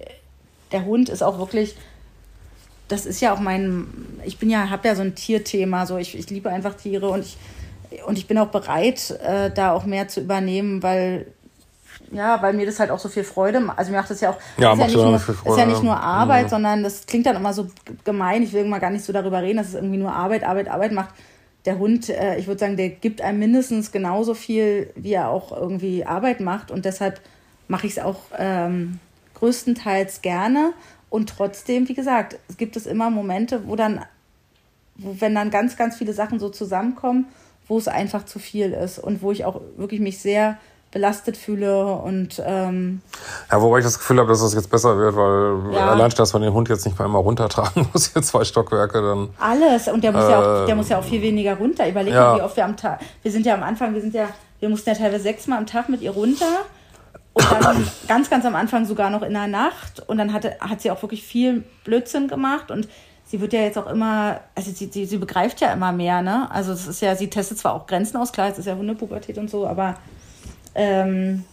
der 0.70 0.84
Hund 0.84 1.08
ist 1.08 1.22
auch 1.22 1.38
wirklich 1.38 1.74
das 2.94 3.06
ist 3.06 3.20
ja 3.20 3.34
auch 3.34 3.40
mein, 3.40 3.86
ich 4.24 4.38
bin 4.38 4.48
ja, 4.48 4.70
habe 4.70 4.86
ja 4.86 4.94
so 4.94 5.02
ein 5.02 5.14
Tierthema, 5.14 5.84
so 5.84 5.96
ich, 5.98 6.16
ich 6.16 6.30
liebe 6.30 6.48
einfach 6.48 6.74
Tiere 6.74 7.08
und 7.08 7.20
ich, 7.20 7.36
und 8.06 8.18
ich 8.18 8.26
bin 8.26 8.38
auch 8.38 8.48
bereit, 8.48 9.10
äh, 9.22 9.50
da 9.50 9.72
auch 9.72 9.84
mehr 9.84 10.08
zu 10.08 10.20
übernehmen, 10.20 10.82
weil 10.82 11.26
ja, 12.12 12.40
weil 12.42 12.52
mir 12.52 12.66
das 12.66 12.78
halt 12.78 12.90
auch 12.90 12.98
so 12.98 13.08
viel 13.08 13.24
Freude 13.24 13.60
macht. 13.60 13.78
Also 13.78 13.90
mir 13.90 13.98
macht 13.98 14.10
das 14.10 14.20
ja 14.20 14.30
auch, 14.30 14.38
ja, 14.56 14.72
ist, 14.72 14.78
ja 14.78 14.86
nicht 14.86 14.96
nur, 14.96 15.18
Freude, 15.18 15.50
ist 15.50 15.58
ja 15.58 15.66
nicht 15.66 15.82
nur 15.82 15.96
Arbeit, 15.96 16.44
ja. 16.44 16.48
sondern 16.50 16.82
das 16.84 17.06
klingt 17.06 17.26
dann 17.26 17.36
immer 17.36 17.52
so 17.52 17.68
gemein. 18.04 18.42
Ich 18.42 18.52
will 18.52 18.64
mal 18.64 18.78
gar 18.78 18.90
nicht 18.90 19.04
so 19.04 19.12
darüber 19.12 19.42
reden, 19.42 19.56
dass 19.56 19.68
es 19.68 19.74
irgendwie 19.74 19.96
nur 19.96 20.12
Arbeit, 20.12 20.44
Arbeit, 20.44 20.68
Arbeit 20.68 20.92
macht. 20.92 21.10
Der 21.64 21.78
Hund, 21.78 22.08
äh, 22.10 22.36
ich 22.36 22.46
würde 22.46 22.60
sagen, 22.60 22.76
der 22.76 22.90
gibt 22.90 23.20
einem 23.20 23.40
mindestens 23.40 23.90
genauso 23.90 24.34
viel, 24.34 24.90
wie 24.94 25.14
er 25.14 25.30
auch 25.30 25.50
irgendwie 25.50 26.04
Arbeit 26.04 26.40
macht. 26.40 26.70
Und 26.70 26.84
deshalb 26.84 27.20
mache 27.66 27.86
ich 27.86 27.94
es 27.94 27.98
auch 27.98 28.20
ähm, 28.38 29.00
größtenteils 29.34 30.22
gerne. 30.22 30.72
Und 31.14 31.28
trotzdem, 31.28 31.88
wie 31.88 31.94
gesagt, 31.94 32.40
es 32.48 32.56
gibt 32.56 32.74
es 32.74 32.86
immer 32.86 33.08
Momente, 33.08 33.68
wo 33.68 33.76
dann, 33.76 34.04
wo, 34.96 35.14
wenn 35.20 35.32
dann 35.32 35.48
ganz, 35.50 35.76
ganz 35.76 35.94
viele 35.94 36.12
Sachen 36.12 36.40
so 36.40 36.48
zusammenkommen, 36.48 37.26
wo 37.68 37.78
es 37.78 37.86
einfach 37.86 38.24
zu 38.24 38.40
viel 38.40 38.72
ist 38.72 38.98
und 38.98 39.22
wo 39.22 39.30
ich 39.30 39.44
auch 39.44 39.60
wirklich 39.76 40.00
mich 40.00 40.18
sehr 40.18 40.56
belastet 40.90 41.36
fühle 41.36 41.86
und 41.86 42.42
ähm, 42.44 43.00
ja, 43.48 43.62
wobei 43.62 43.78
ich 43.78 43.84
das 43.84 44.00
Gefühl 44.00 44.18
habe, 44.18 44.28
dass 44.28 44.38
es 44.38 44.46
das 44.46 44.54
jetzt 44.54 44.72
besser 44.72 44.98
wird, 44.98 45.14
weil 45.14 45.72
ja. 45.72 45.92
allein 45.92 46.10
dass 46.10 46.32
man 46.32 46.42
den 46.42 46.52
Hund 46.52 46.68
jetzt 46.68 46.84
nicht 46.84 46.98
mehr 46.98 47.06
immer 47.06 47.20
runtertragen 47.20 47.86
muss, 47.92 48.12
hier 48.12 48.22
zwei 48.22 48.42
Stockwerke 48.42 49.00
dann. 49.00 49.28
Alles 49.38 49.86
und 49.86 50.02
der 50.02 50.10
muss 50.10 50.24
äh, 50.24 50.30
ja 50.32 50.40
auch, 50.40 50.66
der 50.66 50.74
muss 50.74 50.88
ja 50.88 50.98
auch 50.98 51.04
viel 51.04 51.22
weniger 51.22 51.54
runter. 51.56 51.88
Überleg 51.88 52.12
ja. 52.12 52.32
mal, 52.32 52.38
wie 52.38 52.42
oft 52.42 52.56
wir 52.56 52.64
am 52.64 52.76
Tag. 52.76 52.98
Wir 53.22 53.30
sind 53.30 53.46
ja 53.46 53.54
am 53.54 53.62
Anfang, 53.62 53.94
wir 53.94 54.00
sind 54.00 54.14
ja, 54.14 54.26
wir 54.58 54.68
mussten 54.68 54.90
ja 54.90 54.96
teilweise 54.96 55.22
sechsmal 55.22 55.58
am 55.58 55.66
Tag 55.66 55.88
mit 55.88 56.02
ihr 56.02 56.10
runter 56.10 56.64
und 57.34 57.64
dann 57.64 57.86
ganz, 58.08 58.30
ganz 58.30 58.44
am 58.44 58.54
Anfang 58.54 58.86
sogar 58.86 59.10
noch 59.10 59.22
in 59.22 59.32
der 59.32 59.48
Nacht. 59.48 60.08
Und 60.08 60.18
dann 60.18 60.32
hatte, 60.32 60.56
hat 60.60 60.80
sie 60.80 60.90
auch 60.90 61.02
wirklich 61.02 61.24
viel 61.24 61.64
Blödsinn 61.84 62.28
gemacht. 62.28 62.70
Und 62.70 62.88
sie 63.24 63.40
wird 63.40 63.52
ja 63.52 63.60
jetzt 63.60 63.76
auch 63.76 63.88
immer, 63.88 64.40
also 64.54 64.70
sie, 64.70 64.86
sie, 64.86 65.06
sie 65.06 65.18
begreift 65.18 65.60
ja 65.60 65.72
immer 65.72 65.92
mehr, 65.92 66.22
ne? 66.22 66.48
Also 66.50 66.72
es 66.72 66.86
ist 66.86 67.02
ja, 67.02 67.16
sie 67.16 67.28
testet 67.28 67.58
zwar 67.58 67.74
auch 67.74 67.86
Grenzen 67.86 68.16
aus, 68.16 68.32
klar, 68.32 68.48
es 68.48 68.58
ist 68.58 68.66
ja 68.66 68.76
Hundepubertät 68.76 69.38
und 69.38 69.50
so, 69.50 69.66
aber 69.66 69.96
ähm, 70.74 71.44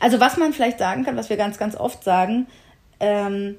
also 0.00 0.20
was 0.20 0.36
man 0.36 0.52
vielleicht 0.52 0.78
sagen 0.78 1.04
kann, 1.04 1.16
was 1.16 1.30
wir 1.30 1.36
ganz, 1.36 1.58
ganz 1.58 1.76
oft 1.76 2.04
sagen, 2.04 2.46
ähm, 3.00 3.56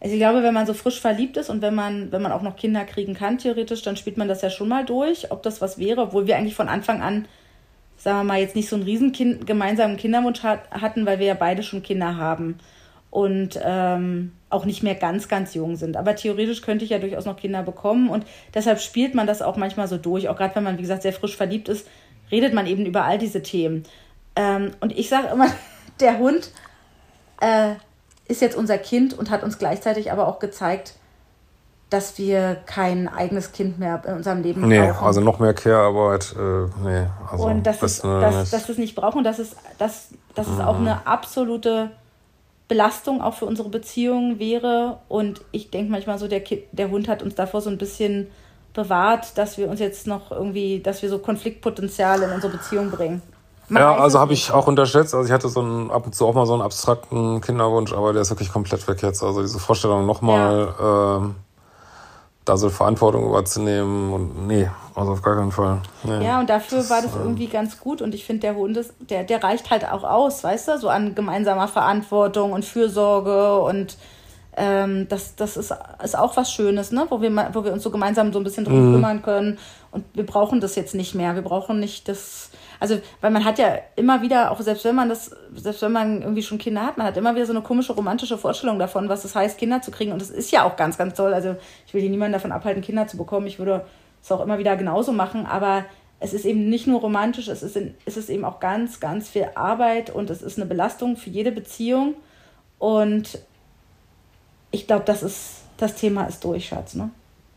also 0.00 0.14
ich 0.14 0.20
glaube, 0.20 0.42
wenn 0.42 0.54
man 0.54 0.66
so 0.66 0.74
frisch 0.74 1.00
verliebt 1.00 1.36
ist 1.36 1.50
und 1.50 1.60
wenn 1.60 1.74
man, 1.74 2.12
wenn 2.12 2.22
man 2.22 2.30
auch 2.30 2.42
noch 2.42 2.56
Kinder 2.56 2.84
kriegen 2.84 3.14
kann, 3.14 3.38
theoretisch, 3.38 3.82
dann 3.82 3.96
spielt 3.96 4.16
man 4.16 4.28
das 4.28 4.42
ja 4.42 4.50
schon 4.50 4.68
mal 4.68 4.84
durch, 4.84 5.32
ob 5.32 5.42
das 5.42 5.60
was 5.60 5.78
wäre, 5.78 6.02
obwohl 6.02 6.26
wir 6.26 6.36
eigentlich 6.36 6.54
von 6.54 6.68
Anfang 6.68 7.02
an, 7.02 7.26
sagen 7.98 8.18
wir 8.18 8.24
mal, 8.24 8.40
jetzt 8.40 8.56
nicht 8.56 8.68
so 8.68 8.76
einen 8.76 8.84
riesen 8.84 9.12
kind, 9.12 9.46
gemeinsamen 9.46 9.96
Kinderwunsch 9.96 10.42
hat, 10.42 10.70
hatten, 10.70 11.04
weil 11.04 11.18
wir 11.18 11.26
ja 11.26 11.34
beide 11.34 11.62
schon 11.62 11.82
Kinder 11.82 12.16
haben 12.16 12.58
und 13.10 13.58
ähm, 13.62 14.32
auch 14.50 14.64
nicht 14.64 14.82
mehr 14.82 14.94
ganz, 14.94 15.28
ganz 15.28 15.54
jung 15.54 15.76
sind. 15.76 15.96
Aber 15.96 16.14
theoretisch 16.14 16.62
könnte 16.62 16.84
ich 16.84 16.90
ja 16.90 16.98
durchaus 16.98 17.24
noch 17.24 17.36
Kinder 17.36 17.62
bekommen 17.62 18.08
und 18.08 18.24
deshalb 18.54 18.80
spielt 18.80 19.14
man 19.14 19.26
das 19.26 19.42
auch 19.42 19.56
manchmal 19.56 19.88
so 19.88 19.98
durch. 19.98 20.28
Auch 20.28 20.36
gerade 20.36 20.54
wenn 20.54 20.64
man, 20.64 20.78
wie 20.78 20.82
gesagt, 20.82 21.02
sehr 21.02 21.12
frisch 21.12 21.36
verliebt 21.36 21.68
ist, 21.68 21.86
redet 22.30 22.54
man 22.54 22.66
eben 22.66 22.86
über 22.86 23.04
all 23.04 23.18
diese 23.18 23.42
Themen. 23.42 23.84
Ähm, 24.36 24.72
und 24.80 24.96
ich 24.96 25.08
sage 25.08 25.28
immer, 25.28 25.48
der 26.00 26.18
Hund 26.18 26.50
äh, 27.40 27.74
ist 28.28 28.42
jetzt 28.42 28.56
unser 28.56 28.78
Kind 28.78 29.18
und 29.18 29.30
hat 29.30 29.42
uns 29.42 29.58
gleichzeitig 29.58 30.12
aber 30.12 30.28
auch 30.28 30.38
gezeigt, 30.38 30.94
dass 31.90 32.18
wir 32.18 32.56
kein 32.66 33.08
eigenes 33.08 33.52
Kind 33.52 33.78
mehr 33.78 34.02
in 34.06 34.14
unserem 34.14 34.42
Leben 34.42 34.68
nee, 34.68 34.78
brauchen. 34.78 35.06
also 35.06 35.20
noch 35.20 35.38
mehr 35.38 35.54
Care-Arbeit, 35.54 36.34
äh, 36.38 36.66
nee. 36.84 37.06
Also 37.30 37.44
und 37.44 37.62
dass, 37.66 37.82
es, 37.82 38.02
dass, 38.02 38.50
dass 38.50 38.68
wir 38.68 38.72
es 38.72 38.78
nicht 38.78 38.94
brauchen, 38.94 39.24
dass 39.24 39.38
es, 39.38 39.56
dass, 39.78 40.08
dass 40.34 40.48
es 40.48 40.60
auch 40.60 40.76
eine 40.76 41.06
absolute 41.06 41.90
Belastung 42.68 43.22
auch 43.22 43.34
für 43.34 43.46
unsere 43.46 43.70
Beziehung 43.70 44.38
wäre. 44.38 44.98
Und 45.08 45.40
ich 45.50 45.70
denke 45.70 45.90
manchmal 45.90 46.18
so, 46.18 46.28
der, 46.28 46.42
der 46.72 46.90
Hund 46.90 47.08
hat 47.08 47.22
uns 47.22 47.34
davor 47.34 47.62
so 47.62 47.70
ein 47.70 47.78
bisschen 47.78 48.28
bewahrt, 48.74 49.36
dass 49.38 49.56
wir 49.56 49.68
uns 49.68 49.80
jetzt 49.80 50.06
noch 50.06 50.30
irgendwie, 50.30 50.80
dass 50.80 51.02
wir 51.02 51.08
so 51.08 51.18
Konfliktpotenzial 51.18 52.22
in 52.22 52.30
unsere 52.30 52.52
Beziehung 52.52 52.90
bringen. 52.90 53.22
Man 53.70 53.82
ja, 53.82 53.96
also 53.96 54.18
habe 54.18 54.32
ich 54.32 54.50
auch 54.52 54.66
unterschätzt. 54.66 55.14
Also 55.14 55.26
ich 55.26 55.32
hatte 55.32 55.48
so 55.48 55.60
einen, 55.60 55.90
ab 55.90 56.06
und 56.06 56.14
zu 56.14 56.26
auch 56.26 56.34
mal 56.34 56.46
so 56.46 56.52
einen 56.52 56.62
abstrakten 56.62 57.40
Kinderwunsch, 57.40 57.92
aber 57.92 58.12
der 58.12 58.22
ist 58.22 58.30
wirklich 58.30 58.52
komplett 58.52 58.86
weg 58.86 59.02
jetzt. 59.02 59.22
Also 59.22 59.42
diese 59.42 59.58
Vorstellung 59.58 60.06
nochmal, 60.06 60.74
ja. 60.78 61.16
ähm, 61.16 61.34
da 62.48 62.56
so 62.56 62.70
Verantwortung 62.70 63.26
überzunehmen 63.28 64.12
und 64.12 64.46
nee, 64.46 64.68
also 64.94 65.12
auf 65.12 65.22
gar 65.22 65.36
keinen 65.36 65.52
Fall. 65.52 65.80
Nee. 66.04 66.24
Ja, 66.24 66.40
und 66.40 66.50
dafür 66.50 66.78
das, 66.78 66.90
war 66.90 67.02
das 67.02 67.14
irgendwie 67.14 67.44
ähm, 67.44 67.50
ganz 67.50 67.78
gut 67.78 68.02
und 68.02 68.14
ich 68.14 68.24
finde, 68.24 68.40
der 68.40 68.56
Hund 68.56 68.76
ist, 68.76 68.94
der, 68.98 69.24
der 69.24 69.42
reicht 69.42 69.70
halt 69.70 69.88
auch 69.88 70.04
aus, 70.04 70.44
weißt 70.44 70.68
du, 70.68 70.78
so 70.78 70.88
an 70.88 71.14
gemeinsamer 71.14 71.68
Verantwortung 71.68 72.52
und 72.52 72.64
Fürsorge 72.64 73.60
und 73.60 73.96
ähm, 74.58 75.06
das, 75.08 75.36
das 75.36 75.56
ist, 75.56 75.72
ist 76.02 76.18
auch 76.18 76.36
was 76.36 76.52
Schönes, 76.52 76.90
ne? 76.90 77.06
wo, 77.08 77.22
wir, 77.22 77.30
wo 77.52 77.64
wir 77.64 77.72
uns 77.72 77.84
so 77.84 77.90
gemeinsam 77.90 78.32
so 78.32 78.40
ein 78.40 78.44
bisschen 78.44 78.64
drum 78.64 78.88
mhm. 78.88 78.94
kümmern 78.94 79.22
können. 79.22 79.58
Und 79.92 80.04
wir 80.14 80.26
brauchen 80.26 80.60
das 80.60 80.74
jetzt 80.74 80.94
nicht 80.94 81.14
mehr. 81.14 81.34
Wir 81.34 81.42
brauchen 81.42 81.78
nicht 81.78 82.08
das. 82.08 82.47
Also, 82.80 83.00
weil 83.20 83.30
man 83.30 83.44
hat 83.44 83.58
ja 83.58 83.78
immer 83.96 84.22
wieder, 84.22 84.50
auch 84.50 84.60
selbst 84.60 84.84
wenn 84.84 84.94
man 84.94 85.08
das, 85.08 85.30
selbst 85.54 85.82
wenn 85.82 85.92
man 85.92 86.22
irgendwie 86.22 86.42
schon 86.42 86.58
Kinder 86.58 86.84
hat, 86.84 86.96
man 86.96 87.06
hat 87.06 87.16
immer 87.16 87.34
wieder 87.34 87.46
so 87.46 87.52
eine 87.52 87.62
komische 87.62 87.92
romantische 87.92 88.38
Vorstellung 88.38 88.78
davon, 88.78 89.08
was 89.08 89.24
es 89.24 89.34
heißt, 89.34 89.58
Kinder 89.58 89.82
zu 89.82 89.90
kriegen. 89.90 90.12
Und 90.12 90.22
das 90.22 90.30
ist 90.30 90.50
ja 90.52 90.64
auch 90.64 90.76
ganz, 90.76 90.96
ganz 90.96 91.14
toll. 91.14 91.34
Also, 91.34 91.56
ich 91.86 91.94
will 91.94 92.00
hier 92.00 92.10
niemanden 92.10 92.34
davon 92.34 92.52
abhalten, 92.52 92.82
Kinder 92.82 93.06
zu 93.06 93.16
bekommen. 93.16 93.46
Ich 93.46 93.58
würde 93.58 93.84
es 94.22 94.30
auch 94.30 94.40
immer 94.40 94.58
wieder 94.58 94.76
genauso 94.76 95.12
machen. 95.12 95.46
Aber 95.46 95.84
es 96.20 96.34
ist 96.34 96.44
eben 96.44 96.68
nicht 96.68 96.86
nur 96.86 97.00
romantisch, 97.00 97.48
es 97.48 97.62
ist, 97.62 97.76
in, 97.76 97.94
es 98.04 98.16
ist 98.16 98.28
eben 98.28 98.44
auch 98.44 98.60
ganz, 98.60 99.00
ganz 99.00 99.28
viel 99.28 99.48
Arbeit 99.54 100.10
und 100.10 100.30
es 100.30 100.42
ist 100.42 100.58
eine 100.58 100.66
Belastung 100.66 101.16
für 101.16 101.30
jede 101.30 101.52
Beziehung. 101.52 102.14
Und 102.78 103.38
ich 104.70 104.86
glaube, 104.86 105.04
das 105.04 105.22
ist, 105.22 105.62
das 105.76 105.94
Thema 105.94 106.24
ist 106.24 106.44
durch, 106.44 106.66
Schatz, 106.66 106.94
ne? 106.94 107.10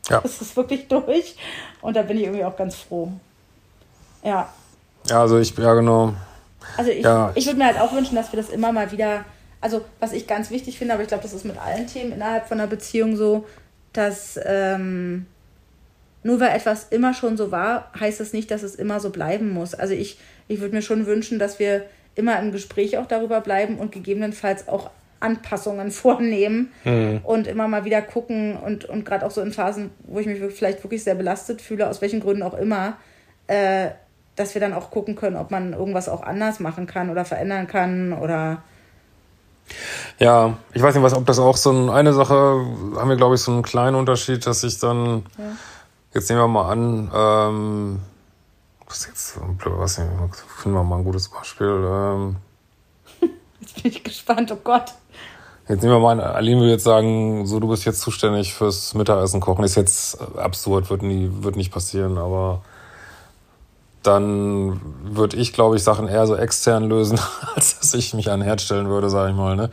Ja. 0.10 0.22
Das 0.22 0.42
ist 0.42 0.56
wirklich 0.56 0.88
durch. 0.90 1.36
Und 1.82 1.96
da 1.96 2.04
bin 2.04 2.18
ich 2.18 2.24
irgendwie 2.24 2.46
auch 2.46 2.56
ganz 2.56 2.76
froh. 2.76 3.12
Ja. 4.24 4.52
Ja, 5.10 5.22
also 5.22 5.40
ich, 5.40 5.58
ja, 5.58 5.74
genau. 5.74 6.14
Also 6.78 6.92
ich, 6.92 7.04
ja. 7.04 7.32
ich 7.36 7.46
würde 7.46 7.58
mir 7.58 7.66
halt 7.66 7.80
auch 7.80 7.94
wünschen, 7.94 8.16
dass 8.16 8.32
wir 8.32 8.38
das 8.38 8.50
immer 8.50 8.72
mal 8.72 8.92
wieder, 8.92 9.26
also 9.60 9.82
was 10.00 10.14
ich 10.14 10.28
ganz 10.28 10.52
wichtig 10.52 10.78
finde, 10.78 10.94
aber 10.94 11.04
ich 11.04 11.10
glaube, 11.10 11.24
das 11.24 11.34
ist 11.34 11.46
mit 11.46 11.58
allen 11.58 11.88
Themen 11.88 12.12
innerhalb 12.12 12.48
von 12.48 12.60
einer 12.60 12.70
Beziehung 12.70 13.16
so, 13.16 13.46
dass 13.94 14.40
ähm, 14.46 15.26
nur 16.24 16.40
weil 16.40 16.56
etwas 16.56 16.88
immer 16.90 17.14
schon 17.14 17.36
so 17.36 17.52
war, 17.52 17.92
heißt 18.00 18.22
es 18.22 18.30
das 18.30 18.34
nicht, 18.34 18.52
dass 18.52 18.64
es 18.64 18.76
immer 18.76 19.00
so 19.00 19.10
bleiben 19.10 19.50
muss. 19.50 19.74
Also 19.74 19.94
ich, 19.94 20.20
ich 20.48 20.62
würde 20.62 20.76
mir 20.76 20.82
schon 20.82 21.06
wünschen, 21.06 21.40
dass 21.40 21.60
wir 21.60 21.84
immer 22.16 22.40
im 22.40 22.52
Gespräch 22.52 22.98
auch 22.98 23.08
darüber 23.08 23.42
bleiben 23.42 23.78
und 23.78 23.92
gegebenenfalls 23.92 24.68
auch 24.68 24.92
Anpassungen 25.20 25.92
vornehmen 25.92 26.72
mhm. 26.84 27.22
und 27.24 27.48
immer 27.48 27.68
mal 27.68 27.86
wieder 27.86 28.02
gucken 28.02 28.56
und, 28.58 28.86
und 28.86 29.06
gerade 29.06 29.26
auch 29.26 29.32
so 29.32 29.42
in 29.42 29.52
Phasen, 29.52 29.92
wo 30.04 30.20
ich 30.20 30.28
mich 30.28 30.40
vielleicht 30.54 30.84
wirklich 30.84 31.04
sehr 31.04 31.16
belastet 31.16 31.62
fühle, 31.62 31.90
aus 31.90 32.02
welchen 32.02 32.20
Gründen 32.20 32.44
auch 32.44 32.54
immer, 32.54 32.98
äh, 33.48 33.90
dass 34.36 34.54
wir 34.54 34.62
dann 34.62 34.74
auch 34.74 34.92
gucken 34.92 35.16
können, 35.16 35.36
ob 35.36 35.52
man 35.52 35.74
irgendwas 35.74 36.10
auch 36.10 36.24
anders 36.24 36.60
machen 36.60 36.88
kann 36.88 37.10
oder 37.10 37.26
verändern 37.26 37.68
kann 37.68 38.14
oder 38.14 38.64
ja, 40.20 40.58
ich 40.74 40.82
weiß 40.82 40.96
nicht, 40.96 41.04
was, 41.04 41.14
ob 41.14 41.26
das 41.26 41.40
auch 41.40 41.56
so 41.56 41.72
ein, 41.72 41.90
eine 41.90 42.14
Sache, 42.14 42.34
haben 42.34 43.10
wir 43.10 43.16
glaube 43.16 43.36
ich 43.36 43.42
so 43.42 43.52
einen 43.52 43.64
kleinen 43.64 43.96
Unterschied, 43.96 44.46
dass 44.46 44.64
ich 44.64 44.80
dann, 44.80 45.24
ja. 45.38 45.44
jetzt 46.14 46.30
nehmen 46.30 46.42
wir 46.42 46.48
mal 46.48 46.70
an, 46.70 47.12
ähm, 47.14 48.00
was 48.88 49.08
jetzt, 49.08 49.40
was 49.64 49.98
nicht, 49.98 50.10
finden 50.58 50.78
wir 50.78 50.84
mal 50.84 50.98
ein 50.98 51.04
gutes 51.06 51.30
Beispiel, 51.30 51.68
ähm, 51.68 52.36
Jetzt 53.62 53.84
bin 53.84 53.92
ich 53.92 54.04
gespannt, 54.04 54.52
oh 54.52 54.60
Gott. 54.64 54.94
Jetzt 55.68 55.84
nehmen 55.84 55.94
wir 55.94 56.00
mal 56.00 56.20
an, 56.20 56.20
Aline 56.20 56.62
würde 56.62 56.72
jetzt 56.72 56.84
sagen, 56.84 57.46
so 57.46 57.60
du 57.60 57.68
bist 57.68 57.86
jetzt 57.86 58.02
zuständig 58.02 58.54
fürs 58.54 58.94
Mittagessen 58.94 59.40
kochen. 59.40 59.64
Ist 59.64 59.76
jetzt 59.76 60.20
absurd, 60.38 60.90
wird, 60.90 61.04
nie, 61.04 61.30
wird 61.32 61.56
nicht 61.56 61.72
passieren, 61.72 62.18
aber 62.18 62.62
dann 64.04 64.82
würde 65.04 65.38
ich, 65.38 65.54
glaube 65.54 65.76
ich, 65.76 65.84
Sachen 65.84 66.08
eher 66.08 66.26
so 66.26 66.36
extern 66.36 66.90
lösen, 66.90 67.20
als 67.56 67.80
dass 67.80 67.94
ich 67.94 68.14
mich 68.14 68.30
an 68.30 68.40
den 68.40 68.46
Herd 68.46 68.62
stellen 68.62 68.90
würde, 68.90 69.10
sage 69.10 69.32
ich 69.32 69.36
mal. 69.36 69.56
Ne? 69.56 69.70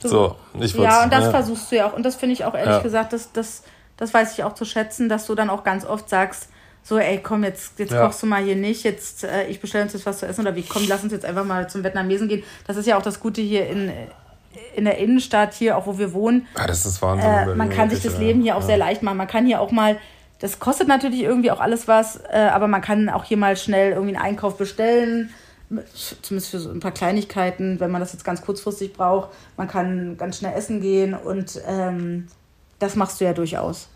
So, 0.00 0.36
ich 0.58 0.74
ja, 0.74 1.04
und 1.04 1.12
das 1.12 1.24
ja. 1.24 1.30
versuchst 1.30 1.70
du 1.70 1.76
ja 1.76 1.88
auch. 1.88 1.92
Und 1.92 2.04
das 2.04 2.16
finde 2.16 2.32
ich 2.32 2.44
auch 2.44 2.54
ehrlich 2.54 2.74
ja. 2.74 2.82
gesagt, 2.82 3.12
das, 3.12 3.32
das, 3.32 3.62
das 3.96 4.12
weiß 4.12 4.32
ich 4.32 4.42
auch 4.42 4.54
zu 4.54 4.64
schätzen, 4.64 5.08
dass 5.08 5.26
du 5.26 5.34
dann 5.34 5.48
auch 5.48 5.62
ganz 5.62 5.84
oft 5.84 6.08
sagst, 6.08 6.48
so, 6.82 6.98
ey, 6.98 7.20
komm, 7.22 7.44
jetzt, 7.44 7.78
jetzt 7.78 7.92
ja. 7.92 8.04
kochst 8.04 8.22
du 8.22 8.26
mal 8.26 8.42
hier 8.42 8.56
nicht, 8.56 8.82
jetzt, 8.82 9.22
äh, 9.22 9.46
ich 9.46 9.60
bestelle 9.60 9.84
uns 9.84 9.92
jetzt 9.92 10.04
was 10.04 10.18
zu 10.18 10.26
essen 10.26 10.40
oder 10.40 10.56
wie, 10.56 10.64
komm, 10.64 10.82
lass 10.88 11.04
uns 11.04 11.12
jetzt 11.12 11.24
einfach 11.24 11.44
mal 11.44 11.70
zum 11.70 11.84
Vietnamesen 11.84 12.28
gehen. 12.28 12.42
Das 12.66 12.76
ist 12.76 12.86
ja 12.86 12.98
auch 12.98 13.02
das 13.02 13.20
Gute 13.20 13.40
hier 13.40 13.68
in, 13.68 13.92
in 14.74 14.84
der 14.84 14.98
Innenstadt, 14.98 15.54
hier, 15.54 15.76
auch 15.76 15.86
wo 15.86 15.98
wir 15.98 16.12
wohnen. 16.12 16.48
Ja, 16.56 16.66
das 16.66 16.84
ist 16.84 17.00
Wahnsinn. 17.00 17.30
Äh, 17.30 17.54
man 17.54 17.70
kann 17.70 17.88
sich 17.88 18.02
das 18.02 18.18
Leben 18.18 18.42
hier 18.42 18.56
auch 18.56 18.62
sehr 18.62 18.78
leicht 18.78 19.02
machen. 19.04 19.16
Man 19.16 19.28
kann 19.28 19.46
hier 19.46 19.60
auch 19.60 19.70
mal, 19.70 19.96
das 20.42 20.58
kostet 20.58 20.88
natürlich 20.88 21.22
irgendwie 21.22 21.52
auch 21.52 21.60
alles 21.60 21.86
was, 21.86 22.16
äh, 22.16 22.50
aber 22.52 22.66
man 22.66 22.82
kann 22.82 23.08
auch 23.08 23.22
hier 23.22 23.36
mal 23.36 23.56
schnell 23.56 23.92
irgendwie 23.92 24.16
einen 24.16 24.24
Einkauf 24.24 24.58
bestellen. 24.58 25.30
Zumindest 26.20 26.50
für 26.50 26.58
so 26.58 26.70
ein 26.70 26.80
paar 26.80 26.90
Kleinigkeiten, 26.90 27.78
wenn 27.78 27.92
man 27.92 28.00
das 28.00 28.12
jetzt 28.12 28.24
ganz 28.24 28.42
kurzfristig 28.42 28.92
braucht. 28.92 29.28
Man 29.56 29.68
kann 29.68 30.16
ganz 30.16 30.38
schnell 30.38 30.52
essen 30.54 30.80
gehen 30.80 31.14
und 31.14 31.60
ähm, 31.68 32.26
das 32.80 32.96
machst 32.96 33.20
du 33.20 33.24
ja 33.24 33.34
durchaus. 33.34 33.86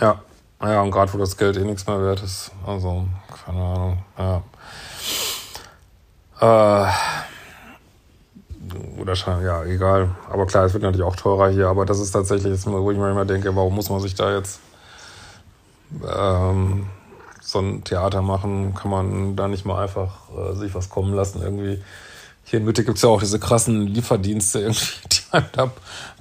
Ja, 0.00 0.22
ja, 0.62 0.80
und 0.80 0.90
gerade 0.90 1.12
wo 1.12 1.18
das 1.18 1.36
Geld 1.36 1.58
eh 1.58 1.64
nichts 1.64 1.86
mehr 1.86 2.00
wert 2.00 2.22
ist. 2.22 2.50
Also, 2.66 3.04
keine 3.44 3.58
Ahnung. 3.62 3.98
Ja. 4.18 4.42
Äh, 6.40 6.92
oder 8.98 9.14
schon, 9.16 9.44
ja, 9.44 9.64
egal. 9.64 10.08
Aber 10.30 10.46
klar, 10.46 10.64
es 10.64 10.72
wird 10.72 10.82
natürlich 10.82 11.04
auch 11.04 11.16
teurer 11.16 11.50
hier. 11.50 11.68
Aber 11.68 11.84
das 11.84 12.00
ist 12.00 12.12
tatsächlich, 12.12 12.64
wo 12.64 12.90
ich 12.90 12.96
mir 12.96 13.10
immer 13.10 13.26
denke, 13.26 13.54
warum 13.54 13.74
muss 13.74 13.90
man 13.90 14.00
sich 14.00 14.14
da 14.14 14.34
jetzt 14.34 14.60
ähm, 16.06 16.86
so 17.40 17.58
ein 17.60 17.84
Theater 17.84 18.22
machen? 18.22 18.74
Kann 18.74 18.90
man 18.90 19.36
da 19.36 19.48
nicht 19.48 19.64
mal 19.64 19.82
einfach 19.82 20.28
äh, 20.36 20.54
sich 20.54 20.74
was 20.74 20.88
kommen 20.88 21.14
lassen? 21.14 21.42
Irgendwie. 21.42 21.82
Hier 22.44 22.58
in 22.58 22.64
Mitte 22.64 22.84
gibt 22.84 22.96
es 22.96 23.02
ja 23.02 23.08
auch 23.08 23.20
diese 23.20 23.38
krassen 23.38 23.86
Lieferdienste, 23.86 24.60
irgendwie, 24.60 24.86
die 25.12 25.32
einem 25.32 25.46
da 25.52 25.70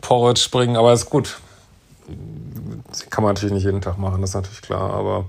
Porridge 0.02 0.42
springen. 0.42 0.76
Aber 0.76 0.94
ist 0.94 1.10
gut 1.10 1.40
kann 3.10 3.24
man 3.24 3.34
natürlich 3.34 3.54
nicht 3.54 3.66
jeden 3.66 3.82
Tag 3.82 3.98
machen, 3.98 4.22
das 4.22 4.32
ist 4.32 4.36
natürlich 4.36 4.62
klar, 4.62 4.94
aber. 4.94 5.26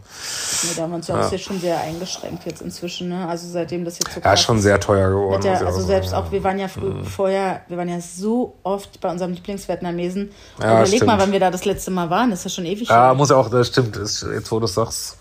Nee, 0.62 0.70
da 0.76 0.82
haben 0.82 0.90
wir 0.90 0.96
uns 0.96 1.08
ja 1.08 1.20
auch 1.20 1.38
schon 1.38 1.60
sehr 1.60 1.80
eingeschränkt 1.80 2.46
jetzt 2.46 2.62
inzwischen, 2.62 3.08
ne? 3.08 3.28
Also 3.28 3.48
seitdem 3.48 3.84
das 3.84 3.98
jetzt 3.98 4.14
so 4.14 4.20
Ja, 4.20 4.32
ist 4.32 4.40
schon 4.40 4.60
sehr 4.60 4.80
teuer 4.80 5.10
geworden. 5.10 5.42
Ja, 5.44 5.54
also 5.54 5.80
selbst 5.80 6.14
auch, 6.14 6.30
wir 6.32 6.42
waren 6.44 6.58
ja 6.58 6.68
früh, 6.68 6.90
mhm. 6.90 7.04
vorher, 7.04 7.62
wir 7.68 7.76
waren 7.76 7.88
ja 7.88 8.00
so 8.00 8.54
oft 8.62 9.00
bei 9.00 9.10
unserem 9.10 9.32
Lieblingsvietnamesen. 9.32 10.30
Ja, 10.60 10.72
Überleg 10.72 10.88
stimmt. 10.88 11.06
mal, 11.06 11.18
wann 11.18 11.32
wir 11.32 11.40
da 11.40 11.50
das 11.50 11.64
letzte 11.64 11.90
Mal 11.90 12.08
waren, 12.10 12.30
das 12.30 12.40
ist 12.40 12.44
ja 12.44 12.50
schon 12.50 12.66
ewig. 12.66 12.88
Ja, 12.88 13.14
muss 13.14 13.30
ja 13.30 13.36
auch, 13.36 13.50
das 13.50 13.68
stimmt, 13.68 13.96
ist, 13.96 14.22
jetzt 14.22 14.50
wo 14.50 14.60
du 14.60 14.66
sagst, 14.66 15.16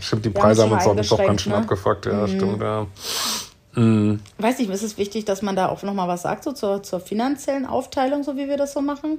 stimmt, 0.00 0.24
die 0.24 0.30
Preise 0.30 0.62
haben 0.62 0.72
uns 0.72 0.86
auch, 0.86 1.16
doch 1.18 1.24
ganz 1.24 1.42
schön 1.42 1.52
ne? 1.52 1.58
abgefuckt, 1.58 2.06
ja, 2.06 2.12
mhm. 2.12 2.28
stimmt, 2.28 2.62
ja. 2.62 2.86
Mhm. 3.74 4.20
Weiß 4.38 4.58
nicht, 4.58 4.70
ist 4.70 4.82
es 4.82 4.98
wichtig, 4.98 5.24
dass 5.24 5.42
man 5.42 5.56
da 5.56 5.68
auch 5.68 5.82
nochmal 5.82 6.08
was 6.08 6.22
sagt, 6.22 6.44
so 6.44 6.52
zur, 6.52 6.82
zur 6.82 7.00
finanziellen 7.00 7.66
Aufteilung, 7.66 8.22
so 8.22 8.36
wie 8.36 8.48
wir 8.48 8.56
das 8.56 8.72
so 8.72 8.80
machen? 8.80 9.18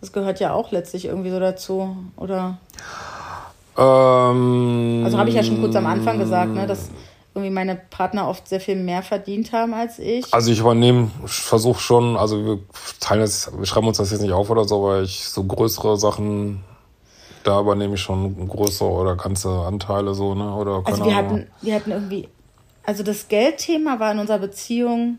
Das 0.00 0.12
gehört 0.12 0.40
ja 0.40 0.52
auch 0.52 0.72
letztlich 0.72 1.06
irgendwie 1.06 1.30
so 1.30 1.40
dazu, 1.40 1.96
oder? 2.16 2.58
Ähm, 3.78 5.02
also 5.04 5.18
habe 5.18 5.28
ich 5.28 5.34
ja 5.34 5.42
schon 5.42 5.60
kurz 5.60 5.76
am 5.76 5.86
Anfang 5.86 6.18
gesagt, 6.18 6.54
ne, 6.54 6.66
dass 6.66 6.90
irgendwie 7.34 7.52
meine 7.52 7.76
Partner 7.76 8.28
oft 8.28 8.48
sehr 8.48 8.60
viel 8.60 8.76
mehr 8.76 9.02
verdient 9.02 9.52
haben 9.52 9.74
als 9.74 9.98
ich. 9.98 10.32
Also 10.32 10.50
ich 10.50 10.58
übernehme, 10.58 11.10
versuche 11.26 11.80
schon, 11.80 12.16
also 12.16 12.44
wir 12.44 12.58
teilen 12.98 13.20
das, 13.20 13.52
wir 13.56 13.66
schreiben 13.66 13.86
uns 13.86 13.98
das 13.98 14.10
jetzt 14.10 14.22
nicht 14.22 14.32
auf 14.32 14.48
oder 14.48 14.64
so, 14.64 14.82
aber 14.86 15.02
ich 15.02 15.24
so 15.24 15.44
größere 15.44 15.98
Sachen, 15.98 16.64
da 17.44 17.60
übernehme 17.60 17.94
ich 17.94 18.00
schon 18.00 18.48
größere 18.48 18.88
oder 18.88 19.16
ganze 19.16 19.50
Anteile 19.50 20.14
so, 20.14 20.34
ne? 20.34 20.54
Oder 20.54 20.82
also 20.84 21.04
wir 21.04 21.14
hatten, 21.14 21.46
wir 21.60 21.74
hatten 21.74 21.90
irgendwie, 21.90 22.28
also 22.84 23.02
das 23.02 23.28
Geldthema 23.28 24.00
war 24.00 24.12
in 24.12 24.18
unserer 24.18 24.38
Beziehung 24.38 25.18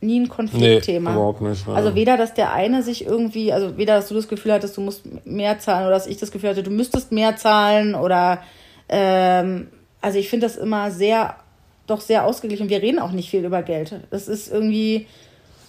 nie 0.00 0.20
ein 0.20 0.28
Konfliktthema. 0.28 1.10
Nee, 1.10 1.16
überhaupt 1.16 1.40
nicht. 1.42 1.66
Ja. 1.66 1.74
Also 1.74 1.94
weder, 1.94 2.16
dass 2.16 2.34
der 2.34 2.52
eine 2.52 2.82
sich 2.82 3.04
irgendwie, 3.04 3.52
also 3.52 3.76
weder, 3.76 3.96
dass 3.96 4.08
du 4.08 4.14
das 4.14 4.28
Gefühl 4.28 4.52
hattest, 4.52 4.76
du 4.76 4.80
musst 4.80 5.02
mehr 5.26 5.58
zahlen 5.58 5.86
oder 5.86 5.94
dass 5.94 6.06
ich 6.06 6.16
das 6.16 6.30
Gefühl 6.30 6.50
hatte, 6.50 6.62
du 6.62 6.70
müsstest 6.70 7.12
mehr 7.12 7.36
zahlen 7.36 7.94
oder 7.94 8.40
ähm, 8.88 9.68
also 10.00 10.18
ich 10.18 10.28
finde 10.28 10.46
das 10.46 10.56
immer 10.56 10.90
sehr, 10.90 11.34
doch 11.86 12.00
sehr 12.00 12.24
ausgeglichen. 12.24 12.68
Wir 12.68 12.82
reden 12.82 12.98
auch 12.98 13.12
nicht 13.12 13.30
viel 13.30 13.44
über 13.44 13.62
Geld. 13.62 14.00
Das 14.10 14.28
ist 14.28 14.50
irgendwie, 14.50 15.06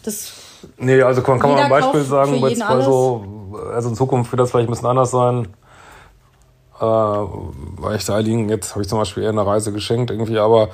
das. 0.04 0.32
Nee, 0.78 1.02
also 1.02 1.22
kann, 1.22 1.40
kann 1.40 1.52
man 1.52 1.60
ein 1.60 1.70
Beispiel 1.70 2.02
sagen, 2.02 2.36
jetzt 2.36 2.60
mal 2.60 2.82
so, 2.82 3.26
also 3.74 3.90
in 3.90 3.96
Zukunft 3.96 4.32
wird 4.32 4.40
das 4.40 4.52
vielleicht 4.52 4.70
ein 4.70 4.72
bisschen 4.72 4.88
anders 4.88 5.12
sein. 5.12 5.48
Äh, 6.80 6.84
weil 6.84 7.98
ich 7.98 8.06
da 8.06 8.18
liegen, 8.18 8.50
jetzt 8.50 8.72
habe 8.72 8.82
ich 8.82 8.88
zum 8.88 8.98
Beispiel 8.98 9.24
eher 9.24 9.30
eine 9.30 9.46
Reise 9.46 9.72
geschenkt 9.72 10.10
irgendwie, 10.10 10.40
aber 10.40 10.70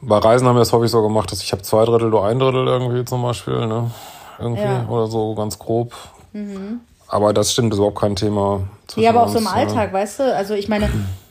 bei 0.00 0.18
Reisen 0.18 0.46
haben 0.46 0.56
wir 0.56 0.60
das 0.60 0.72
häufig 0.72 0.90
so 0.90 1.02
gemacht, 1.02 1.30
dass 1.32 1.42
ich 1.42 1.52
habe 1.52 1.62
zwei 1.62 1.84
Drittel, 1.84 2.10
du 2.10 2.18
ein 2.20 2.38
Drittel 2.38 2.66
irgendwie 2.66 3.04
zum 3.04 3.22
Beispiel, 3.22 3.66
ne? 3.66 3.90
Irgendwie 4.38 4.62
ja. 4.62 4.86
oder 4.88 5.06
so 5.08 5.34
ganz 5.34 5.58
grob. 5.58 5.92
Mhm. 6.32 6.80
Aber 7.08 7.32
das 7.32 7.52
stimmt, 7.52 7.72
ist 7.72 7.78
überhaupt 7.78 7.98
kein 7.98 8.14
Thema. 8.14 8.60
Ja, 8.96 9.10
aber 9.10 9.24
auch 9.24 9.28
so 9.28 9.38
im 9.38 9.46
Alltag, 9.46 9.92
weißt 9.92 10.20
du? 10.20 10.34
Also 10.34 10.54
ich 10.54 10.68
meine, 10.68 10.88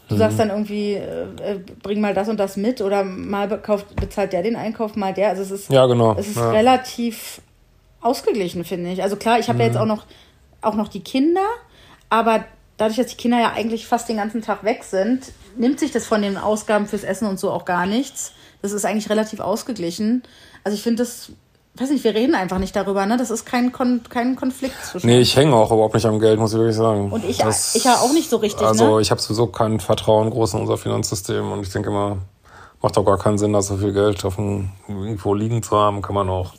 Du 0.07 0.15
mhm. 0.15 0.19
sagst 0.19 0.39
dann 0.39 0.49
irgendwie, 0.49 0.93
äh, 0.93 1.25
äh, 1.41 1.59
bring 1.83 1.99
mal 1.99 2.13
das 2.13 2.29
und 2.29 2.39
das 2.39 2.55
mit 2.55 2.81
oder 2.81 3.03
mal 3.03 3.47
bekauft, 3.47 3.93
bezahlt 3.97 4.31
der 4.31 4.41
den 4.41 4.55
Einkauf, 4.55 4.95
mal 4.95 5.13
der. 5.13 5.29
Also 5.29 5.41
es 5.41 5.51
ist, 5.51 5.69
ja, 5.69 5.85
genau. 5.85 6.15
es 6.17 6.27
ist 6.27 6.37
ja. 6.37 6.49
relativ 6.51 7.41
ausgeglichen, 7.99 8.63
finde 8.63 8.91
ich. 8.91 9.03
Also 9.03 9.17
klar, 9.17 9.39
ich 9.39 9.49
habe 9.49 9.55
mhm. 9.55 9.61
ja 9.61 9.65
jetzt 9.67 9.75
mhm. 9.75 9.81
auch 9.81 9.85
noch, 9.85 10.05
auch 10.61 10.75
noch 10.75 10.87
die 10.87 11.01
Kinder, 11.01 11.45
aber 12.09 12.45
dadurch, 12.77 12.97
dass 12.97 13.07
die 13.07 13.17
Kinder 13.17 13.39
ja 13.39 13.51
eigentlich 13.53 13.87
fast 13.87 14.07
den 14.07 14.17
ganzen 14.17 14.41
Tag 14.41 14.63
weg 14.63 14.83
sind, 14.83 15.31
nimmt 15.57 15.79
sich 15.79 15.91
das 15.91 16.05
von 16.05 16.21
den 16.21 16.37
Ausgaben 16.37 16.87
fürs 16.87 17.03
Essen 17.03 17.27
und 17.27 17.39
so 17.39 17.51
auch 17.51 17.65
gar 17.65 17.85
nichts. 17.85 18.33
Das 18.61 18.71
ist 18.71 18.85
eigentlich 18.85 19.09
relativ 19.09 19.39
ausgeglichen. 19.39 20.23
Also 20.63 20.75
ich 20.75 20.83
finde 20.83 21.03
das 21.03 21.31
weiß 21.79 21.91
nicht, 21.91 22.03
wir 22.03 22.15
reden 22.15 22.35
einfach 22.35 22.59
nicht 22.59 22.75
darüber, 22.75 23.05
ne? 23.05 23.17
Das 23.17 23.29
ist 23.29 23.45
kein, 23.45 23.71
Kon 23.71 24.01
kein 24.09 24.35
Konflikt 24.35 24.75
zwischen 24.83 25.07
Nee, 25.07 25.19
ich 25.19 25.35
hänge 25.35 25.55
auch 25.55 25.71
überhaupt 25.71 25.93
nicht 25.93 26.05
am 26.05 26.19
Geld, 26.19 26.39
muss 26.39 26.53
ich 26.53 26.59
wirklich 26.59 26.75
sagen. 26.75 27.11
Und 27.11 27.23
ich, 27.25 27.37
das, 27.37 27.75
ich 27.75 27.83
ja 27.83 27.97
auch 27.97 28.11
nicht 28.13 28.29
so 28.29 28.37
richtig, 28.37 28.65
Also 28.65 28.95
ne? 28.95 29.01
ich 29.01 29.11
habe 29.11 29.21
sowieso 29.21 29.47
kein 29.47 29.79
Vertrauen 29.79 30.29
groß 30.29 30.55
in 30.55 30.61
unser 30.61 30.77
Finanzsystem 30.77 31.51
und 31.51 31.61
ich 31.61 31.71
denke 31.71 31.89
immer, 31.89 32.17
macht 32.81 32.97
auch 32.97 33.05
gar 33.05 33.17
keinen 33.17 33.37
Sinn, 33.37 33.53
da 33.53 33.61
so 33.61 33.77
viel 33.77 33.93
Geld 33.93 34.23
auf 34.25 34.35
dem, 34.35 34.71
irgendwo 34.87 35.33
liegen 35.33 35.63
zu 35.63 35.77
haben, 35.77 36.01
kann 36.01 36.15
man 36.15 36.29
auch, 36.29 36.53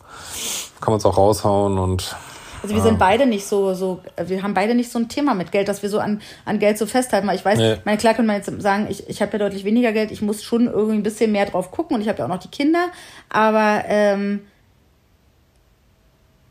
kann 0.81 0.93
man 0.93 0.99
es 0.99 1.05
auch 1.05 1.17
raushauen 1.17 1.79
und 1.79 2.17
also 2.63 2.75
wir 2.75 2.83
sind 2.83 2.99
beide 2.99 3.27
nicht 3.27 3.47
so, 3.47 3.75
so, 3.75 4.01
wir 4.23 4.43
haben 4.43 4.55
beide 4.55 4.75
nicht 4.75 4.91
so 4.91 4.99
ein 4.99 5.09
Thema 5.09 5.35
mit 5.35 5.53
Geld, 5.53 5.69
dass 5.69 5.83
wir 5.83 5.89
so 5.89 5.99
an, 5.99 6.21
an 6.45 6.59
Geld 6.59 6.79
so 6.79 6.87
festhalten. 6.87 7.27
Weil 7.27 7.37
ich 7.37 7.45
weiß, 7.45 7.59
nee. 7.59 7.77
meine, 7.85 7.99
klar 7.99 8.15
kann 8.15 8.27
man 8.27 8.37
jetzt 8.37 8.51
sagen, 8.61 8.87
ich, 8.89 9.09
ich 9.09 9.23
habe 9.23 9.33
ja 9.33 9.39
deutlich 9.39 9.65
weniger 9.65 9.93
Geld, 9.93 10.11
ich 10.11 10.23
muss 10.23 10.43
schon 10.43 10.67
irgendwie 10.67 10.97
ein 10.97 11.03
bisschen 11.03 11.33
mehr 11.33 11.47
drauf 11.47 11.71
gucken 11.71 11.97
und 11.97 12.03
ich 12.03 12.09
habe 12.09 12.19
ja 12.19 12.25
auch 12.25 12.29
noch 12.29 12.39
die 12.39 12.49
Kinder. 12.49 12.89
Aber 13.29 13.85
ähm, 13.87 14.41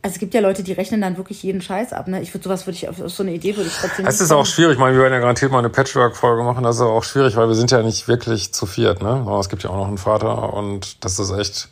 also 0.07 0.15
es 0.15 0.19
gibt 0.19 0.33
ja 0.33 0.41
Leute, 0.41 0.63
die 0.63 0.71
rechnen 0.71 1.01
dann 1.01 1.17
wirklich 1.17 1.43
jeden 1.43 1.61
Scheiß 1.61 1.91
ab. 1.91 2.07
Ne? 2.07 2.21
Ich 2.21 2.33
würde 2.33 2.45
sowas 2.45 2.65
würde 2.65 2.77
ich 2.77 2.87
auf 2.87 2.95
so 3.07 3.23
eine 3.23 3.33
Idee 3.33 3.57
würde 3.57 3.69
ich 3.69 3.75
trotzdem. 3.75 4.05
Es 4.05 4.21
ist 4.21 4.31
auch 4.31 4.45
schwierig. 4.45 4.73
Ich 4.73 4.79
meine, 4.79 4.95
wir 4.95 5.01
werden 5.01 5.13
ja 5.13 5.19
garantiert 5.19 5.51
mal 5.51 5.59
eine 5.59 5.69
Patchwork-Folge 5.69 6.43
machen. 6.43 6.63
Das 6.63 6.77
ist 6.77 6.81
auch 6.81 7.03
schwierig, 7.03 7.35
weil 7.35 7.47
wir 7.47 7.55
sind 7.55 7.71
ja 7.71 7.81
nicht 7.81 8.07
wirklich 8.07 8.53
zu 8.53 8.65
viert. 8.65 9.01
Ne, 9.01 9.09
aber 9.09 9.39
es 9.39 9.49
gibt 9.49 9.63
ja 9.63 9.69
auch 9.69 9.75
noch 9.75 9.87
einen 9.87 9.97
Vater 9.97 10.53
und 10.53 11.03
das 11.03 11.19
ist 11.19 11.31
echt. 11.31 11.69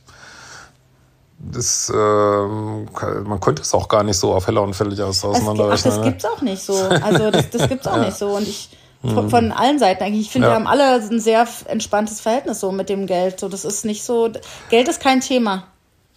Das, 1.51 1.89
äh, 1.89 1.95
man 1.95 3.39
könnte 3.39 3.61
es 3.61 3.73
auch 3.73 3.87
gar 3.87 4.03
nicht 4.03 4.17
so 4.17 4.33
auf 4.33 4.47
heller 4.47 4.63
und 4.63 4.73
fällig 4.73 5.01
aus 5.01 5.23
auseinanderrechnen. 5.23 5.93
Ach, 5.93 5.97
das 5.97 5.97
ne? 5.97 6.11
gibt's 6.11 6.25
auch 6.25 6.41
nicht 6.41 6.63
so. 6.63 6.73
Also 6.73 7.31
das, 7.31 7.49
das 7.49 7.69
gibt's 7.69 7.87
auch 7.87 7.97
ja. 7.97 8.05
nicht 8.05 8.17
so. 8.17 8.29
Und 8.29 8.47
ich 8.47 8.69
von, 9.01 9.25
mhm. 9.25 9.29
von, 9.29 9.51
allen 9.51 9.77
Seiten 9.77 10.03
eigentlich. 10.03 10.27
Ich 10.27 10.31
finde, 10.31 10.47
ja. 10.47 10.53
wir 10.53 10.55
haben 10.55 10.67
alle 10.67 10.95
ein 10.95 11.19
sehr 11.19 11.47
entspanntes 11.65 12.21
Verhältnis 12.21 12.59
so 12.59 12.71
mit 12.71 12.89
dem 12.89 13.05
Geld. 13.05 13.39
So, 13.39 13.49
das 13.49 13.65
ist 13.65 13.85
nicht 13.85 14.03
so. 14.03 14.31
Geld 14.69 14.87
ist 14.87 14.99
kein 14.99 15.21
Thema. 15.21 15.65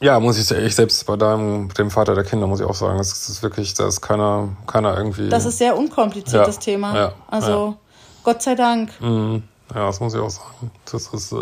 Ja, 0.01 0.21
muss 0.21 0.39
ich, 0.39 0.51
ich 0.51 0.75
selbst 0.75 1.05
bei 1.07 1.17
deinem, 1.17 1.69
dem 1.75 1.91
Vater 1.91 2.15
der 2.15 2.25
Kinder, 2.25 2.47
muss 2.47 2.61
ich 2.61 2.67
auch 2.67 2.75
sagen, 2.75 3.01
es 3.01 3.29
ist 3.29 3.43
wirklich, 3.43 3.75
da 3.75 3.89
ist 3.89 4.01
keiner, 4.01 4.49
keiner 4.67 4.97
irgendwie. 4.97 5.29
Das 5.29 5.45
ist 5.45 5.59
sehr 5.59 5.77
unkompliziert, 5.77 6.43
ja, 6.43 6.47
das 6.47 6.59
Thema. 6.59 6.95
Ja, 6.95 7.13
also. 7.27 7.77
Gott 8.23 8.43
sei 8.43 8.55
Dank. 8.55 8.91
Mhm. 9.01 9.43
Ja, 9.75 9.87
das 9.87 10.01
muss 10.01 10.15
ich 10.15 10.21
auch 10.21 10.31
sagen. 10.31 10.71
Das 10.91 11.09
ist, 11.09 11.33
äh 11.33 11.37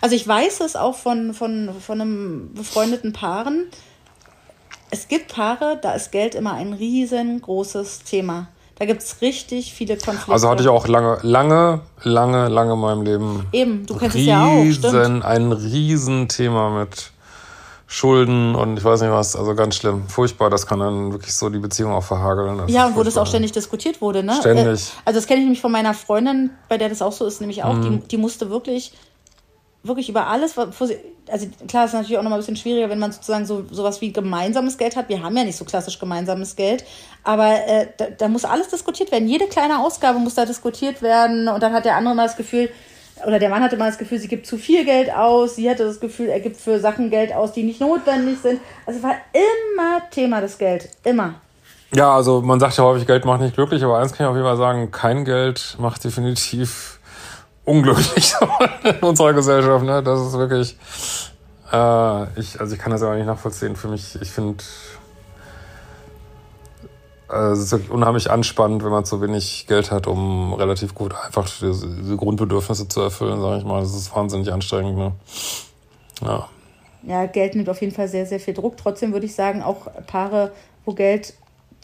also 0.00 0.14
ich 0.14 0.26
weiß 0.26 0.60
es 0.60 0.76
auch 0.76 0.94
von, 0.94 1.34
von, 1.34 1.70
von 1.80 2.00
einem 2.00 2.54
befreundeten 2.54 3.12
Paaren. 3.12 3.66
Es 4.90 5.08
gibt 5.08 5.34
Paare, 5.34 5.78
da 5.80 5.92
ist 5.92 6.12
Geld 6.12 6.34
immer 6.34 6.54
ein 6.54 6.74
riesengroßes 6.74 8.04
Thema. 8.04 8.48
Da 8.76 8.86
gibt 8.86 9.02
es 9.02 9.20
richtig 9.20 9.74
viele 9.74 9.96
Konflikte. 9.96 10.32
Also 10.32 10.48
hatte 10.48 10.62
ich 10.62 10.68
auch 10.68 10.88
lange, 10.88 11.18
lange, 11.22 11.82
lange, 12.02 12.48
lange 12.48 12.72
in 12.72 12.78
meinem 12.80 13.02
Leben. 13.02 13.46
Eben, 13.52 13.86
du 13.86 13.96
kennst 13.96 14.16
riesen, 14.16 14.28
es 14.28 14.82
ja 14.82 14.88
auch, 14.88 14.90
stimmt. 14.90 15.24
Ein 15.24 15.52
Riesenthema 15.52 16.70
mit 16.70 17.11
Schulden 17.92 18.54
und 18.54 18.78
ich 18.78 18.84
weiß 18.84 19.02
nicht 19.02 19.10
was, 19.10 19.36
also 19.36 19.54
ganz 19.54 19.76
schlimm, 19.76 20.08
furchtbar. 20.08 20.48
Das 20.48 20.66
kann 20.66 20.78
dann 20.78 21.12
wirklich 21.12 21.34
so 21.34 21.50
die 21.50 21.58
Beziehung 21.58 21.92
auch 21.92 22.02
verhageln. 22.02 22.56
Das 22.56 22.72
ja, 22.72 22.86
und 22.86 22.96
wo 22.96 23.02
das 23.02 23.18
auch 23.18 23.26
ständig 23.26 23.52
diskutiert 23.52 24.00
wurde, 24.00 24.22
ne? 24.22 24.34
Ständig. 24.40 24.64
Äh, 24.64 25.00
also 25.04 25.18
das 25.18 25.26
kenne 25.26 25.40
ich 25.40 25.44
nämlich 25.44 25.60
von 25.60 25.70
meiner 25.70 25.92
Freundin, 25.92 26.48
bei 26.70 26.78
der 26.78 26.88
das 26.88 27.02
auch 27.02 27.12
so 27.12 27.26
ist, 27.26 27.42
nämlich 27.42 27.64
auch, 27.64 27.74
mhm. 27.74 28.00
die, 28.00 28.08
die 28.08 28.16
musste 28.16 28.48
wirklich, 28.48 28.94
wirklich 29.82 30.08
über 30.08 30.26
alles, 30.28 30.56
also 30.56 31.46
klar, 31.68 31.84
ist 31.84 31.92
natürlich 31.92 32.16
auch 32.16 32.22
nochmal 32.22 32.38
ein 32.38 32.40
bisschen 32.40 32.56
schwieriger, 32.56 32.88
wenn 32.88 32.98
man 32.98 33.12
sozusagen 33.12 33.44
so 33.44 33.66
sowas 33.70 34.00
wie 34.00 34.10
gemeinsames 34.10 34.78
Geld 34.78 34.96
hat. 34.96 35.10
Wir 35.10 35.22
haben 35.22 35.36
ja 35.36 35.44
nicht 35.44 35.58
so 35.58 35.66
klassisch 35.66 35.98
gemeinsames 35.98 36.56
Geld, 36.56 36.86
aber 37.24 37.66
äh, 37.66 37.88
da, 37.98 38.06
da 38.06 38.28
muss 38.28 38.46
alles 38.46 38.68
diskutiert 38.68 39.12
werden. 39.12 39.28
Jede 39.28 39.48
kleine 39.48 39.80
Ausgabe 39.80 40.18
muss 40.18 40.34
da 40.34 40.46
diskutiert 40.46 41.02
werden 41.02 41.46
und 41.46 41.62
dann 41.62 41.74
hat 41.74 41.84
der 41.84 41.96
andere 41.96 42.14
mal 42.14 42.26
das 42.26 42.38
Gefühl, 42.38 42.70
oder 43.26 43.38
der 43.38 43.48
Mann 43.48 43.62
hatte 43.62 43.76
mal 43.76 43.88
das 43.88 43.98
Gefühl, 43.98 44.18
sie 44.18 44.28
gibt 44.28 44.46
zu 44.46 44.58
viel 44.58 44.84
Geld 44.84 45.12
aus, 45.14 45.56
sie 45.56 45.68
hatte 45.70 45.84
das 45.84 46.00
Gefühl, 46.00 46.28
er 46.28 46.40
gibt 46.40 46.56
für 46.56 46.80
Sachen 46.80 47.10
Geld 47.10 47.32
aus, 47.32 47.52
die 47.52 47.62
nicht 47.62 47.80
notwendig 47.80 48.38
sind. 48.40 48.60
Also 48.86 48.98
es 48.98 49.04
war 49.04 49.14
immer 49.32 50.08
Thema 50.10 50.40
das 50.40 50.58
Geld, 50.58 50.88
immer. 51.04 51.34
Ja, 51.94 52.14
also 52.14 52.40
man 52.40 52.58
sagt 52.58 52.76
ja 52.78 52.84
häufig, 52.84 53.06
Geld 53.06 53.24
macht 53.24 53.40
nicht 53.40 53.54
glücklich, 53.54 53.84
aber 53.84 53.98
eins 53.98 54.12
kann 54.12 54.26
ich 54.26 54.30
auf 54.30 54.36
jeden 54.36 54.46
Fall 54.46 54.56
sagen, 54.56 54.90
kein 54.90 55.24
Geld 55.24 55.76
macht 55.78 56.02
definitiv 56.04 56.98
unglücklich 57.64 58.34
in 58.84 58.96
unserer 59.06 59.34
Gesellschaft. 59.34 59.84
Ne? 59.84 60.02
Das 60.02 60.20
ist 60.20 60.32
wirklich, 60.38 60.76
äh, 61.70 62.40
ich, 62.40 62.58
also 62.58 62.74
ich 62.74 62.80
kann 62.80 62.92
das 62.92 63.02
auch 63.02 63.14
nicht 63.14 63.26
nachvollziehen. 63.26 63.76
Für 63.76 63.88
mich, 63.88 64.20
ich 64.20 64.30
finde, 64.30 64.64
es 67.32 67.60
ist 67.60 67.72
wirklich 67.72 67.90
unheimlich 67.90 68.30
anspannend, 68.30 68.84
wenn 68.84 68.90
man 68.90 69.04
zu 69.04 69.20
wenig 69.22 69.66
Geld 69.66 69.90
hat, 69.90 70.06
um 70.06 70.52
relativ 70.52 70.94
gut 70.94 71.14
einfach 71.14 71.48
diese, 71.48 71.88
diese 71.88 72.16
Grundbedürfnisse 72.16 72.88
zu 72.88 73.00
erfüllen, 73.00 73.40
sage 73.40 73.58
ich 73.58 73.64
mal. 73.64 73.80
Das 73.80 73.94
ist 73.94 74.14
wahnsinnig 74.14 74.52
anstrengend. 74.52 74.98
Ne? 74.98 75.12
Ja. 76.20 76.48
ja, 77.04 77.26
Geld 77.26 77.54
nimmt 77.54 77.68
auf 77.68 77.80
jeden 77.80 77.94
Fall 77.94 78.08
sehr, 78.08 78.26
sehr 78.26 78.38
viel 78.38 78.54
Druck. 78.54 78.76
Trotzdem 78.76 79.12
würde 79.12 79.26
ich 79.26 79.34
sagen, 79.34 79.62
auch 79.62 79.86
Paare, 80.06 80.52
wo 80.84 80.92
Geld, 80.92 81.34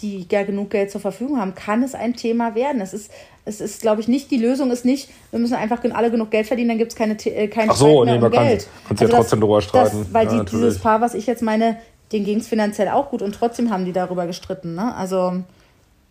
die 0.00 0.26
ja 0.30 0.42
genug 0.42 0.70
Geld 0.70 0.90
zur 0.90 1.00
Verfügung 1.00 1.40
haben, 1.40 1.54
kann 1.54 1.82
es 1.82 1.94
ein 1.94 2.14
Thema 2.14 2.54
werden. 2.54 2.82
Es 2.82 2.92
ist, 2.92 3.10
es 3.46 3.62
ist, 3.62 3.80
glaube 3.80 4.02
ich, 4.02 4.08
nicht, 4.08 4.30
die 4.30 4.36
Lösung 4.36 4.70
ist 4.70 4.84
nicht, 4.84 5.08
wir 5.30 5.40
müssen 5.40 5.54
einfach 5.54 5.80
alle 5.94 6.10
genug 6.10 6.30
Geld 6.30 6.46
verdienen, 6.46 6.68
dann 6.68 6.78
gibt 6.78 6.92
es 6.92 6.98
keine, 6.98 7.14
äh, 7.14 7.50
Ach 7.68 7.74
so, 7.74 8.04
nee, 8.04 8.14
um 8.14 8.20
man 8.20 8.30
Geld. 8.30 8.68
Kann, 8.86 8.96
kann 8.96 8.98
also 8.98 9.04
ja 9.04 9.18
trotzdem 9.18 9.40
drüber 9.40 9.62
streiten. 9.62 9.98
Das, 10.00 10.12
weil 10.12 10.26
ja, 10.26 10.44
die, 10.44 10.50
dieses 10.50 10.78
Paar, 10.78 11.00
was 11.00 11.14
ich 11.14 11.26
jetzt 11.26 11.42
meine, 11.42 11.78
denen 12.12 12.24
ging 12.24 12.38
es 12.38 12.48
finanziell 12.48 12.88
auch 12.88 13.10
gut 13.10 13.22
und 13.22 13.34
trotzdem 13.34 13.70
haben 13.70 13.84
die 13.84 13.92
darüber 13.92 14.26
gestritten. 14.26 14.74
Ne? 14.74 14.94
Also 14.94 15.42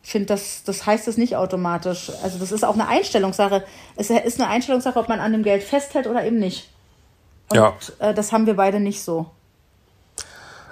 ich 0.04 0.12
finde, 0.12 0.28
das, 0.28 0.64
das 0.64 0.86
heißt 0.86 1.08
es 1.08 1.18
nicht 1.18 1.36
automatisch. 1.36 2.12
Also 2.24 2.39
das 2.39 2.52
ist 2.52 2.64
auch 2.64 2.76
eine 2.76 2.88
Einstellungssache. 2.88 3.64
Es 3.95 4.10
ist 4.10 4.39
eine 4.39 4.50
Einstellungssache, 4.50 4.98
ob 4.98 5.10
man 5.10 5.20
an 5.20 5.34
dem 5.34 5.43
Geld 5.43 5.64
festhält 5.64 6.08
oder 6.08 6.24
eben 6.24 6.39
nicht. 6.39 6.70
Und 7.50 7.58
ja. 7.58 7.74
äh, 8.00 8.14
das 8.14 8.32
haben 8.32 8.45
wir 8.45 8.56
beide 8.56 8.80
nicht 8.80 9.02
so. 9.02 9.26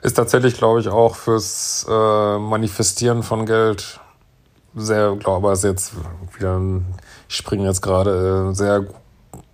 Ist 0.02 0.14
tatsächlich, 0.14 0.56
glaube 0.56 0.80
ich, 0.80 0.88
auch 0.88 1.16
fürs 1.16 1.86
äh, 1.90 2.38
Manifestieren 2.38 3.24
von 3.24 3.46
Geld 3.46 4.00
sehr, 4.76 5.16
glaube 5.16 5.52
ich, 5.54 5.64
jetzt 5.64 5.94
wieder, 6.38 6.62
ich 7.28 7.36
springe 7.36 7.66
jetzt 7.66 7.82
gerade, 7.82 8.52
äh, 8.52 8.56
sehr 8.56 8.86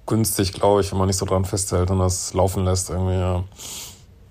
günstig, 0.06 0.54
glaube 0.54 0.82
ich, 0.82 0.92
wenn 0.92 0.98
man 0.98 1.08
nicht 1.08 1.18
so 1.18 1.26
dran 1.26 1.46
festhält 1.46 1.90
und 1.90 2.00
das 2.00 2.34
laufen 2.34 2.66
lässt 2.66 2.90
irgendwie, 2.90 3.16
ja. 3.16 3.44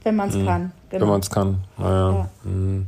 Wenn 0.02 0.16
man 0.16 0.28
es 0.28 0.34
mhm. 0.34 0.46
kann. 0.46 0.72
Genau. 0.90 1.02
Wenn 1.02 1.08
man 1.08 1.20
es 1.20 1.30
kann, 1.30 1.64
naja. 1.78 2.10
Ja. 2.10 2.28
Mhm 2.44 2.86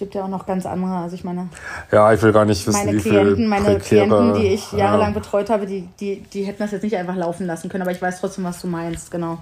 gibt 0.00 0.14
ja 0.14 0.24
auch 0.24 0.28
noch 0.28 0.46
ganz 0.46 0.66
andere. 0.66 0.96
Also 0.96 1.14
ich 1.14 1.22
meine. 1.22 1.48
Ja, 1.92 2.12
ich 2.12 2.20
will 2.20 2.32
gar 2.32 2.44
nicht 2.44 2.66
wissen, 2.66 2.84
meine 2.84 2.96
wie 2.96 3.02
Klienten, 3.02 3.36
viel 3.36 3.46
meine 3.46 3.78
Klienten, 3.78 4.34
die 4.34 4.48
ich 4.48 4.72
jahrelang 4.72 5.12
ja. 5.12 5.18
betreut 5.18 5.48
habe, 5.48 5.66
die, 5.66 5.88
die, 6.00 6.22
die 6.32 6.42
hätten 6.42 6.58
das 6.58 6.72
jetzt 6.72 6.82
nicht 6.82 6.96
einfach 6.96 7.14
laufen 7.14 7.46
lassen 7.46 7.68
können, 7.68 7.82
aber 7.82 7.92
ich 7.92 8.02
weiß 8.02 8.18
trotzdem, 8.20 8.42
was 8.42 8.60
du 8.60 8.66
meinst, 8.66 9.12
genau. 9.12 9.38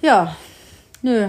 Ja, 0.00 0.36
nö. 1.02 1.28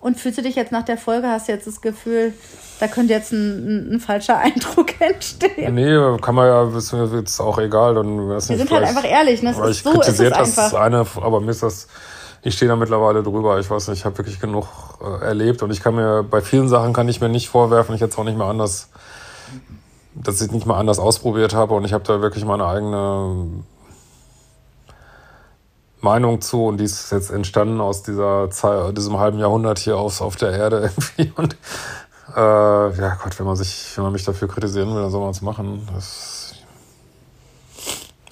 Und 0.00 0.18
fühlst 0.18 0.38
du 0.38 0.42
dich 0.42 0.54
jetzt 0.54 0.70
nach 0.70 0.84
der 0.84 0.96
Folge, 0.96 1.28
hast 1.28 1.48
du 1.48 1.52
jetzt 1.52 1.66
das 1.66 1.80
Gefühl, 1.80 2.32
da 2.78 2.86
könnte 2.86 3.12
jetzt 3.12 3.32
ein, 3.32 3.38
ein, 3.38 3.94
ein 3.94 4.00
falscher 4.00 4.38
Eindruck 4.38 5.00
entstehen? 5.00 5.74
Nee, 5.74 6.18
kann 6.20 6.34
man 6.34 6.46
ja, 6.46 6.76
ist 6.76 6.92
mir 6.92 7.06
jetzt 7.16 7.40
auch 7.40 7.58
egal. 7.58 7.94
Dann, 7.94 8.28
Wir 8.28 8.40
sind 8.40 8.70
halt 8.70 8.84
einfach 8.84 9.04
ehrlich, 9.04 9.42
ne? 9.42 9.54
Das 9.56 9.70
ist, 9.70 9.84
so 9.84 10.00
ist 10.00 10.08
es 10.08 10.30
das 10.30 10.58
einfach. 10.58 10.80
eine, 10.80 11.06
aber 11.16 11.40
mir 11.40 11.50
ist 11.50 11.62
das, 11.62 11.88
ich 12.42 12.54
stehe 12.54 12.68
da 12.68 12.76
mittlerweile 12.76 13.22
drüber. 13.22 13.58
Ich 13.58 13.70
weiß 13.70 13.88
nicht, 13.88 13.98
ich 13.98 14.04
habe 14.04 14.18
wirklich 14.18 14.40
genug 14.40 14.66
äh, 15.02 15.24
erlebt 15.24 15.62
und 15.62 15.70
ich 15.70 15.80
kann 15.80 15.94
mir, 15.94 16.22
bei 16.22 16.40
vielen 16.40 16.68
Sachen 16.68 16.92
kann 16.92 17.08
ich 17.08 17.20
mir 17.20 17.28
nicht 17.28 17.48
vorwerfen, 17.48 17.94
ich 17.94 18.00
jetzt 18.00 18.18
auch 18.18 18.24
nicht 18.24 18.38
mehr 18.38 18.46
anders, 18.46 18.90
dass 20.14 20.40
ich 20.40 20.50
nicht 20.50 20.66
mal 20.66 20.78
anders 20.78 20.98
ausprobiert 20.98 21.54
habe 21.54 21.74
und 21.74 21.84
ich 21.84 21.92
habe 21.92 22.04
da 22.04 22.20
wirklich 22.20 22.44
meine 22.44 22.66
eigene 22.66 23.64
Meinung 26.00 26.40
zu 26.40 26.66
und 26.66 26.78
die 26.78 26.84
ist 26.84 27.10
jetzt 27.10 27.30
entstanden 27.30 27.80
aus 27.80 28.02
dieser 28.02 28.50
Zeit, 28.50 28.96
diesem 28.96 29.18
halben 29.18 29.38
Jahrhundert 29.38 29.78
hier 29.78 29.96
auf, 29.96 30.20
auf 30.20 30.36
der 30.36 30.52
Erde 30.52 30.90
irgendwie. 31.18 31.32
Und 31.36 31.56
äh, 32.36 33.00
ja 33.00 33.16
Gott, 33.22 33.38
wenn 33.38 33.46
man 33.46 33.56
sich, 33.56 33.92
wenn 33.96 34.04
man 34.04 34.12
mich 34.12 34.24
dafür 34.24 34.48
kritisieren 34.48 34.94
will, 34.94 35.02
dann 35.02 35.10
soll 35.10 35.22
man 35.22 35.30
es 35.30 35.42
machen. 35.42 35.88
Das 35.92 36.37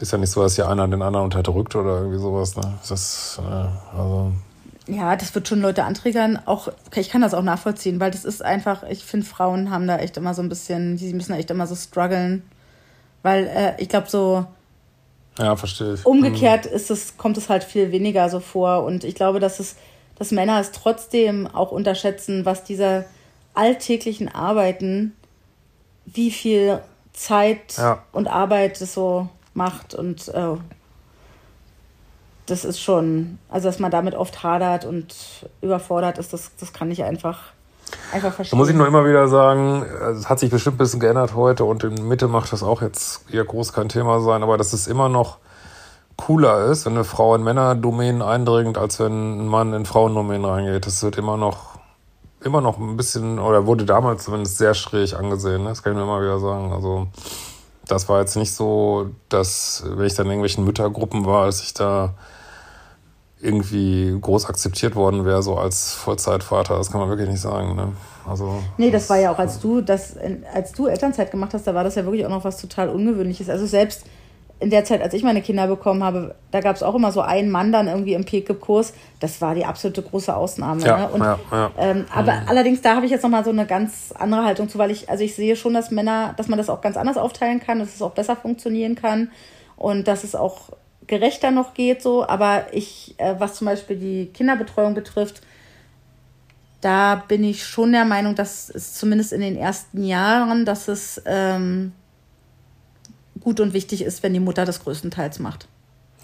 ist 0.01 0.13
ja 0.13 0.19
nicht 0.19 0.31
so, 0.31 0.43
dass 0.43 0.57
hier 0.57 0.69
einer 0.69 0.87
den 0.89 1.03
anderen 1.03 1.25
unterdrückt 1.25 1.75
oder 1.75 1.99
irgendwie 2.01 2.19
sowas. 2.19 2.57
Ne? 2.57 2.75
Das, 2.89 3.41
äh, 3.43 3.97
also 3.97 4.33
ja, 4.89 5.17
das 5.17 5.35
wird 5.35 5.49
schon 5.49 5.61
Leute 5.61 5.85
anträgern. 5.85 6.39
Auch, 6.47 6.69
ich 6.95 7.09
kann 7.09 7.21
das 7.21 7.35
auch 7.35 7.43
nachvollziehen, 7.43 7.99
weil 7.99 8.13
das 8.13 8.25
ist 8.25 8.43
einfach, 8.43 8.85
ich 8.85 9.05
finde, 9.05 9.27
Frauen 9.27 9.71
haben 9.71 9.89
da 9.89 9.99
echt 9.99 10.17
immer 10.17 10.33
so 10.33 10.43
ein 10.43 10.49
bisschen, 10.49 10.97
die 10.97 11.13
müssen 11.13 11.33
da 11.33 11.39
echt 11.39 11.51
immer 11.51 11.67
so 11.67 11.75
strugglen. 11.75 12.43
Weil 13.23 13.47
äh, 13.47 13.83
ich 13.83 13.89
glaube, 13.89 14.09
so 14.09 14.47
ja, 15.39 15.57
verstehe 15.57 15.95
ich. 15.95 16.07
Umgekehrt 16.07 16.67
ist 16.67 16.91
es, 16.91 17.17
kommt 17.17 17.37
es 17.37 17.49
halt 17.49 17.65
viel 17.65 17.93
weniger 17.93 18.29
so 18.31 18.41
vor. 18.41 18.85
Und 18.85 19.05
ich 19.05 19.15
glaube, 19.15 19.41
dass 19.41 19.61
es, 19.61 19.77
dass 20.17 20.31
Männer 20.31 20.61
es 20.61 20.73
trotzdem 20.73 21.47
auch 21.47 21.73
unterschätzen, 21.73 22.45
was 22.45 22.65
dieser 22.65 23.05
alltäglichen 23.55 24.29
Arbeiten, 24.29 25.15
wie 26.07 26.31
viel 26.31 26.81
Zeit 27.13 27.77
ja. 27.77 28.03
und 28.13 28.29
Arbeit 28.29 28.81
es 28.81 28.95
so 28.95 29.29
macht. 29.57 29.95
Und 29.95 30.29
äh, 30.29 30.57
das 32.47 32.65
ist 32.65 32.81
schon, 32.81 33.39
also 33.49 33.69
dass 33.69 33.79
man 33.79 33.91
damit 33.91 34.15
oft 34.15 34.43
hadert 34.43 34.85
und 34.85 35.15
überfordert 35.63 36.19
ist, 36.19 36.33
das, 36.33 36.53
das 36.59 36.73
kann 36.73 36.91
ich 36.91 37.03
einfach 37.03 37.53
Einfach 38.13 38.33
verstehen. 38.33 38.57
Da 38.57 38.61
muss 38.61 38.69
ich 38.69 38.75
nur 38.75 38.87
immer 38.87 39.07
wieder 39.07 39.29
sagen, 39.29 39.83
es 39.83 40.29
hat 40.29 40.41
sich 40.41 40.51
bestimmt 40.51 40.77
ein 40.77 40.79
bisschen 40.79 41.01
geändert 41.01 41.35
heute 41.35 41.65
und 41.65 41.85
in 41.85 42.09
Mitte 42.09 42.29
macht 42.29 42.53
das 42.53 42.63
auch 42.63 42.83
jetzt 42.83 43.33
eher 43.33 43.45
groß 43.45 43.73
kein 43.73 43.89
Thema 43.89 44.21
sein, 44.21 44.43
aber 44.43 44.59
dass 44.59 44.73
es 44.73 44.87
immer 44.87 45.09
noch 45.09 45.39
cooler 46.17 46.67
ist, 46.67 46.87
wenn 46.87 46.95
eine 46.95 47.05
Frau 47.05 47.35
in 47.35 47.45
Männerdomänen 47.45 48.23
eindringt, 48.23 48.79
als 48.79 48.99
wenn 48.99 49.41
ein 49.41 49.47
Mann 49.47 49.73
in 49.73 49.85
Frauendomänen 49.87 50.45
reingeht. 50.45 50.87
Das 50.87 51.03
wird 51.03 51.19
immer 51.19 51.37
noch, 51.37 51.79
immer 52.43 52.61
noch 52.61 52.79
ein 52.79 52.97
bisschen, 52.97 53.39
oder 53.39 53.67
wurde 53.67 53.85
damals 53.85 54.25
zumindest 54.25 54.59
sehr 54.59 54.75
schräg 54.75 55.15
angesehen, 55.15 55.63
ne? 55.63 55.69
das 55.69 55.83
kann 55.83 55.93
ich 55.93 55.97
mir 55.97 56.05
immer 56.05 56.23
wieder 56.23 56.41
sagen. 56.41 56.73
Also, 56.73 57.09
das 57.87 58.09
war 58.09 58.21
jetzt 58.21 58.37
nicht 58.37 58.53
so, 58.53 59.11
dass, 59.29 59.85
wenn 59.87 60.07
ich 60.07 60.15
dann 60.15 60.27
in 60.27 60.33
irgendwelchen 60.33 60.65
Müttergruppen 60.65 61.25
war, 61.25 61.47
dass 61.47 61.63
ich 61.63 61.75
da 61.75 62.15
irgendwie 63.41 64.17
groß 64.21 64.47
akzeptiert 64.47 64.97
worden 64.97 65.25
wäre, 65.25 65.43
so 65.43 65.57
als 65.57 65.93
Vollzeitvater. 65.93 66.77
Das 66.77 66.91
kann 66.91 67.01
man 67.01 67.09
wirklich 67.11 67.29
nicht 67.29 67.41
sagen. 67.41 67.77
Ne? 67.77 67.93
Also, 68.27 68.63
nee, 68.77 68.91
das 68.91 69.09
war 69.11 69.19
ja 69.19 69.31
auch, 69.31 69.39
als 69.39 69.61
du 69.61 69.83
das, 69.83 70.17
als 70.53 70.73
du 70.73 70.87
Elternzeit 70.87 71.31
gemacht 71.31 71.53
hast, 71.55 71.67
da 71.67 71.75
war 71.75 71.85
das 71.85 71.95
ja 71.95 72.05
wirklich 72.05 72.25
auch 72.27 72.31
noch 72.31 72.45
was 72.45 72.61
total 72.61 72.89
Ungewöhnliches. 72.89 73.49
Also 73.49 73.67
selbst 73.67 74.05
in 74.59 74.71
der 74.71 74.85
Zeit, 74.85 75.03
als 75.03 75.13
ich 75.13 75.23
meine 75.23 75.43
Kinder 75.43 75.67
bekommen 75.67 76.03
habe, 76.03 76.35
da 76.51 76.61
gab 76.61 76.77
es 76.77 76.83
auch 76.83 76.95
immer 76.95 77.13
so 77.13 77.21
einen 77.21 77.51
Mann 77.51 77.73
dann 77.73 77.89
irgendwie 77.89 78.15
im 78.15 78.25
PKIP-Kurs. 78.25 78.95
Das 79.21 79.41
war 79.43 79.55
die 79.55 79.67
absolute 79.67 80.01
große 80.01 80.35
Ausnahme. 80.35 80.83
Ja, 80.83 80.99
ne? 80.99 81.09
Und, 81.09 81.21
ja, 81.21 81.39
ja. 81.53 81.71
Ähm, 81.79 82.07
aber 82.15 82.33
mhm. 82.33 82.49
allerdings, 82.49 82.81
da 82.81 82.97
habe 82.97 83.05
ich 83.05 83.13
jetzt 83.13 83.23
nochmal 83.23 83.45
so 83.45 83.51
eine 83.51 83.67
ganz 83.67 84.15
andere 84.19 84.45
Haltung 84.45 84.69
zu, 84.71 84.79
weil 84.79 84.91
ich, 84.91 85.11
also 85.11 85.23
ich 85.23 85.35
sehe 85.35 85.57
schon, 85.57 85.75
dass 85.75 85.91
Männer, 85.91 86.33
dass 86.39 86.49
man 86.49 86.57
das 86.59 86.71
auch 86.71 86.81
ganz 86.81 86.97
anders 86.97 87.19
aufteilen 87.19 87.61
kann, 87.61 87.81
dass 87.81 87.95
es 87.95 88.01
auch 88.01 88.13
besser 88.13 88.35
funktionieren 88.35 88.95
kann 88.95 89.31
und 89.77 90.09
dass 90.09 90.25
es 90.25 90.35
auch 90.35 90.71
gerechter 91.07 91.51
noch 91.51 91.75
geht, 91.75 92.01
so. 92.01 92.27
Aber 92.27 92.65
ich, 92.73 93.15
äh, 93.19 93.35
was 93.39 93.55
zum 93.57 93.67
Beispiel 93.67 93.97
die 93.97 94.27
Kinderbetreuung 94.33 94.95
betrifft, 94.95 95.43
da 96.81 97.17
bin 97.29 97.45
ich 97.45 97.65
schon 97.65 97.93
der 97.93 98.05
Meinung, 98.05 98.35
dass 98.35 98.71
es 98.71 98.95
zumindest 98.95 99.33
in 99.33 99.41
den 99.41 99.57
ersten 99.57 100.03
Jahren, 100.03 100.65
dass 100.65 100.89
es 100.89 101.21
ähm, 101.27 101.93
gut 103.47 103.61
und 103.61 103.75
wichtig 103.75 104.03
ist, 104.03 104.25
wenn 104.25 104.35
die 104.35 104.41
Mutter 104.41 104.65
das 104.65 104.83
größtenteils 104.83 105.39
macht. 105.39 105.69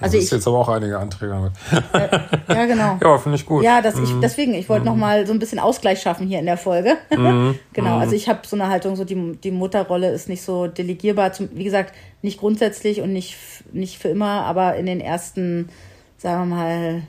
Also 0.01 0.17
das 0.17 0.25
ist 0.25 0.33
ich, 0.33 0.39
jetzt 0.39 0.49
aber 0.49 0.59
auch 0.59 0.69
einige 0.69 0.99
Anträge 0.99 1.33
mit. 1.37 1.53
Äh, 1.93 2.19
ja, 2.53 2.67
genau. 2.67 2.99
ja, 3.01 3.19
finde 3.19 3.37
ich 3.37 3.47
gut. 3.47 3.63
Ja, 3.63 3.81
das 3.81 3.97
ich, 3.97 4.13
mhm. 4.13 4.21
deswegen, 4.21 4.55
ich 4.55 4.69
wollte 4.69 4.81
mhm. 4.81 4.87
noch 4.87 4.97
mal 4.97 5.25
so 5.25 5.33
ein 5.33 5.39
bisschen 5.39 5.61
Ausgleich 5.61 6.03
schaffen 6.03 6.27
hier 6.27 6.41
in 6.41 6.47
der 6.47 6.57
Folge. 6.57 6.97
Mhm. 7.17 7.57
genau, 7.73 7.99
also 7.99 8.11
mhm. 8.11 8.17
ich 8.17 8.29
habe 8.29 8.41
so 8.45 8.57
eine 8.57 8.67
Haltung, 8.67 8.97
so 8.97 9.05
die, 9.05 9.37
die 9.37 9.53
Mutterrolle 9.53 10.11
ist 10.11 10.29
nicht 10.29 10.43
so 10.43 10.67
delegierbar. 10.67 11.33
Zum, 11.33 11.51
wie 11.53 11.63
gesagt, 11.63 11.95
nicht 12.23 12.41
grundsätzlich 12.41 13.01
und 13.03 13.13
nicht, 13.13 13.37
nicht 13.73 13.99
für 13.99 14.09
immer, 14.09 14.45
aber 14.45 14.75
in 14.75 14.87
den 14.87 15.01
ersten, 15.01 15.69
sagen 16.19 16.49
wir 16.49 16.57
mal, 16.57 17.03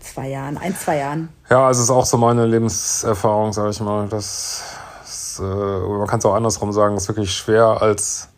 zwei 0.00 0.30
Jahren, 0.30 0.58
ein, 0.58 0.74
zwei 0.74 0.98
Jahren. 0.98 1.28
Ja, 1.48 1.68
also 1.68 1.78
es 1.78 1.84
ist 1.84 1.90
auch 1.90 2.06
so 2.06 2.16
meine 2.16 2.44
Lebenserfahrung, 2.46 3.52
sage 3.52 3.70
ich 3.70 3.80
mal. 3.80 4.08
Das, 4.08 4.64
das 5.02 5.40
äh, 5.40 5.44
man 5.44 6.08
kann 6.08 6.18
es 6.18 6.26
auch 6.26 6.34
andersrum 6.34 6.72
sagen, 6.72 6.96
es 6.96 7.04
ist 7.04 7.08
wirklich 7.10 7.32
schwer 7.32 7.80
als 7.80 8.30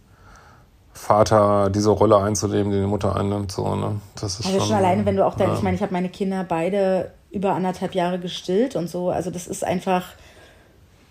Vater 1.06 1.70
diese 1.70 1.90
Rolle 1.90 2.16
einzunehmen, 2.16 2.72
die 2.72 2.80
die 2.80 2.86
Mutter 2.86 3.14
einnimmt. 3.14 3.52
So, 3.52 3.76
ne? 3.76 4.00
das 4.16 4.40
ist 4.40 4.46
also 4.46 4.58
schon, 4.58 4.68
schon 4.68 4.76
alleine, 4.76 5.06
wenn 5.06 5.14
du 5.14 5.24
auch 5.24 5.36
dein, 5.36 5.50
ja. 5.50 5.54
ich 5.54 5.62
meine, 5.62 5.76
ich 5.76 5.82
habe 5.82 5.92
meine 5.92 6.08
Kinder 6.08 6.44
beide 6.48 7.12
über 7.30 7.52
anderthalb 7.52 7.94
Jahre 7.94 8.18
gestillt 8.18 8.74
und 8.74 8.90
so. 8.90 9.10
Also 9.10 9.30
das 9.30 9.46
ist 9.46 9.62
einfach, 9.62 10.02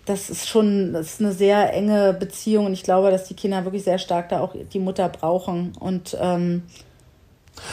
das 0.04 0.28
ist 0.28 0.48
schon, 0.48 0.92
das 0.92 1.14
ist 1.14 1.20
eine 1.20 1.32
sehr 1.32 1.72
enge 1.72 2.12
Beziehung 2.12 2.66
und 2.66 2.74
ich 2.74 2.82
glaube, 2.82 3.10
dass 3.10 3.24
die 3.24 3.32
Kinder 3.32 3.64
wirklich 3.64 3.84
sehr 3.84 3.96
stark 3.96 4.28
da 4.28 4.40
auch 4.40 4.54
die 4.70 4.78
Mutter 4.78 5.08
brauchen. 5.08 5.72
Und 5.80 6.14
ähm, 6.20 6.64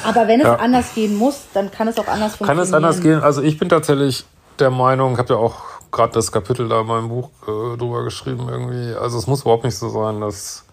aber 0.06 0.30
wenn 0.30 0.40
es 0.40 0.48
ja. 0.48 0.56
anders 0.56 0.96
gehen 0.96 1.18
muss, 1.18 1.42
dann 1.54 1.72
kann 1.72 1.90
es 1.90 1.98
auch 2.00 2.08
anders 2.08 2.38
funktionieren. 2.38 2.58
Kann 2.58 2.60
es 2.60 2.74
anders 2.74 3.02
gehen? 3.02 3.22
Also 3.22 3.42
ich 3.42 3.60
bin 3.60 3.68
tatsächlich 3.68 4.24
der 4.60 4.70
Meinung, 4.70 5.14
ich 5.14 5.20
habe 5.20 5.34
ja 5.34 5.40
auch 5.40 5.58
gerade 5.92 6.14
das 6.14 6.32
Kapitel 6.32 6.70
da 6.70 6.82
in 6.82 6.88
meinem 6.88 7.10
Buch 7.10 7.32
äh, 7.48 7.78
drüber 7.78 8.06
geschrieben 8.06 8.48
irgendwie. 8.50 8.96
Also 8.96 9.18
es 9.18 9.28
muss 9.28 9.42
überhaupt 9.42 9.66
nicht 9.66 9.78
so 9.78 9.90
sein, 9.90 10.22
dass 10.22 10.64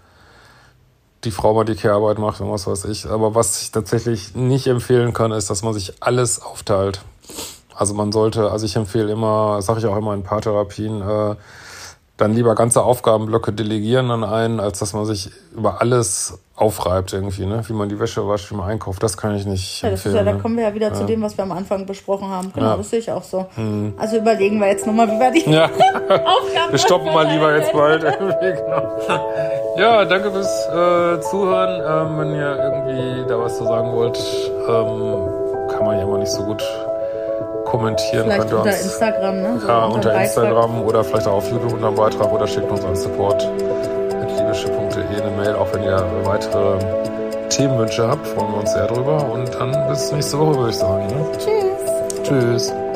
die 1.25 1.31
Frau 1.31 1.55
mal 1.55 1.65
die 1.65 1.75
Kehrarbeit 1.75 2.19
macht 2.19 2.41
und 2.41 2.51
was 2.51 2.67
weiß 2.67 2.87
ich. 2.87 3.07
Aber 3.07 3.35
was 3.35 3.63
ich 3.63 3.71
tatsächlich 3.71 4.35
nicht 4.35 4.67
empfehlen 4.67 5.13
kann, 5.13 5.33
ist, 5.33 5.51
dass 5.51 5.63
man 5.63 5.75
sich 5.75 6.03
alles 6.03 6.41
aufteilt. 6.41 7.03
Also 7.75 7.95
man 7.95 8.13
sollte, 8.13 8.51
also 8.51 8.67
ich 8.67 8.77
empfehle 8.77 9.13
immer, 9.13 9.63
sage 9.63 9.81
ich 9.81 9.87
auch 9.87 9.97
immer 9.97 10.15
in 10.15 10.23
Paartherapien, 10.23 11.01
äh, 11.01 11.37
dann 12.21 12.35
lieber 12.35 12.55
ganze 12.55 12.83
Aufgabenblöcke 12.83 13.53
delegieren 13.53 14.11
an 14.11 14.25
einen, 14.25 14.61
als 14.61 14.79
dass 14.79 14.93
man 14.93 15.05
sich 15.07 15.31
über 15.57 15.81
alles 15.81 16.39
aufreibt 16.55 17.15
irgendwie, 17.15 17.47
ne? 17.47 17.63
Wie 17.67 17.73
man 17.73 17.89
die 17.89 17.99
Wäsche 17.99 18.29
wascht, 18.29 18.51
wie 18.51 18.55
man 18.55 18.69
einkauft, 18.69 19.03
das 19.03 19.17
kann 19.17 19.35
ich 19.35 19.47
nicht. 19.47 19.81
Ja, 19.81 19.91
das 19.91 20.01
empfehlen, 20.01 20.15
ist 20.15 20.19
ja, 20.19 20.25
ne? 20.25 20.37
da 20.37 20.43
kommen 20.43 20.57
wir 20.57 20.65
ja 20.65 20.75
wieder 20.75 20.89
ja. 20.89 20.95
zu 20.95 21.05
dem, 21.05 21.23
was 21.23 21.39
wir 21.39 21.45
am 21.45 21.53
Anfang 21.53 21.87
besprochen 21.87 22.29
haben. 22.29 22.53
Genau, 22.53 22.67
ja. 22.67 22.77
das 22.77 22.91
sehe 22.91 22.99
ich 22.99 23.11
auch 23.11 23.23
so. 23.23 23.47
Hm. 23.55 23.95
Also 23.97 24.19
überlegen 24.19 24.61
wir 24.61 24.69
jetzt 24.69 24.87
nochmal, 24.87 25.09
wie 25.09 25.19
wir 25.19 25.31
die 25.31 25.51
ja. 25.51 25.65
Aufgaben. 25.65 26.71
Wir 26.71 26.79
stoppen 26.79 27.15
mal 27.15 27.27
lieber 27.27 27.57
jetzt 27.57 27.73
bald. 27.73 28.03
genau. 28.41 29.01
Ja, 29.79 30.05
danke 30.05 30.31
fürs 30.31 30.67
äh, 30.67 31.21
Zuhören. 31.23 32.11
Ähm, 32.11 32.19
wenn 32.19 32.35
ihr 32.35 32.57
irgendwie 32.57 33.29
da 33.29 33.39
was 33.39 33.57
zu 33.57 33.65
sagen 33.65 33.93
wollt, 33.93 34.19
ähm, 34.69 35.71
kann 35.71 35.87
man 35.87 35.97
ja 35.97 36.03
immer 36.03 36.19
nicht 36.19 36.33
so 36.33 36.43
gut 36.43 36.63
kommentieren. 37.71 38.25
Vielleicht 38.25 38.41
könnt 38.41 38.53
ihr 38.53 38.59
unter 38.59 38.71
uns, 38.71 38.83
Instagram, 38.83 39.41
ne? 39.41 39.59
So 39.61 39.69
ja, 39.69 39.85
unter, 39.85 39.95
unter 39.95 40.23
Instagram 40.23 40.83
oder 40.83 41.05
vielleicht 41.05 41.27
auch 41.27 41.35
auf 41.35 41.51
YouTube 41.51 41.73
unter 41.73 41.87
einem 41.87 41.97
Beitrag 41.97 42.33
oder 42.33 42.47
schickt 42.47 42.71
uns 42.71 42.85
an 42.85 42.97
support 42.97 43.49
mit 44.21 44.39
liebeschiff.de 44.39 45.23
eine 45.23 45.37
Mail, 45.37 45.55
auch 45.55 45.73
wenn 45.73 45.85
ihr 45.85 46.05
weitere 46.25 46.79
Themenwünsche 47.49 48.07
habt, 48.07 48.27
freuen 48.27 48.53
wir 48.53 48.61
uns 48.61 48.73
sehr 48.73 48.87
drüber. 48.87 49.25
Und 49.31 49.55
dann 49.55 49.89
bis 49.89 50.13
nächste 50.13 50.39
Woche, 50.39 50.57
würde 50.57 50.71
ich 50.71 50.77
sagen. 50.77 51.07
Ne? 51.07 51.27
Tschüss. 51.39 52.23
Tschüss. 52.25 52.90